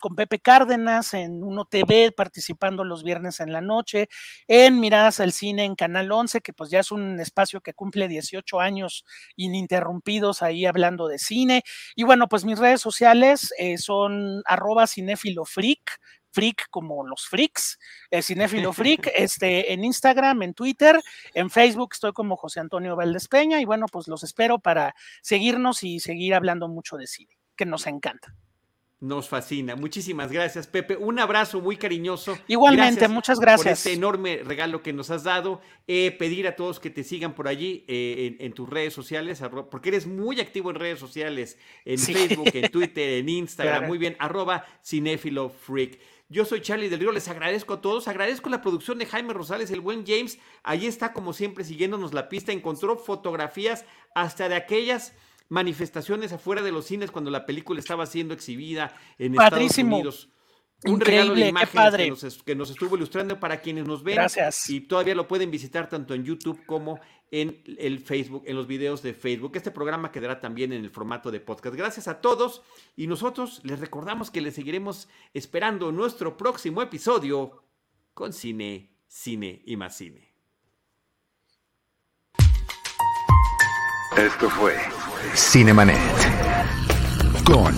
con 0.00 0.16
Pepe 0.16 0.40
Cárdenas 0.40 1.14
en 1.14 1.44
Uno 1.44 1.66
TV, 1.66 2.10
participando 2.10 2.82
los 2.82 3.04
viernes 3.04 3.38
en 3.38 3.52
la 3.52 3.60
noche, 3.60 4.08
en 4.48 4.80
Miradas 4.80 5.20
al 5.20 5.32
Cine 5.32 5.64
en 5.64 5.76
Canal 5.76 6.10
11, 6.10 6.40
que 6.40 6.52
pues 6.52 6.70
ya 6.70 6.80
es 6.80 6.90
un 6.90 7.20
espacio 7.20 7.60
que 7.60 7.74
cumple 7.74 8.08
18 8.08 8.58
años 8.58 9.04
ininterrumpidos 9.36 10.42
ahí 10.42 10.66
hablando 10.66 11.06
de 11.06 11.18
cine. 11.18 11.62
Y 11.94 12.02
bueno, 12.02 12.28
pues 12.28 12.44
mis 12.44 12.58
redes 12.58 12.80
sociales 12.80 13.19
eh, 13.58 13.78
son 13.78 14.42
arroba 14.46 14.86
cinefilofreak, 14.86 16.00
freak 16.32 16.68
como 16.70 17.06
los 17.06 17.26
freaks, 17.26 17.78
el 18.10 18.22
cinéfilo 18.22 18.72
freak, 18.72 19.10
este, 19.14 19.72
en 19.72 19.84
Instagram, 19.84 20.42
en 20.42 20.54
Twitter, 20.54 21.00
en 21.34 21.50
Facebook 21.50 21.90
estoy 21.92 22.12
como 22.12 22.36
José 22.36 22.60
Antonio 22.60 22.96
Valdés 22.96 23.28
Peña 23.28 23.60
y 23.60 23.64
bueno, 23.64 23.86
pues 23.86 24.08
los 24.08 24.22
espero 24.22 24.58
para 24.58 24.94
seguirnos 25.22 25.82
y 25.82 26.00
seguir 26.00 26.34
hablando 26.34 26.68
mucho 26.68 26.96
de 26.96 27.06
cine, 27.06 27.36
que 27.56 27.66
nos 27.66 27.86
encanta. 27.86 28.34
Nos 29.00 29.30
fascina. 29.30 29.76
Muchísimas 29.76 30.30
gracias, 30.30 30.66
Pepe. 30.66 30.94
Un 30.94 31.18
abrazo 31.18 31.58
muy 31.62 31.78
cariñoso. 31.78 32.36
Igualmente, 32.48 33.08
muchas 33.08 33.40
gracias. 33.40 33.64
Por 33.64 33.72
este 33.72 33.92
enorme 33.94 34.42
regalo 34.44 34.82
que 34.82 34.92
nos 34.92 35.10
has 35.10 35.24
dado. 35.24 35.62
Eh, 35.88 36.14
pedir 36.18 36.46
a 36.46 36.54
todos 36.54 36.80
que 36.80 36.90
te 36.90 37.02
sigan 37.02 37.34
por 37.34 37.48
allí 37.48 37.82
eh, 37.88 38.36
en, 38.40 38.52
tus 38.52 38.68
redes 38.68 38.92
sociales, 38.92 39.42
porque 39.70 39.88
eres 39.88 40.06
muy 40.06 40.38
activo 40.38 40.68
en 40.68 40.76
redes 40.76 40.98
sociales, 40.98 41.56
en 41.86 41.98
Facebook, 41.98 42.50
en 42.52 42.70
Twitter, 42.70 43.14
en 43.14 43.30
Instagram. 43.30 43.86
Muy 43.86 43.96
bien, 43.96 44.16
arroba 44.18 44.66
cinéfilo 44.84 45.48
freak. 45.48 45.98
Yo 46.28 46.44
soy 46.44 46.60
Charlie 46.60 46.90
del 46.90 47.00
Río, 47.00 47.10
les 47.10 47.26
agradezco 47.26 47.74
a 47.74 47.80
todos, 47.80 48.06
agradezco 48.06 48.50
la 48.50 48.60
producción 48.60 48.98
de 48.98 49.06
Jaime 49.06 49.32
Rosales, 49.32 49.70
el 49.72 49.80
buen 49.80 50.06
James, 50.06 50.38
allí 50.62 50.86
está 50.86 51.12
como 51.12 51.32
siempre 51.32 51.64
siguiéndonos 51.64 52.14
la 52.14 52.28
pista, 52.28 52.52
encontró 52.52 52.96
fotografías 52.96 53.84
hasta 54.14 54.48
de 54.48 54.54
aquellas 54.54 55.12
manifestaciones 55.50 56.32
afuera 56.32 56.62
de 56.62 56.72
los 56.72 56.86
cines 56.86 57.10
cuando 57.10 57.30
la 57.30 57.44
película 57.44 57.78
estaba 57.78 58.06
siendo 58.06 58.32
exhibida 58.32 58.96
en 59.18 59.34
Estados 59.34 59.76
Unidos. 59.76 60.30
Un 60.84 60.98
regalo 60.98 61.34
de 61.34 61.48
imágenes 61.48 62.42
que 62.42 62.54
nos, 62.54 62.70
estuvo 62.70 62.96
ilustrando 62.96 63.38
para 63.38 63.60
quienes 63.60 63.86
nos 63.86 64.02
ven. 64.02 64.14
Gracias. 64.14 64.70
Y 64.70 64.80
todavía 64.80 65.14
lo 65.14 65.28
pueden 65.28 65.50
visitar 65.50 65.90
tanto 65.90 66.14
en 66.14 66.24
YouTube 66.24 66.64
como 66.64 66.98
en 67.30 67.62
el 67.78 67.98
Facebook, 67.98 68.44
en 68.46 68.56
los 68.56 68.66
videos 68.66 69.02
de 69.02 69.12
Facebook. 69.12 69.52
Este 69.56 69.70
programa 69.70 70.10
quedará 70.10 70.40
también 70.40 70.72
en 70.72 70.82
el 70.82 70.90
formato 70.90 71.30
de 71.30 71.40
podcast. 71.40 71.76
Gracias 71.76 72.08
a 72.08 72.22
todos 72.22 72.62
y 72.96 73.08
nosotros 73.08 73.60
les 73.62 73.78
recordamos 73.78 74.30
que 74.30 74.40
les 74.40 74.54
seguiremos 74.54 75.08
esperando 75.34 75.92
nuestro 75.92 76.38
próximo 76.38 76.80
episodio 76.80 77.62
con 78.14 78.32
cine, 78.32 78.96
cine 79.06 79.62
y 79.66 79.76
más 79.76 79.96
cine. 79.96 80.29
Esto 84.16 84.50
fue 84.50 84.74
Cinemanet 85.34 85.96
con 87.44 87.72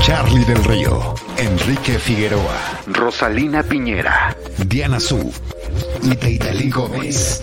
Charlie 0.00 0.44
del 0.46 0.64
Río, 0.64 1.14
Enrique 1.36 1.98
Figueroa, 1.98 2.80
Rosalina 2.86 3.62
Piñera, 3.62 4.34
Diana 4.66 4.98
Su 4.98 5.32
y 6.02 6.16
Teitali 6.16 6.70
Gómez. 6.70 7.42